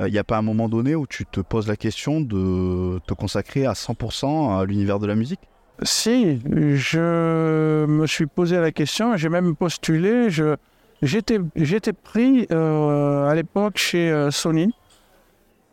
euh, 0.00 0.08
il 0.08 0.12
n'y 0.12 0.18
a 0.18 0.24
pas 0.24 0.38
un 0.38 0.42
moment 0.42 0.70
donné 0.70 0.94
où 0.94 1.06
tu 1.06 1.26
te 1.26 1.40
poses 1.40 1.68
la 1.68 1.76
question 1.76 2.22
de 2.22 3.00
te 3.06 3.12
consacrer 3.12 3.66
à 3.66 3.74
100% 3.74 4.58
à 4.58 4.64
l'univers 4.64 5.00
de 5.00 5.06
la 5.06 5.16
musique? 5.16 5.40
Si, 5.82 6.40
je 6.46 7.84
me 7.84 8.06
suis 8.06 8.24
posé 8.24 8.56
la 8.56 8.72
question, 8.72 9.18
j'ai 9.18 9.28
même 9.28 9.54
postulé. 9.54 10.30
Je, 10.30 10.56
j'étais, 11.02 11.92
pris 11.92 12.46
euh, 12.50 13.28
à 13.28 13.34
l'époque 13.34 13.76
chez 13.78 14.10
euh, 14.10 14.30
Sony, 14.30 14.72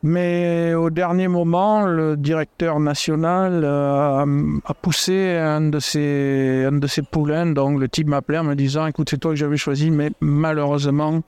mais 0.04 0.74
au 0.74 0.90
dernier 0.90 1.28
moment, 1.28 1.86
le 1.86 2.18
directeur 2.18 2.80
national 2.80 3.62
euh, 3.64 4.60
a, 4.66 4.74
poussé 4.74 5.38
un 5.38 5.62
de 5.62 5.80
ses, 5.80 6.66
un 6.68 6.78
de 6.78 6.88
ses 6.88 7.04
poulains. 7.04 7.48
Donc 7.48 7.80
le 7.80 7.88
type 7.88 8.08
m'appelait 8.08 8.40
en 8.40 8.44
me 8.44 8.56
disant 8.56 8.88
"Écoute, 8.88 9.10
c'est 9.10 9.20
toi 9.20 9.32
que 9.32 9.38
j'avais 9.38 9.58
choisi, 9.58 9.92
mais 9.92 10.12
malheureusement, 10.20 11.22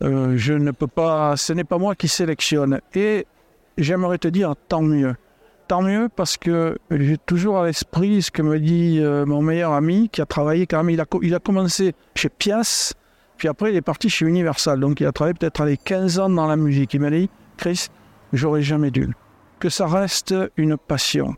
je 0.00 0.54
ne 0.54 0.70
peux 0.70 0.86
pas. 0.86 1.36
Ce 1.36 1.52
n'est 1.52 1.64
pas 1.64 1.76
moi 1.76 1.94
qui 1.94 2.08
sélectionne." 2.08 2.80
Et 2.94 3.26
j'aimerais 3.76 4.18
te 4.18 4.28
dire 4.28 4.54
tant 4.68 4.82
mieux 4.82 5.14
tant 5.68 5.82
mieux 5.82 6.08
parce 6.08 6.36
que 6.36 6.78
j'ai 6.90 7.16
toujours 7.16 7.58
à 7.60 7.66
l'esprit 7.66 8.22
ce 8.22 8.32
que 8.32 8.42
me 8.42 8.58
dit 8.58 9.00
mon 9.00 9.40
meilleur 9.40 9.72
ami 9.72 10.08
qui 10.08 10.20
a 10.20 10.26
travaillé 10.26 10.66
quand 10.66 10.78
même. 10.78 10.90
Il 10.90 11.00
a, 11.00 11.04
il 11.22 11.32
a 11.32 11.38
commencé 11.38 11.94
chez 12.16 12.28
Pias, 12.28 12.92
puis 13.40 13.48
après 13.48 13.72
il 13.72 13.76
est 13.76 13.80
parti 13.80 14.10
chez 14.10 14.26
Universal. 14.26 14.78
Donc 14.78 15.00
il 15.00 15.06
a 15.06 15.12
travaillé 15.12 15.32
peut-être 15.32 15.64
les 15.64 15.78
15 15.78 16.18
ans 16.18 16.28
dans 16.28 16.46
la 16.46 16.56
musique. 16.56 16.92
Il 16.92 17.00
m'a 17.00 17.08
dit 17.10 17.30
Chris, 17.56 17.86
j'aurais 18.34 18.60
jamais 18.60 18.90
dû. 18.90 19.08
Que 19.58 19.70
ça 19.70 19.86
reste 19.86 20.34
une 20.58 20.76
passion. 20.76 21.34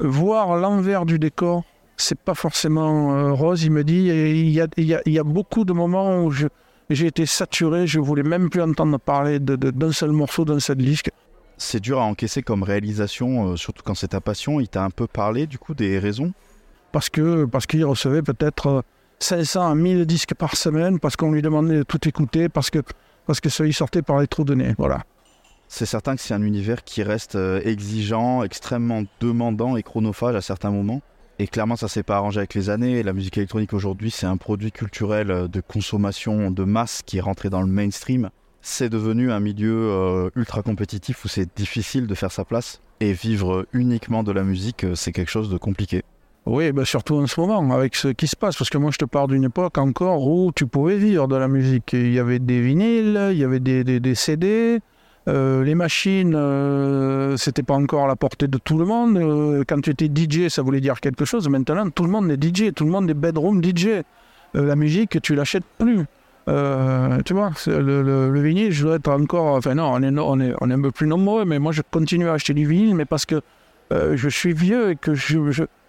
Voir 0.00 0.56
l'envers 0.56 1.06
du 1.06 1.18
décor, 1.18 1.64
c'est 1.96 2.18
pas 2.18 2.34
forcément 2.34 3.14
euh, 3.16 3.32
rose. 3.32 3.62
Il 3.64 3.70
me 3.70 3.84
dit 3.84 4.04
il 4.08 4.50
y, 4.50 4.60
a, 4.60 4.66
il, 4.76 4.84
y 4.84 4.94
a, 4.94 5.00
il 5.06 5.12
y 5.14 5.18
a 5.18 5.24
beaucoup 5.24 5.64
de 5.64 5.72
moments 5.72 6.22
où 6.24 6.30
je- 6.30 6.48
j'ai 6.90 7.06
été 7.06 7.24
saturé, 7.24 7.86
je 7.86 8.00
voulais 8.00 8.22
même 8.22 8.50
plus 8.50 8.60
entendre 8.60 8.98
parler 8.98 9.38
de- 9.38 9.56
de- 9.56 9.70
d'un 9.70 9.92
seul 9.92 10.10
morceau, 10.10 10.44
d'un 10.44 10.60
seul 10.60 10.76
disque. 10.76 11.10
C'est 11.56 11.80
dur 11.80 12.00
à 12.00 12.04
encaisser 12.04 12.42
comme 12.42 12.62
réalisation, 12.64 13.52
euh, 13.52 13.56
surtout 13.56 13.82
quand 13.82 13.94
c'est 13.94 14.08
ta 14.08 14.20
passion. 14.20 14.60
Il 14.60 14.68
t'a 14.68 14.84
un 14.84 14.90
peu 14.90 15.06
parlé 15.06 15.46
du 15.46 15.56
coup 15.56 15.72
des 15.72 15.98
raisons? 15.98 16.32
Parce 16.92 17.08
que 17.08 17.44
parce 17.46 17.66
qu'il 17.66 17.84
recevait 17.84 18.22
peut-être 18.22 18.66
euh, 18.66 18.82
500 19.24 19.70
à 19.70 19.74
1000 19.74 20.04
disques 20.04 20.34
par 20.34 20.54
semaine, 20.54 21.00
parce 21.00 21.16
qu'on 21.16 21.32
lui 21.32 21.40
demandait 21.40 21.78
de 21.78 21.82
tout 21.82 22.06
écouter, 22.06 22.50
parce 22.50 22.68
que 22.68 22.80
parce 23.26 23.40
que 23.40 23.48
ça 23.48 23.64
y 23.64 23.72
sortait 23.72 24.02
par 24.02 24.20
les 24.20 24.26
trous 24.26 24.44
de 24.44 24.54
nez. 24.54 24.74
Voilà. 24.76 25.02
C'est 25.66 25.86
certain 25.86 26.14
que 26.14 26.20
c'est 26.20 26.34
un 26.34 26.42
univers 26.42 26.84
qui 26.84 27.02
reste 27.02 27.36
euh, 27.36 27.62
exigeant, 27.64 28.42
extrêmement 28.42 29.04
demandant 29.20 29.78
et 29.78 29.82
chronophage 29.82 30.36
à 30.36 30.42
certains 30.42 30.70
moments. 30.70 31.00
Et 31.38 31.46
clairement, 31.46 31.76
ça 31.76 31.88
s'est 31.88 32.02
pas 32.02 32.16
arrangé 32.16 32.38
avec 32.38 32.52
les 32.52 32.68
années. 32.68 33.02
La 33.02 33.14
musique 33.14 33.38
électronique 33.38 33.72
aujourd'hui, 33.72 34.10
c'est 34.10 34.26
un 34.26 34.36
produit 34.36 34.72
culturel 34.72 35.30
euh, 35.30 35.48
de 35.48 35.62
consommation 35.62 36.50
de 36.50 36.64
masse 36.64 37.00
qui 37.04 37.16
est 37.16 37.22
rentré 37.22 37.48
dans 37.48 37.62
le 37.62 37.66
mainstream. 37.66 38.28
C'est 38.60 38.90
devenu 38.90 39.32
un 39.32 39.40
milieu 39.40 39.88
euh, 39.90 40.28
ultra 40.36 40.62
compétitif 40.62 41.24
où 41.24 41.28
c'est 41.28 41.48
difficile 41.56 42.06
de 42.06 42.14
faire 42.14 42.30
sa 42.30 42.44
place. 42.44 42.82
Et 43.00 43.14
vivre 43.14 43.66
uniquement 43.72 44.22
de 44.22 44.32
la 44.32 44.44
musique, 44.44 44.84
c'est 44.94 45.12
quelque 45.12 45.30
chose 45.30 45.48
de 45.48 45.56
compliqué. 45.56 46.04
Oui, 46.46 46.72
ben 46.72 46.84
surtout 46.84 47.14
en 47.16 47.26
ce 47.26 47.40
moment, 47.40 47.72
avec 47.74 47.94
ce 47.96 48.08
qui 48.08 48.26
se 48.26 48.36
passe, 48.36 48.56
parce 48.56 48.68
que 48.68 48.76
moi 48.76 48.90
je 48.92 48.98
te 48.98 49.06
parle 49.06 49.30
d'une 49.30 49.44
époque 49.44 49.78
encore 49.78 50.26
où 50.28 50.52
tu 50.54 50.66
pouvais 50.66 50.98
vivre 50.98 51.26
de 51.26 51.36
la 51.36 51.48
musique. 51.48 51.94
Il 51.94 52.12
y 52.12 52.18
avait 52.18 52.38
des 52.38 52.60
vinyles, 52.60 53.28
il 53.32 53.38
y 53.38 53.44
avait 53.44 53.60
des, 53.60 53.82
des- 53.82 53.98
des 53.98 54.14
CD, 54.14 54.80
euh, 55.26 55.64
les 55.64 55.74
machines, 55.74 56.34
euh, 56.34 57.38
c'était 57.38 57.62
pas 57.62 57.72
encore 57.74 58.04
à 58.04 58.08
la 58.08 58.16
portée 58.16 58.46
de 58.46 58.58
tout 58.58 58.76
le 58.76 58.84
monde. 58.84 59.16
Euh, 59.16 59.64
quand 59.66 59.80
tu 59.80 59.88
étais 59.88 60.10
DJ, 60.14 60.48
ça 60.50 60.60
voulait 60.60 60.82
dire 60.82 61.00
quelque 61.00 61.24
chose. 61.24 61.48
Maintenant, 61.48 61.88
tout 61.88 62.02
le 62.04 62.10
monde 62.10 62.30
est 62.30 62.36
DJ, 62.42 62.74
tout 62.74 62.84
le 62.84 62.90
monde 62.90 63.08
est 63.08 63.14
bedroom 63.14 63.62
DJ. 63.64 63.86
Euh, 63.86 64.02
la 64.54 64.76
musique, 64.76 65.22
tu 65.22 65.34
l'achètes 65.34 65.64
plus. 65.78 66.00
Tu 66.46 67.32
vois, 67.32 67.52
le, 67.68 68.02
le- 68.02 68.28
le 68.28 68.40
vinyle, 68.42 68.70
je 68.70 68.84
dois 68.84 68.96
être 68.96 69.08
encore. 69.08 69.46
Enfin, 69.56 69.74
non, 69.74 69.90
on 69.94 70.02
est, 70.02 70.18
on, 70.18 70.38
est, 70.40 70.52
on 70.60 70.70
est 70.70 70.74
un 70.74 70.82
peu 70.82 70.90
plus 70.90 71.06
nombreux, 71.06 71.46
mais 71.46 71.58
moi, 71.58 71.72
je 71.72 71.80
continue 71.90 72.28
à 72.28 72.34
acheter 72.34 72.52
du 72.52 72.66
vinyle, 72.66 72.94
mais 72.94 73.06
parce 73.06 73.24
que 73.24 73.40
je 73.90 74.28
suis 74.28 74.52
vieux 74.52 74.90
et 74.90 74.96
que 74.96 75.14
je, 75.14 75.38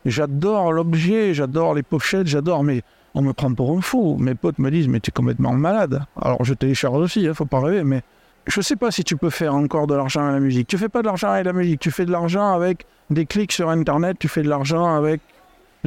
J'adore 0.06 0.72
l'objet, 0.72 1.34
j'adore 1.34 1.74
les 1.74 1.84
pochettes, 1.84 2.28
j'adore, 2.28 2.64
mais 2.64 2.84
on 3.16 3.22
me 3.22 3.34
prend 3.34 3.54
pour 3.54 3.76
un 3.76 3.82
fou. 3.82 4.18
Mes 4.20 4.36
potes 4.36 4.60
me 4.60 4.70
disent, 4.70 4.88
mais 4.88 5.00
tu 5.00 5.10
es 5.10 5.12
complètement 5.12 5.54
malade. 5.54 6.04
Alors 6.22 6.44
je 6.44 6.54
télécharge 6.54 6.98
aussi, 6.98 7.28
hein, 7.28 7.34
faut 7.34 7.46
pas 7.46 7.60
rêver, 7.60 7.84
mais 7.84 8.04
je 8.46 8.62
sais 8.62 8.76
pas 8.76 8.92
si 8.92 9.04
tu 9.04 9.18
peux 9.18 9.32
faire 9.32 9.56
encore 9.56 9.88
de 9.88 9.96
l'argent 9.96 10.28
à 10.28 10.32
la 10.32 10.40
musique. 10.40 10.68
Tu 10.68 10.78
fais 10.78 10.90
pas 10.90 11.02
de 11.02 11.08
l'argent 11.08 11.30
avec 11.30 11.46
la 11.46 11.54
musique, 11.54 11.80
tu 11.80 11.90
fais 11.90 12.06
de 12.06 12.12
l'argent 12.12 12.54
avec 12.54 12.86
des 13.10 13.26
clics 13.26 13.52
sur 13.52 13.70
Internet, 13.70 14.18
tu 14.20 14.28
fais 14.28 14.44
de 14.44 14.50
l'argent 14.50 14.96
avec. 14.96 15.22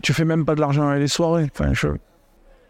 Tu 0.03 0.13
fais 0.13 0.25
même 0.25 0.45
pas 0.45 0.55
de 0.55 0.61
l'argent 0.61 0.89
avec 0.89 1.01
les 1.01 1.09
soirées. 1.09 1.49
Enfin, 1.53 1.73
je... 1.73 1.89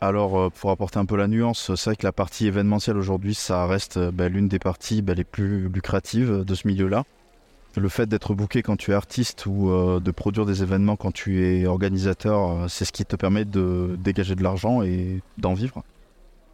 Alors, 0.01 0.39
euh, 0.39 0.51
pour 0.51 0.71
apporter 0.71 0.99
un 0.99 1.05
peu 1.05 1.17
la 1.17 1.29
nuance, 1.29 1.75
c'est 1.75 1.91
vrai 1.91 1.97
que 1.97 2.07
la 2.07 2.13
partie 2.13 2.47
événementielle 2.47 2.97
aujourd'hui, 2.97 3.35
ça 3.35 3.67
reste 3.67 3.97
euh, 3.97 4.11
bah, 4.13 4.29
l'une 4.29 4.49
des 4.49 4.59
parties 4.59 5.03
bah, 5.03 5.15
les 5.15 5.25
plus 5.25 5.69
lucratives 5.69 6.45
de 6.45 6.55
ce 6.55 6.69
milieu-là. 6.69 7.05
Le 7.79 7.89
fait 7.89 8.07
d'être 8.07 8.35
booké 8.35 8.63
quand 8.63 8.77
tu 8.77 8.91
es 8.91 8.95
artiste 8.95 9.47
ou 9.47 9.71
euh, 9.71 10.01
de 10.01 10.11
produire 10.11 10.47
des 10.47 10.63
événements 10.63 10.97
quand 10.97 11.13
tu 11.13 11.45
es 11.45 11.67
organisateur, 11.67 12.51
euh, 12.51 12.69
c'est 12.69 12.85
ce 12.85 12.91
qui 12.91 13.05
te 13.05 13.15
permet 13.15 13.45
de 13.45 13.97
dégager 14.03 14.35
de 14.35 14.43
l'argent 14.43 14.83
et 14.83 15.21
d'en 15.37 15.55
vivre. 15.55 15.85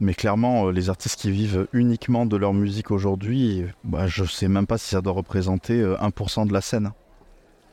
Mais 0.01 0.12
clairement, 0.12 0.66
euh, 0.66 0.70
les 0.72 0.91
artistes 0.91 1.18
qui 1.18 1.31
vivent 1.31 1.66
uniquement 1.72 2.27
de 2.27 2.37
leur 2.37 2.53
musique 2.53 2.91
aujourd'hui, 2.91 3.64
bah, 3.85 4.07
je 4.07 4.25
sais 4.25 4.49
même 4.49 4.66
pas 4.66 4.77
si 4.77 4.91
ça 4.91 5.01
doit 5.01 5.14
représenter 5.14 5.81
euh, 5.81 5.97
1% 5.97 6.47
de 6.47 6.53
la 6.53 6.61
scène. 6.61 6.93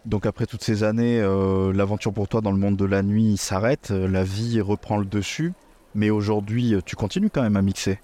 Donc 0.05 0.25
après 0.25 0.45
toutes 0.45 0.63
ces 0.63 0.83
années, 0.83 1.21
l'aventure 1.21 2.11
pour 2.11 2.27
toi 2.27 2.41
dans 2.41 2.51
le 2.51 2.57
monde 2.57 2.75
de 2.75 2.85
la 2.85 3.03
nuit 3.03 3.37
s'arrête, 3.37 3.91
la 3.91 4.23
vie 4.23 4.59
reprend 4.59 4.97
le 4.97 5.05
dessus. 5.05 5.53
Mais 5.93 6.09
aujourd'hui, 6.09 6.73
tu 6.87 6.95
continues 6.95 7.29
quand 7.29 7.43
même 7.43 7.55
à 7.55 7.61
mixer. 7.61 7.99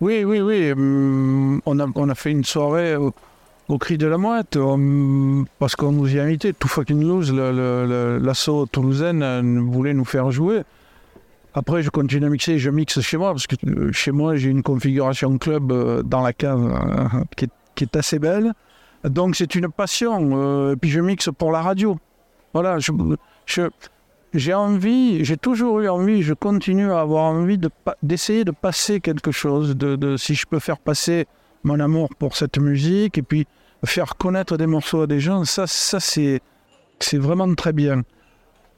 Oui, 0.00 0.22
oui, 0.22 0.40
oui. 0.40 0.70
hum, 0.70 1.60
on 1.66 2.08
a 2.08 2.14
fait 2.14 2.30
une 2.30 2.44
soirée 2.44 2.96
au, 3.68 3.78
Cri 3.78 3.98
de 3.98 4.06
la 4.06 4.18
Mouette 4.18 4.58
parce 5.58 5.76
qu'on 5.76 5.92
nous 5.92 6.14
y 6.14 6.18
a 6.18 6.24
invités. 6.24 6.52
Tout 6.52 6.68
fucking 6.68 7.02
lose, 7.02 7.32
l'assaut 7.32 8.66
toulousaine 8.66 9.22
euh, 9.22 9.60
voulait 9.62 9.94
nous 9.94 10.04
faire 10.04 10.30
jouer. 10.30 10.62
Après, 11.54 11.82
je 11.82 11.90
continue 11.90 12.26
à 12.26 12.28
mixer, 12.28 12.58
je 12.58 12.70
mixe 12.70 13.00
chez 13.00 13.16
moi 13.16 13.32
parce 13.32 13.46
que 13.46 13.56
euh, 13.66 13.92
chez 13.92 14.12
moi, 14.12 14.36
j'ai 14.36 14.50
une 14.50 14.62
configuration 14.62 15.36
club 15.38 15.72
euh, 15.72 16.02
dans 16.02 16.20
la 16.22 16.32
cave 16.32 17.24
qui, 17.36 17.46
est, 17.46 17.50
qui 17.74 17.84
est 17.84 17.96
assez 17.96 18.18
belle. 18.18 18.52
Donc, 19.04 19.36
c'est 19.36 19.54
une 19.54 19.68
passion. 19.68 20.72
et 20.72 20.76
puis, 20.76 20.90
je 20.90 21.00
mixe 21.00 21.30
pour 21.36 21.52
la 21.52 21.62
radio. 21.62 21.98
Voilà, 22.52 22.78
je, 22.78 22.92
je- 23.46 23.62
j'ai 24.34 24.52
envie, 24.54 25.24
j'ai 25.24 25.36
toujours 25.38 25.80
eu 25.80 25.88
envie, 25.88 26.22
je 26.22 26.34
continue 26.34 26.90
à 26.92 27.00
avoir 27.00 27.24
envie 27.24 27.56
de 27.58 27.68
pa- 27.84 27.96
d'essayer 28.02 28.44
de 28.44 28.50
passer 28.50 29.00
quelque 29.00 29.30
chose, 29.30 29.74
de, 29.76 29.96
de- 29.96 30.16
si 30.18 30.34
je 30.34 30.44
peux 30.46 30.58
faire 30.58 30.78
passer 30.78 31.26
mon 31.64 31.80
amour 31.80 32.10
pour 32.18 32.36
cette 32.36 32.58
musique 32.58 33.16
et 33.18 33.22
puis 33.22 33.46
faire 33.84 34.16
connaître 34.16 34.56
des 34.56 34.66
morceaux 34.66 35.02
à 35.02 35.06
des 35.06 35.20
gens, 35.20 35.44
ça, 35.44 35.66
ça 35.66 36.00
c'est, 36.00 36.40
c'est 37.00 37.18
vraiment 37.18 37.52
très 37.54 37.72
bien. 37.72 38.02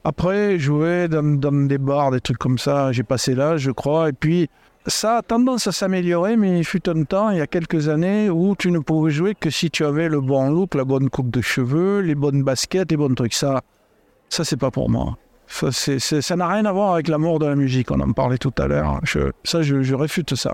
Après, 0.03 0.57
jouer 0.57 1.07
dans, 1.07 1.37
dans 1.37 1.67
des 1.67 1.77
bars, 1.77 2.11
des 2.11 2.21
trucs 2.21 2.37
comme 2.37 2.57
ça, 2.57 2.91
j'ai 2.91 3.03
passé 3.03 3.35
là, 3.35 3.57
je 3.57 3.71
crois, 3.71 4.09
et 4.09 4.13
puis 4.13 4.49
ça 4.87 5.17
a 5.17 5.21
tendance 5.21 5.67
à 5.67 5.71
s'améliorer, 5.71 6.37
mais 6.37 6.57
il 6.57 6.65
fut 6.65 6.89
un 6.89 7.03
temps, 7.03 7.29
il 7.29 7.37
y 7.37 7.41
a 7.41 7.47
quelques 7.47 7.87
années, 7.87 8.29
où 8.29 8.55
tu 8.55 8.71
ne 8.71 8.79
pouvais 8.79 9.11
jouer 9.11 9.35
que 9.35 9.49
si 9.49 9.69
tu 9.69 9.85
avais 9.85 10.09
le 10.09 10.21
bon 10.21 10.49
look, 10.49 10.73
la 10.73 10.85
bonne 10.85 11.09
coupe 11.09 11.29
de 11.29 11.41
cheveux, 11.41 11.99
les 11.99 12.15
bonnes 12.15 12.43
baskets, 12.43 12.89
les 12.89 12.97
bons 12.97 13.13
trucs. 13.13 13.33
Ça, 13.33 13.61
ça 14.29 14.43
c'est 14.43 14.57
pas 14.57 14.71
pour 14.71 14.89
moi. 14.89 15.17
Ça, 15.45 15.71
ça 15.71 16.35
n'a 16.35 16.47
rien 16.47 16.65
à 16.65 16.71
voir 16.71 16.93
avec 16.93 17.09
l'amour 17.09 17.37
de 17.37 17.45
la 17.45 17.55
musique, 17.55 17.91
on 17.91 17.99
en 17.99 18.11
parlait 18.13 18.37
tout 18.37 18.53
à 18.57 18.67
l'heure. 18.67 19.01
Ça, 19.43 19.61
je, 19.61 19.83
je 19.83 19.95
réfute 19.95 20.33
ça. 20.35 20.53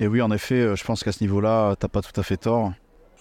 Et 0.00 0.08
oui, 0.08 0.20
en 0.22 0.30
effet, 0.30 0.60
euh, 0.60 0.76
je 0.76 0.84
pense 0.84 1.04
qu'à 1.04 1.12
ce 1.12 1.22
niveau-là, 1.22 1.74
t'as 1.76 1.88
pas 1.88 2.02
tout 2.02 2.18
à 2.18 2.22
fait 2.22 2.36
tort. 2.36 2.72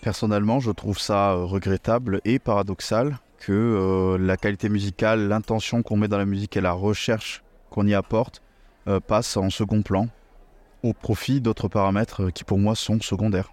Personnellement, 0.06 0.60
je 0.60 0.70
trouve 0.70 1.00
ça 1.00 1.32
euh, 1.32 1.46
regrettable 1.46 2.22
et 2.26 2.38
paradoxal 2.38 3.18
que 3.40 3.52
euh, 3.52 4.24
la 4.24 4.38
qualité 4.38 4.70
musicale, 4.70 5.28
l'intention 5.28 5.82
qu'on 5.82 5.98
met 5.98 6.08
dans 6.08 6.20
la 6.20 6.28
musique 6.28 6.56
et 6.56 6.62
la 6.62 6.74
recherche 6.74 7.42
qu'on 7.72 7.88
y 7.88 7.96
apporte 7.96 8.44
euh, 8.88 9.00
passe 9.00 9.36
en 9.36 9.50
second 9.50 9.82
plan 9.82 10.08
au 10.84 10.94
profit 10.94 11.42
d'autres 11.42 11.70
paramètres 11.70 12.30
qui 12.30 12.44
pour 12.44 12.60
moi 12.60 12.76
sont 12.76 13.02
secondaires. 13.02 13.52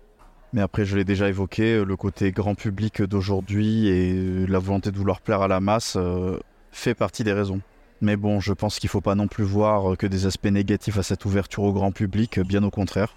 Mais 0.52 0.60
après, 0.60 0.84
je 0.84 0.94
l'ai 0.94 1.04
déjà 1.04 1.30
évoqué, 1.30 1.82
le 1.86 1.96
côté 1.96 2.32
grand 2.32 2.54
public 2.54 3.00
d'aujourd'hui 3.00 3.88
et 3.88 4.46
la 4.46 4.58
volonté 4.58 4.90
de 4.90 4.98
vouloir 4.98 5.22
plaire 5.22 5.40
à 5.40 5.48
la 5.48 5.60
masse 5.60 5.96
fait 6.70 6.94
partie 6.94 7.24
des 7.24 7.32
raisons. 7.32 7.62
Mais 8.02 8.16
bon, 8.16 8.40
je 8.40 8.52
pense 8.52 8.78
qu'il 8.78 8.90
faut 8.90 9.00
pas 9.00 9.14
non 9.14 9.26
plus 9.26 9.44
voir 9.44 9.96
que 9.96 10.06
des 10.06 10.26
aspects 10.26 10.44
négatifs 10.48 10.98
à 10.98 11.02
cette 11.02 11.24
ouverture 11.24 11.62
au 11.62 11.72
grand 11.72 11.92
public, 11.92 12.40
bien 12.40 12.62
au 12.62 12.70
contraire. 12.70 13.14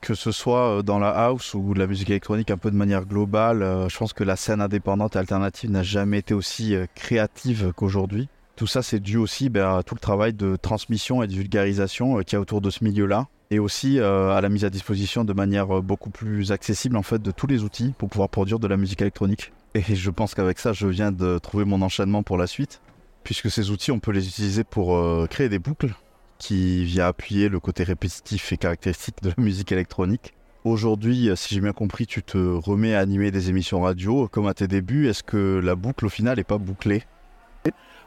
Que 0.00 0.14
ce 0.14 0.30
soit 0.30 0.78
euh, 0.78 0.82
dans 0.82 0.98
la 0.98 1.10
house 1.10 1.54
ou 1.54 1.74
la 1.74 1.86
musique 1.86 2.10
électronique 2.10 2.50
un 2.50 2.56
peu 2.56 2.70
de 2.70 2.76
manière 2.76 3.04
globale, 3.04 3.62
euh, 3.62 3.88
je 3.88 3.98
pense 3.98 4.12
que 4.12 4.24
la 4.24 4.36
scène 4.36 4.60
indépendante 4.60 5.16
et 5.16 5.18
alternative 5.18 5.70
n'a 5.70 5.82
jamais 5.82 6.18
été 6.18 6.34
aussi 6.34 6.74
euh, 6.74 6.86
créative 6.94 7.72
qu'aujourd'hui. 7.74 8.28
Tout 8.56 8.66
ça, 8.66 8.82
c'est 8.82 9.00
dû 9.00 9.16
aussi 9.16 9.48
ben, 9.48 9.76
à 9.76 9.82
tout 9.82 9.94
le 9.94 10.00
travail 10.00 10.32
de 10.32 10.56
transmission 10.56 11.22
et 11.22 11.26
de 11.26 11.32
vulgarisation 11.32 12.18
qu'il 12.18 12.34
y 12.34 12.36
a 12.36 12.40
autour 12.40 12.60
de 12.60 12.70
ce 12.70 12.82
milieu-là. 12.84 13.26
Et 13.50 13.60
aussi 13.60 13.98
à 13.98 14.40
la 14.42 14.48
mise 14.50 14.66
à 14.66 14.70
disposition 14.70 15.24
de 15.24 15.32
manière 15.32 15.80
beaucoup 15.80 16.10
plus 16.10 16.52
accessible 16.52 16.98
en 16.98 17.02
fait 17.02 17.22
de 17.22 17.30
tous 17.30 17.46
les 17.46 17.62
outils 17.62 17.94
pour 17.96 18.10
pouvoir 18.10 18.28
produire 18.28 18.58
de 18.58 18.66
la 18.66 18.76
musique 18.76 19.00
électronique. 19.00 19.52
Et 19.74 19.82
je 19.94 20.10
pense 20.10 20.34
qu'avec 20.34 20.58
ça, 20.58 20.74
je 20.74 20.86
viens 20.86 21.12
de 21.12 21.38
trouver 21.38 21.64
mon 21.64 21.80
enchaînement 21.80 22.22
pour 22.22 22.36
la 22.36 22.46
suite 22.46 22.82
puisque 23.24 23.50
ces 23.50 23.70
outils, 23.70 23.90
on 23.90 24.00
peut 24.00 24.10
les 24.10 24.28
utiliser 24.28 24.64
pour 24.64 25.00
créer 25.28 25.48
des 25.48 25.58
boucles 25.58 25.94
qui 26.38 26.84
vient 26.84 27.06
appuyer 27.06 27.48
le 27.48 27.60
côté 27.60 27.82
répétitif 27.84 28.52
et 28.52 28.56
caractéristique 28.56 29.16
de 29.22 29.28
la 29.30 29.34
musique 29.42 29.72
électronique. 29.72 30.34
Aujourd'hui, 30.64 31.28
euh, 31.28 31.36
si 31.36 31.54
j'ai 31.54 31.60
bien 31.60 31.72
compris, 31.72 32.06
tu 32.06 32.22
te 32.22 32.36
remets 32.38 32.94
à 32.94 33.00
animer 33.00 33.30
des 33.30 33.48
émissions 33.48 33.80
radio 33.82 34.28
comme 34.28 34.46
à 34.46 34.54
tes 34.54 34.68
débuts. 34.68 35.08
Est-ce 35.08 35.22
que 35.22 35.60
la 35.62 35.74
boucle 35.74 36.06
au 36.06 36.08
final 36.08 36.36
n'est 36.36 36.44
pas 36.44 36.58
bouclée? 36.58 37.04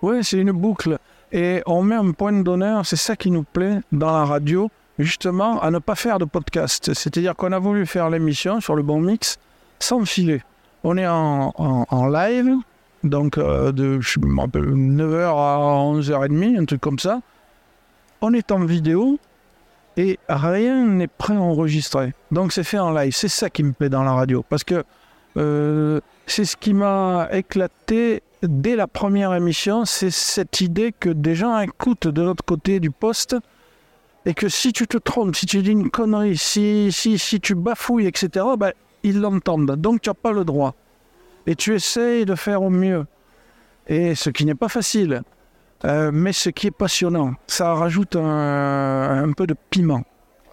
Oui, 0.01 0.23
c'est 0.23 0.37
une 0.39 0.51
boucle. 0.51 0.97
Et 1.31 1.61
on 1.65 1.81
met 1.83 1.95
un 1.95 2.11
point 2.11 2.33
d'honneur, 2.33 2.85
c'est 2.85 2.95
ça 2.97 3.15
qui 3.15 3.31
nous 3.31 3.43
plaît 3.43 3.79
dans 3.91 4.11
la 4.11 4.25
radio, 4.25 4.69
justement, 4.99 5.61
à 5.61 5.71
ne 5.71 5.79
pas 5.79 5.95
faire 5.95 6.19
de 6.19 6.25
podcast. 6.25 6.93
C'est-à-dire 6.93 7.35
qu'on 7.35 7.51
a 7.51 7.59
voulu 7.59 7.85
faire 7.85 8.09
l'émission 8.09 8.59
sur 8.59 8.75
le 8.75 8.83
bon 8.83 8.99
mix 8.99 9.37
sans 9.79 10.03
filer. 10.05 10.41
On 10.83 10.97
est 10.97 11.07
en, 11.07 11.53
en- 11.57 12.07
live, 12.07 12.55
donc 13.03 13.37
euh, 13.37 13.71
de 13.71 13.99
je 14.01 14.19
me 14.19 14.41
rappelle, 14.41 14.63
9h 14.63 15.25
à 15.27 15.57
11h30, 15.99 16.59
un 16.59 16.65
truc 16.65 16.81
comme 16.81 16.99
ça. 16.99 17.21
On 18.21 18.33
est 18.33 18.51
en 18.51 18.63
vidéo 18.63 19.19
et 19.97 20.19
rien 20.29 20.85
n'est 20.85 21.07
préenregistré. 21.07 22.13
Donc 22.31 22.53
c'est 22.53 22.63
fait 22.63 22.79
en 22.79 22.91
live. 22.91 23.13
C'est 23.13 23.27
ça 23.27 23.49
qui 23.49 23.63
me 23.63 23.73
plaît 23.73 23.89
dans 23.89 24.03
la 24.03 24.13
radio. 24.13 24.45
Parce 24.47 24.63
que 24.63 24.83
euh, 25.37 25.99
c'est 26.27 26.45
ce 26.45 26.55
qui 26.55 26.73
m'a 26.73 27.27
éclaté 27.31 28.21
dès 28.43 28.75
la 28.75 28.87
première 28.87 29.33
émission, 29.33 29.85
c'est 29.85 30.11
cette 30.11 30.61
idée 30.61 30.93
que 30.97 31.09
des 31.09 31.35
gens 31.35 31.59
écoutent 31.59 32.07
de 32.07 32.21
l'autre 32.21 32.43
côté 32.43 32.79
du 32.79 32.91
poste 32.91 33.35
et 34.25 34.33
que 34.33 34.49
si 34.49 34.73
tu 34.73 34.87
te 34.87 34.97
trompes, 34.97 35.35
si 35.35 35.45
tu 35.45 35.61
dis 35.61 35.71
une 35.71 35.89
connerie, 35.89 36.37
si, 36.37 36.91
si, 36.91 37.17
si 37.17 37.39
tu 37.39 37.55
bafouilles, 37.55 38.07
etc., 38.07 38.45
ben, 38.57 38.71
ils 39.03 39.19
l'entendent. 39.19 39.75
Donc 39.75 40.01
tu 40.01 40.09
n'as 40.09 40.13
pas 40.13 40.31
le 40.31 40.45
droit. 40.45 40.75
Et 41.47 41.55
tu 41.55 41.73
essayes 41.73 42.25
de 42.25 42.35
faire 42.35 42.61
au 42.61 42.69
mieux. 42.69 43.05
Et 43.87 44.13
ce 44.13 44.29
qui 44.29 44.45
n'est 44.45 44.55
pas 44.55 44.69
facile, 44.69 45.23
euh, 45.83 46.11
mais 46.13 46.33
ce 46.33 46.49
qui 46.49 46.67
est 46.67 46.71
passionnant, 46.71 47.33
ça 47.47 47.73
rajoute 47.73 48.15
un, 48.15 49.31
peu 49.35 49.47
de 49.47 49.55
piment. 49.69 50.03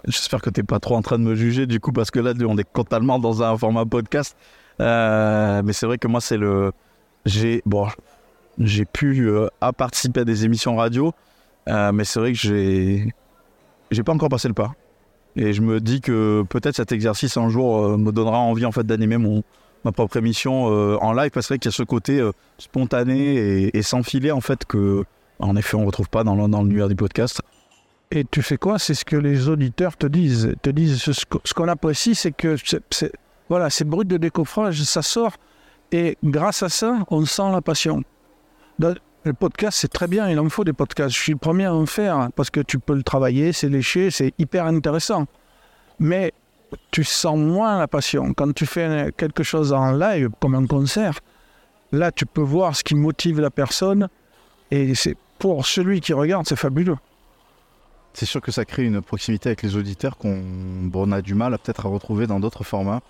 J'espère 0.06 0.40
que 0.40 0.50
tu 0.50 0.60
n'es 0.60 0.64
pas 0.64 0.80
trop 0.80 0.96
en 0.96 1.02
train 1.02 1.18
de 1.18 1.24
me 1.24 1.34
juger 1.34 1.66
du 1.66 1.80
coup, 1.80 1.92
parce 1.92 2.10
que 2.10 2.20
là, 2.20 2.32
on 2.46 2.56
est 2.56 2.72
totalement 2.72 3.18
dans 3.18 3.42
un 3.42 3.56
format 3.58 3.84
podcast. 3.84 4.36
Euh, 4.80 5.62
mais 5.64 5.72
c'est 5.72 5.86
vrai 5.86 5.98
que 5.98 6.08
moi, 6.08 6.20
c'est 6.20 6.36
le. 6.36 6.72
J'ai 7.26 7.62
bon, 7.66 7.88
j'ai 8.58 8.84
pu 8.84 9.28
euh, 9.28 9.48
participer 9.76 10.20
à 10.20 10.24
des 10.24 10.44
émissions 10.44 10.76
radio, 10.76 11.12
mais 11.66 12.04
c'est 12.04 12.20
vrai 12.20 12.32
que 12.32 12.38
j'ai 12.38 13.12
j'ai 13.90 14.02
pas 14.02 14.12
encore 14.12 14.28
passé 14.28 14.48
le 14.48 14.54
pas. 14.54 14.72
Et 15.36 15.52
je 15.52 15.60
me 15.60 15.80
dis 15.80 16.00
que 16.00 16.42
peut-être 16.48 16.76
cet 16.76 16.92
exercice 16.92 17.36
un 17.36 17.48
jour 17.50 17.98
me 17.98 18.12
donnera 18.12 18.38
envie 18.38 18.64
en 18.64 18.72
fait 18.72 18.84
d'animer 18.84 19.18
mon 19.18 19.42
ma 19.84 19.92
propre 19.92 20.16
émission 20.16 20.64
en 20.64 21.12
live 21.12 21.30
parce 21.30 21.48
qu'il 21.48 21.64
y 21.64 21.68
a 21.68 21.70
ce 21.70 21.82
côté 21.82 22.26
spontané 22.58 23.34
et, 23.34 23.76
et 23.76 23.82
sans 23.82 24.02
filet 24.02 24.30
en 24.30 24.40
fait 24.40 24.64
que 24.64 25.04
en 25.38 25.56
effet 25.56 25.76
on 25.76 25.84
retrouve 25.86 26.08
pas 26.08 26.24
dans 26.24 26.34
le- 26.34 26.46
l'univers 26.64 26.88
du 26.88 26.94
podcast. 26.96 27.40
Et 28.10 28.24
tu 28.24 28.40
fais 28.42 28.56
quoi? 28.56 28.78
C'est 28.78 28.94
ce 28.94 29.04
que 29.04 29.16
les 29.16 29.48
auditeurs 29.48 29.96
te 29.96 30.06
disent. 30.06 30.54
Te 30.62 30.70
disent 30.70 31.00
ce, 31.02 31.12
ce 31.12 31.26
qu- 31.26 31.38
ce 31.44 31.52
qu'on 31.52 31.68
apprécie, 31.68 32.14
c'est 32.14 32.32
que 32.32 32.56
c'est, 32.90 33.12
voilà, 33.50 33.68
c'est 33.68 33.84
brut 33.84 34.08
de 34.08 34.16
décoffrage, 34.16 34.82
ça 34.82 35.02
sort. 35.02 35.32
Et 35.92 36.16
grâce 36.24 36.62
à 36.62 36.68
ça, 36.70 36.98
on 37.10 37.24
sent 37.26 37.50
la 37.52 37.60
passion. 37.60 38.02
Le 39.24 39.32
podcast, 39.34 39.78
c'est 39.80 39.92
très 39.92 40.06
bien, 40.06 40.30
il 40.30 40.38
en 40.38 40.48
faut 40.48 40.64
des 40.64 40.72
podcasts. 40.72 41.14
Je 41.14 41.20
suis 41.20 41.32
le 41.32 41.38
premier 41.38 41.66
à 41.66 41.74
en 41.74 41.84
faire 41.86 42.30
parce 42.34 42.48
que 42.50 42.60
tu 42.60 42.78
peux 42.78 42.94
le 42.94 43.02
travailler, 43.02 43.52
c'est 43.52 43.68
léché, 43.68 44.10
c'est 44.10 44.32
hyper 44.38 44.64
intéressant. 44.66 45.26
Mais 45.98 46.32
tu 46.90 47.04
sens 47.04 47.36
moins 47.38 47.78
la 47.78 47.88
passion. 47.88 48.32
Quand 48.32 48.54
tu 48.54 48.64
fais 48.64 49.12
quelque 49.16 49.42
chose 49.42 49.72
en 49.72 49.92
live, 49.92 50.30
comme 50.40 50.54
un 50.54 50.66
concert, 50.66 51.18
là, 51.92 52.10
tu 52.12 52.24
peux 52.26 52.40
voir 52.42 52.76
ce 52.76 52.84
qui 52.84 52.94
motive 52.94 53.40
la 53.40 53.50
personne. 53.50 54.08
Et 54.70 54.94
c'est 54.94 55.16
pour 55.38 55.66
celui 55.66 56.00
qui 56.00 56.12
regarde, 56.12 56.46
c'est 56.46 56.56
fabuleux. 56.56 56.96
C'est 58.14 58.26
sûr 58.26 58.40
que 58.40 58.50
ça 58.50 58.64
crée 58.64 58.84
une 58.84 59.00
proximité 59.00 59.50
avec 59.50 59.62
les 59.62 59.76
auditeurs 59.76 60.16
qu'on 60.16 60.40
bon, 60.84 61.08
on 61.08 61.12
a 61.12 61.22
du 61.22 61.34
mal 61.34 61.54
à 61.54 61.58
peut-être 61.58 61.86
à 61.86 61.88
retrouver 61.88 62.26
dans 62.26 62.40
d'autres 62.40 62.64
formats. 62.64 63.00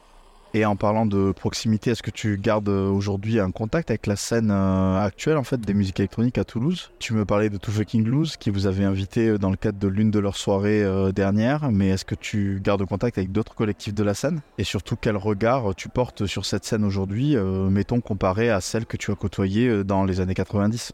Et 0.54 0.64
en 0.64 0.76
parlant 0.76 1.04
de 1.04 1.32
proximité, 1.32 1.90
est-ce 1.90 2.02
que 2.02 2.10
tu 2.10 2.38
gardes 2.38 2.70
euh, 2.70 2.88
aujourd'hui 2.88 3.38
un 3.38 3.50
contact 3.50 3.90
avec 3.90 4.06
la 4.06 4.16
scène 4.16 4.50
euh, 4.50 4.98
actuelle 4.98 5.36
en 5.36 5.44
fait 5.44 5.60
des 5.60 5.74
musiques 5.74 6.00
électroniques 6.00 6.38
à 6.38 6.44
Toulouse? 6.44 6.90
Tu 6.98 7.12
me 7.12 7.26
parlais 7.26 7.50
de 7.50 7.58
Too 7.58 7.70
Fucking 7.70 8.08
qui 8.38 8.48
vous 8.48 8.66
avait 8.66 8.84
invité 8.84 9.28
euh, 9.28 9.38
dans 9.38 9.50
le 9.50 9.56
cadre 9.56 9.78
de 9.78 9.88
l'une 9.88 10.10
de 10.10 10.18
leurs 10.18 10.36
soirées 10.36 10.84
dernières, 11.12 11.70
mais 11.70 11.88
est-ce 11.88 12.06
que 12.06 12.14
tu 12.14 12.60
gardes 12.62 12.84
contact 12.86 13.18
avec 13.18 13.30
d'autres 13.30 13.54
collectifs 13.54 13.92
de 13.92 14.02
la 14.02 14.14
scène? 14.14 14.40
Et 14.56 14.64
surtout 14.64 14.96
quel 14.96 15.18
regard 15.18 15.74
tu 15.76 15.90
portes 15.90 16.24
sur 16.24 16.46
cette 16.46 16.64
scène 16.64 16.84
aujourd'hui, 16.84 17.36
mettons 17.36 18.00
comparé 18.00 18.50
à 18.50 18.60
celle 18.60 18.86
que 18.86 18.96
tu 18.96 19.10
as 19.10 19.14
côtoyée 19.14 19.84
dans 19.84 20.04
les 20.04 20.20
années 20.20 20.34
90 20.34 20.92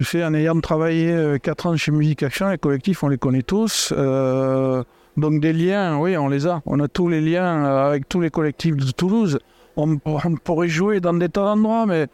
Je 0.00 0.04
fais 0.06 0.24
en 0.24 0.34
ayant 0.34 0.58
travaillé 0.60 1.36
4 1.42 1.66
ans 1.66 1.76
chez 1.76 1.92
Musique 1.92 2.22
Action, 2.22 2.48
les 2.48 2.58
collectifs, 2.58 3.02
on 3.02 3.08
les 3.08 3.18
connaît 3.18 3.42
tous. 3.42 3.92
Euh, 3.96 4.82
donc 5.16 5.40
des 5.40 5.52
liens, 5.52 5.98
oui, 5.98 6.16
on 6.16 6.28
les 6.28 6.46
a. 6.46 6.62
On 6.66 6.80
a 6.80 6.88
tous 6.88 7.08
les 7.08 7.20
liens 7.20 7.64
euh, 7.64 7.88
avec 7.88 8.08
tous 8.08 8.20
les 8.20 8.30
collectifs 8.30 8.76
de 8.76 8.90
Toulouse. 8.90 9.38
On, 9.76 9.98
pourrait 9.98 10.68
jouer 10.68 11.00
dans 11.00 11.14
des 11.14 11.28
tas 11.28 11.44
d'endroits, 11.44 11.86
mais 11.86 12.06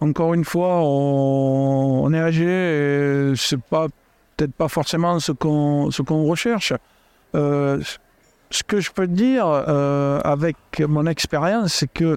encore 0.00 0.34
une 0.34 0.44
fois, 0.44 0.80
on, 0.82 2.12
est 2.12 2.20
âgé 2.20 2.44
et 2.46 3.32
c'est 3.36 3.60
pas 3.60 3.86
peut-être 4.36 4.52
pas 4.52 4.68
forcément 4.68 5.20
ce 5.20 5.32
qu'on 5.32 6.24
recherche. 6.24 6.72
Euh, 7.34 7.80
ce 8.50 8.62
que 8.62 8.80
je 8.80 8.90
peux 8.90 9.06
dire 9.06 9.46
euh, 9.46 10.20
avec 10.24 10.56
mon 10.80 11.06
expérience, 11.06 11.74
c'est 11.74 11.92
que 11.92 12.16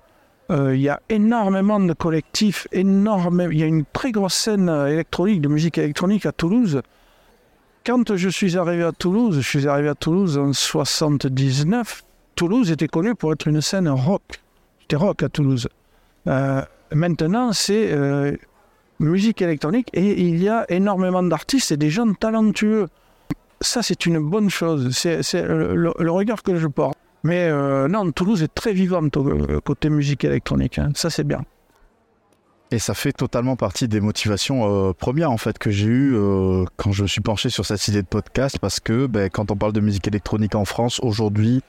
euh, 0.51 0.75
y 0.75 0.89
a 0.89 1.01
énormément 1.09 1.79
de 1.79 1.93
collectifs, 1.93 2.67
énorme, 2.71 3.47
il 3.51 3.57
y 3.57 3.63
a 3.63 3.67
une 3.67 3.85
très 3.85 4.11
grosse 4.11 4.33
scène 4.33 4.67
euh, 4.69 4.87
électronique, 4.87 5.41
de 5.41 5.47
musique 5.47 5.77
électronique 5.77 6.25
à 6.25 6.33
Toulouse. 6.33 6.81
quand 7.85 8.15
je 8.15 8.29
suis 8.29 8.57
arrivé 8.57 8.83
à 8.83 8.91
Toulouse, 8.91 9.37
je 9.37 9.47
suis 9.47 9.67
arrivé 9.67 9.87
à 9.87 9.95
Toulouse 9.95 10.37
en 10.37 10.51
79. 10.51 12.03
Toulouse 12.35 12.69
était 12.69 12.87
connue 12.87 13.15
pour 13.15 13.31
être 13.31 13.47
une 13.47 13.61
scène 13.61 13.87
rock. 13.87 14.41
C'était 14.81 14.97
rock 14.97 15.23
à 15.23 15.29
Toulouse. 15.29 15.69
Euh, 16.27 16.61
maintenant, 16.93 17.53
c'est 17.53 17.91
euh, 17.93 18.35
musique 18.99 19.41
électronique 19.41 19.89
et 19.93 20.21
il 20.21 20.43
y 20.43 20.49
a 20.49 20.65
énormément 20.69 21.23
d'artistes 21.23 21.71
et 21.71 21.77
des 21.77 21.89
gens 21.89 22.13
talentueux. 22.13 22.87
Ça, 23.61 23.83
c'est 23.83 24.05
une 24.05 24.19
bonne 24.19 24.49
chose. 24.49 24.89
C'est 24.91 25.43
le 25.43 26.11
regard 26.11 26.43
que 26.43 26.57
je 26.57 26.67
porte. 26.67 26.97
Mais 27.23 27.47
euh, 27.47 27.87
non, 27.87 28.11
Toulouse 28.11 28.41
est 28.41 28.53
très 28.53 28.73
vivante 28.73 29.15
euh, 29.17 29.59
côté 29.61 29.89
musique 29.89 30.23
électronique. 30.23 30.79
hein. 30.79 30.91
Ça, 30.95 31.09
c'est 31.09 31.23
bien. 31.23 31.43
Et 32.71 32.79
ça 32.79 32.93
fait 32.93 33.11
totalement 33.11 33.57
partie 33.57 33.87
des 33.87 33.99
motivations 33.99 34.89
euh, 34.89 34.93
premières 34.93 35.29
en 35.29 35.37
fait 35.37 35.57
que 35.57 35.69
j'ai 35.69 35.87
eues 35.87 36.15
quand 36.77 36.93
je 36.93 37.03
me 37.03 37.07
suis 37.07 37.19
penché 37.19 37.49
sur 37.49 37.65
cette 37.65 37.85
idée 37.89 38.01
de 38.01 38.07
podcast 38.07 38.59
parce 38.59 38.79
que 38.79 39.07
ben, 39.07 39.29
quand 39.29 39.51
on 39.51 39.57
parle 39.57 39.73
de 39.73 39.81
musique 39.81 40.07
électronique 40.07 40.55
en 40.55 40.63
France 40.63 41.01
aujourd'hui, 41.03 41.61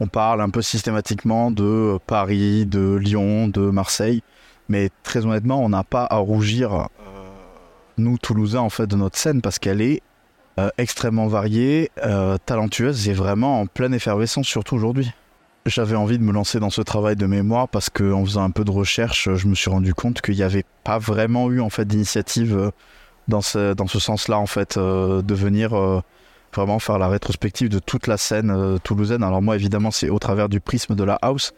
on 0.00 0.08
parle 0.08 0.40
un 0.40 0.50
peu 0.50 0.60
systématiquement 0.60 1.52
de 1.52 1.98
Paris, 2.08 2.66
de 2.66 2.96
Lyon, 2.96 3.46
de 3.46 3.70
Marseille, 3.70 4.22
mais 4.68 4.90
très 5.04 5.24
honnêtement, 5.24 5.64
on 5.64 5.68
n'a 5.68 5.84
pas 5.84 6.06
à 6.10 6.16
rougir 6.16 6.88
nous 7.98 8.18
Toulousains 8.18 8.60
en 8.60 8.70
fait 8.70 8.86
de 8.86 8.96
notre 8.96 9.18
scène 9.18 9.42
parce 9.42 9.58
qu'elle 9.58 9.80
est 9.80 10.02
euh, 10.58 10.70
extrêmement 10.76 11.28
variée, 11.28 11.90
euh, 12.04 12.36
talentueuse 12.44 13.08
et 13.08 13.12
vraiment 13.12 13.60
en 13.60 13.66
pleine 13.66 13.94
effervescence 13.94 14.46
surtout 14.46 14.74
aujourd'hui. 14.74 15.12
J'avais 15.66 15.94
envie 15.94 16.18
de 16.18 16.24
me 16.24 16.32
lancer 16.32 16.58
dans 16.58 16.70
ce 16.70 16.82
travail 16.82 17.14
de 17.14 17.26
mémoire 17.26 17.68
parce 17.68 17.90
que 17.90 18.12
en 18.12 18.24
faisant 18.24 18.42
un 18.42 18.50
peu 18.50 18.64
de 18.64 18.70
recherche, 18.72 19.28
je 19.32 19.46
me 19.46 19.54
suis 19.54 19.70
rendu 19.70 19.94
compte 19.94 20.20
qu'il 20.20 20.34
n'y 20.34 20.42
avait 20.42 20.64
pas 20.82 20.98
vraiment 20.98 21.48
eu 21.50 21.60
en 21.60 21.70
fait 21.70 21.84
d'initiative 21.84 22.56
euh, 22.56 22.70
dans 23.28 23.40
ce, 23.40 23.72
dans 23.74 23.86
ce 23.86 24.00
sens-là 24.00 24.38
en 24.38 24.46
fait 24.46 24.76
euh, 24.78 25.22
de 25.22 25.34
venir 25.34 26.02
vraiment 26.52 26.78
faire 26.80 26.98
la 26.98 27.08
rétrospective 27.08 27.68
de 27.68 27.78
toute 27.78 28.08
la 28.08 28.16
scène 28.16 28.80
toulousaine. 28.82 29.22
Alors 29.22 29.42
moi 29.42 29.54
évidemment 29.54 29.92
c'est 29.92 30.08
au 30.08 30.18
travers 30.18 30.48
du 30.48 30.58
prisme 30.58 30.96
de 30.96 31.04
la 31.04 31.14
house 31.22 31.52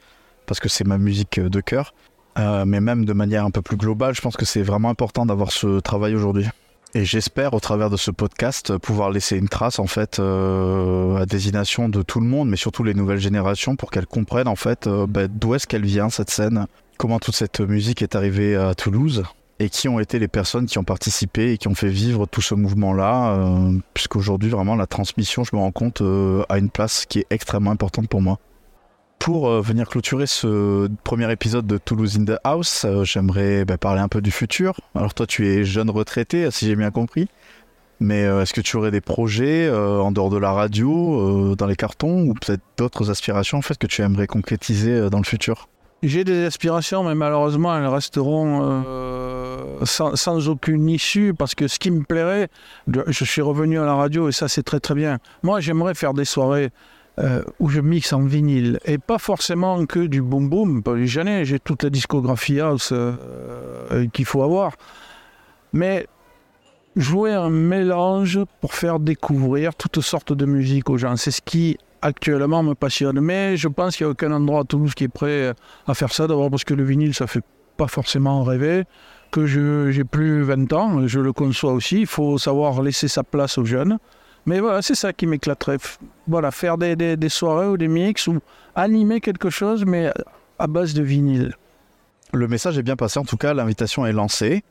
parce 0.45 0.61
que 0.61 0.69
c'est 0.69 0.87
ma 0.87 0.99
musique 0.99 1.41
de 1.41 1.61
cœur, 1.61 1.95
mais 2.37 2.81
même 2.81 3.07
de 3.07 3.13
manière 3.15 3.47
un 3.47 3.51
peu 3.51 3.63
plus 3.63 3.77
globale, 3.79 4.15
je 4.15 4.21
pense 4.21 4.37
que 4.37 4.45
c'est 4.45 4.63
vraiment 4.63 4.91
important 4.91 5.25
d'avoir 5.25 5.53
ce 5.53 5.81
travail 5.81 6.15
aujourd'hui. 6.15 6.49
Et 6.93 7.05
j'espère 7.05 7.55
au 7.55 7.61
travers 7.61 7.89
de 7.89 7.97
ce 7.97 8.11
podcast 8.11 8.77
pouvoir 8.79 9.11
laisser 9.11 9.37
une 9.37 9.49
trace 9.49 9.79
en 9.79 9.87
fait 9.87 10.19
euh, 10.19 11.19
à 11.19 11.27
destination 11.27 11.89
de 11.89 12.03
tout 12.03 12.19
le 12.19 12.27
monde, 12.27 12.49
mais 12.49 12.57
surtout 12.57 12.83
les 12.83 12.95
nouvelles 12.95 13.21
générations 13.21 13.77
pour 13.77 13.93
qu'elles 13.93 14.09
comprennent 14.09 14.49
en 14.49 14.57
fait 14.57 14.89
euh, 14.89 15.07
bah, 15.07 15.29
d'où 15.29 15.55
est-ce 15.55 15.69
qu'elle 15.69 15.85
vient 15.85 16.11
cette 16.11 16.31
scène, 16.31 16.67
comment 16.99 17.21
toute 17.21 17.37
cette 17.37 17.61
musique 17.61 18.03
est 18.03 18.17
arrivée 18.17 18.57
à 18.57 18.75
Toulouse 18.75 19.23
et 19.61 19.69
qui 19.69 19.89
ont 19.89 20.01
été 20.01 20.19
les 20.19 20.27
personnes 20.27 20.67
qui 20.67 20.79
ont 20.79 20.85
participé 20.85 21.53
et 21.53 21.59
qui 21.59 21.69
ont 21.69 21.77
fait 21.77 21.91
vivre 21.91 22.27
tout 22.27 22.41
ce 22.41 22.57
mouvement-là, 22.57 23.37
euh, 23.37 23.79
puisqu'aujourd'hui 23.95 24.51
vraiment 24.51 24.75
la 24.75 24.87
transmission, 24.87 25.45
je 25.45 25.55
me 25.55 25.61
rends 25.61 25.71
compte, 25.71 26.01
a 26.01 26.59
une 26.59 26.71
place 26.71 27.07
qui 27.07 27.21
est 27.21 27.27
extrêmement 27.31 27.71
importante 27.71 28.09
pour 28.09 28.23
moi. 28.23 28.41
Pour 29.21 29.51
euh, 29.51 29.61
venir 29.61 29.87
clôturer 29.87 30.27
ce 30.27 30.89
premier 31.05 31.31
épisode 31.31 31.67
de 31.67 31.77
Toulouse 31.77 32.17
in 32.19 32.25
the 32.25 32.39
House, 32.43 32.87
euh, 32.87 33.05
j'aimerais 33.05 33.67
bah, 33.67 33.77
parler 33.77 34.01
un 34.01 34.09
peu 34.09 34.23
du 34.23 34.31
futur. 34.31 34.81
Alors 34.95 35.13
toi, 35.13 35.27
tu 35.27 35.47
es 35.47 35.63
jeune 35.63 35.91
retraité, 35.91 36.51
si 36.51 36.67
j'ai 36.67 36.75
bien 36.75 36.91
compris. 36.91 37.29
Mais 38.01 38.25
euh, 38.25 38.41
est-ce 38.41 38.55
que 38.55 38.63
tu 38.63 38.79
aurais 38.79 38.91
des 38.91 39.03
projets 39.03 39.71
en 39.71 40.11
dehors 40.11 40.31
de 40.31 40.39
la 40.39 40.53
radio, 40.53 41.55
dans 41.55 41.67
les 41.67 41.77
cartons, 41.77 42.23
ou 42.23 42.33
peut-être 42.33 42.63
d'autres 42.79 43.11
aspirations 43.11 43.59
en 43.59 43.63
fait 43.63 43.77
que 43.77 43.87
tu 43.87 44.01
aimerais 44.01 44.27
concrétiser 44.27 45.11
dans 45.11 45.19
le 45.19 45.25
futur? 45.25 45.69
J'ai 46.03 46.25
des 46.25 46.47
aspirations, 46.47 47.05
mais 47.05 47.15
malheureusement, 47.15 47.77
elles 47.77 47.87
resteront 47.87 48.83
sans, 49.85 50.17
sans 50.17 50.49
aucune 50.49 50.89
issue, 50.89 51.35
parce 51.35 51.55
que 51.55 51.69
ce 51.69 51.79
qui 51.79 51.91
me 51.91 52.05
plairait, 52.05 52.49
je 52.89 53.25
suis 53.27 53.43
revenu 53.43 53.79
à 53.79 53.85
la 53.85 53.95
radio, 53.95 54.31
et 54.31 54.33
ça, 54.33 54.49
c'est 54.49 54.63
très 54.63 54.81
très 54.81 54.95
bien. 54.95 55.19
Moi, 55.43 55.61
j'aimerais 55.61 55.95
faire 55.95 56.15
des 56.15 56.25
soirées 56.25 56.71
euh, 57.21 57.43
où 57.59 57.69
je 57.69 57.81
mixe 57.81 58.15
en 58.15 58.23
vinyle, 58.23 58.81
et 58.87 58.97
pas 58.97 59.19
forcément 59.19 59.85
que 59.85 60.07
du 60.07 60.23
boom 60.23 60.49
boom, 60.49 60.83
j'en 61.05 61.27
ai, 61.27 61.45
j'ai 61.45 61.59
toute 61.59 61.83
la 61.83 61.91
discographie 61.91 62.61
house 62.61 62.93
euh, 62.93 63.13
euh, 63.91 64.07
qu'il 64.09 64.25
faut 64.25 64.43
avoir. 64.43 64.73
Mais 65.75 66.07
jouer 66.97 67.35
un 67.35 67.51
mélange 67.51 68.39
pour 68.63 68.73
faire 68.73 68.99
découvrir 69.01 69.75
toutes 69.75 70.01
sortes 70.01 70.33
de 70.33 70.47
musique 70.47 70.89
aux 70.89 70.97
gens, 70.97 71.17
c'est 71.17 71.31
ce 71.31 71.43
qui 71.43 71.77
actuellement 72.01 72.63
me 72.63 72.75
passionne. 72.75 73.21
Mais 73.21 73.59
je 73.59 73.69
pense 73.69 73.97
qu'il 73.97 74.07
n'y 74.07 74.09
a 74.09 74.13
aucun 74.13 74.33
endroit 74.33 74.61
à 74.61 74.65
Toulouse 74.65 74.95
qui 74.95 75.05
est 75.05 75.09
prêt 75.09 75.53
à 75.87 75.95
faire 75.95 76.15
ça. 76.15 76.27
D'abord 76.27 76.49
parce 76.51 76.65
que 76.65 76.73
le 76.73 76.85
vinyle, 76.85 77.13
ça 77.13 77.27
fait 77.27 77.45
pas 77.77 77.89
forcément 77.89 78.45
rêver. 78.45 78.85
Que 79.31 79.47
j'ai 79.47 80.05
plus 80.05 80.43
20 80.43 80.73
ans, 80.73 81.07
je 81.07 81.21
le 81.21 81.33
conçois 81.35 81.73
aussi. 81.73 82.01
Il 82.01 82.07
faut 82.07 82.39
savoir 82.39 82.83
laisser 82.83 83.09
sa 83.09 83.23
place 83.23 83.59
aux 83.59 83.65
jeunes. 83.67 83.99
Mais 84.51 84.59
voilà, 84.59 84.83
c'est 84.83 84.97
ça 84.97 85.13
qui 85.13 85.29
m'éclaterait. 85.29 85.77
Voilà, 86.27 86.51
faire 86.51 86.77
des, 86.77 86.97
des- 86.97 87.29
soirées 87.29 87.69
ou 87.69 87.77
des 87.77 87.87
mix 87.87 88.27
ou 88.27 88.41
animer 88.75 89.21
quelque 89.21 89.49
chose, 89.49 89.85
mais 89.85 90.13
à 90.59 90.67
base 90.67 90.93
de 90.93 91.05
vinyle. 91.05 91.55
Le 92.33 92.49
message 92.49 92.77
est 92.77 92.83
bien 92.83 92.97
passé, 92.97 93.21
en 93.21 93.25
tout 93.25 93.37
cas, 93.37 93.55
l'invitation 93.55 94.07
est 94.07 94.13
lancée. 94.13 94.65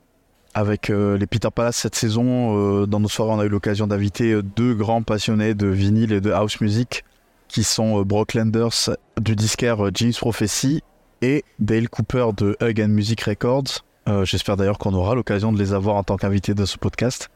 Avec 0.53 0.89
euh, 0.89 1.17
les 1.17 1.27
Peter 1.27 1.47
Palace 1.49 1.77
cette 1.77 1.95
saison, 1.95 2.57
euh, 2.81 2.87
dans 2.87 2.99
nos 2.99 3.07
soirées, 3.07 3.31
on 3.31 3.39
a 3.39 3.45
eu 3.45 3.49
l'occasion 3.49 3.87
d'inviter 3.87 4.33
euh, 4.33 4.43
deux 4.43 4.73
grands 4.73 5.01
passionnés 5.01 5.53
de 5.53 5.67
vinyle 5.67 6.11
et 6.11 6.19
de 6.19 6.31
house 6.31 6.59
music, 6.59 7.05
qui 7.47 7.63
sont 7.63 8.01
euh, 8.01 8.03
Brock 8.03 8.33
Lenders 8.33 8.89
du 9.21 9.37
disquaire 9.37 9.77
James 9.93 10.11
Prophecy 10.19 10.83
et 11.21 11.45
Dale 11.59 11.87
Cooper 11.87 12.31
de 12.35 12.57
Hug 12.61 12.81
and 12.81 12.89
Music 12.89 13.21
Records. 13.21 13.85
J'espère 14.23 14.57
d'ailleurs 14.57 14.79
qu'on 14.79 14.93
aura 14.95 15.15
l'occasion 15.15 15.53
de 15.53 15.59
les 15.59 15.71
avoir 15.71 15.95
en 15.95 16.03
tant 16.03 16.17
qu'invités 16.17 16.55
de 16.55 16.65
ce 16.65 16.77
podcast. 16.79 17.29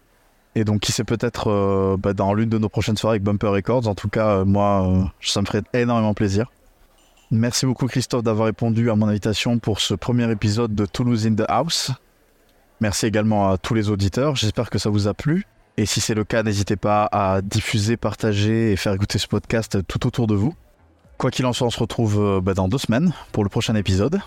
Et 0.56 0.64
donc, 0.64 0.82
qui 0.82 0.92
sait 0.92 1.04
peut-être 1.04 1.50
euh, 1.50 1.98
bah, 1.98 2.14
dans 2.14 2.34
l'une 2.34 2.50
de 2.50 2.58
nos 2.58 2.70
prochaines 2.70 2.98
soirées 2.98 3.16
avec 3.16 3.24
Bumper 3.24 3.48
Records. 3.48 3.88
En 3.88 3.96
tout 3.96 4.10
cas, 4.10 4.28
euh, 4.28 4.46
moi, 4.46 4.88
euh, 4.88 5.04
ça 5.22 5.42
me 5.42 5.46
ferait 5.46 5.64
énormément 5.74 6.14
plaisir. 6.14 6.52
Merci 7.32 7.66
beaucoup 7.66 7.88
Christophe 7.88 8.22
d'avoir 8.22 8.46
répondu 8.46 8.92
à 8.92 8.96
mon 8.96 9.08
invitation 9.08 9.58
pour 9.58 9.80
ce 9.80 9.96
premier 9.96 10.30
épisode 10.30 10.76
de 10.76 10.86
Toulouse 10.86 11.26
in 11.26 11.34
the 11.34 11.46
House. 11.48 11.92
Merci 12.80 13.08
également 13.08 13.50
à 13.50 13.58
tous 13.58 13.74
les 13.74 13.90
auditeurs, 13.90 14.36
j'espère 14.36 14.70
que 14.70 14.78
ça 14.78 14.90
vous 14.92 15.08
a 15.08 15.16
plu. 15.16 15.48
Et 15.78 15.88
si 15.88 16.02
c'est 16.02 16.14
le 16.14 16.26
cas, 16.26 16.44
n'hésitez 16.44 16.76
pas 16.76 17.10
à 17.12 17.42
diffuser, 17.42 17.98
partager 17.98 18.72
et 18.72 18.76
faire 18.76 18.94
écouter 18.94 19.18
ce 19.18 19.28
podcast 19.28 19.80
tout 19.88 20.06
autour 20.06 20.28
de 20.28 20.36
vous. 20.36 20.54
Quoi 21.18 21.32
qu'il 21.32 21.48
en 21.48 21.54
soit, 21.54 21.66
on 21.66 21.72
se 21.72 21.80
retrouve 21.80 22.42
bah, 22.44 22.54
dans 22.54 22.68
deux 22.68 22.78
semaines 22.78 23.14
pour 23.32 23.44
le 23.44 23.50
prochain 23.50 23.74
épisode. 23.74 24.20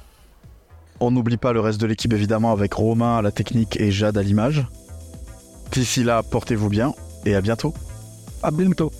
On 0.99 1.13
n'oublie 1.13 1.37
pas 1.37 1.53
le 1.53 1.61
reste 1.61 1.81
de 1.81 1.87
l'équipe 1.87 2.13
évidemment 2.13 2.51
avec 2.51 2.73
Romain 2.73 3.19
à 3.19 3.23
la 3.23 3.31
technique 3.31 3.79
et 3.79 3.93
Jade 3.93 4.19
à 4.19 4.23
l'image. 4.23 4.67
D'ici 5.73 6.05
là, 6.05 6.23
portez-vous 6.23 6.69
bien 6.69 6.95
et 7.25 7.35
à 7.35 7.41
bientôt. 7.41 7.75
À 8.43 8.51
bientôt. 8.51 8.91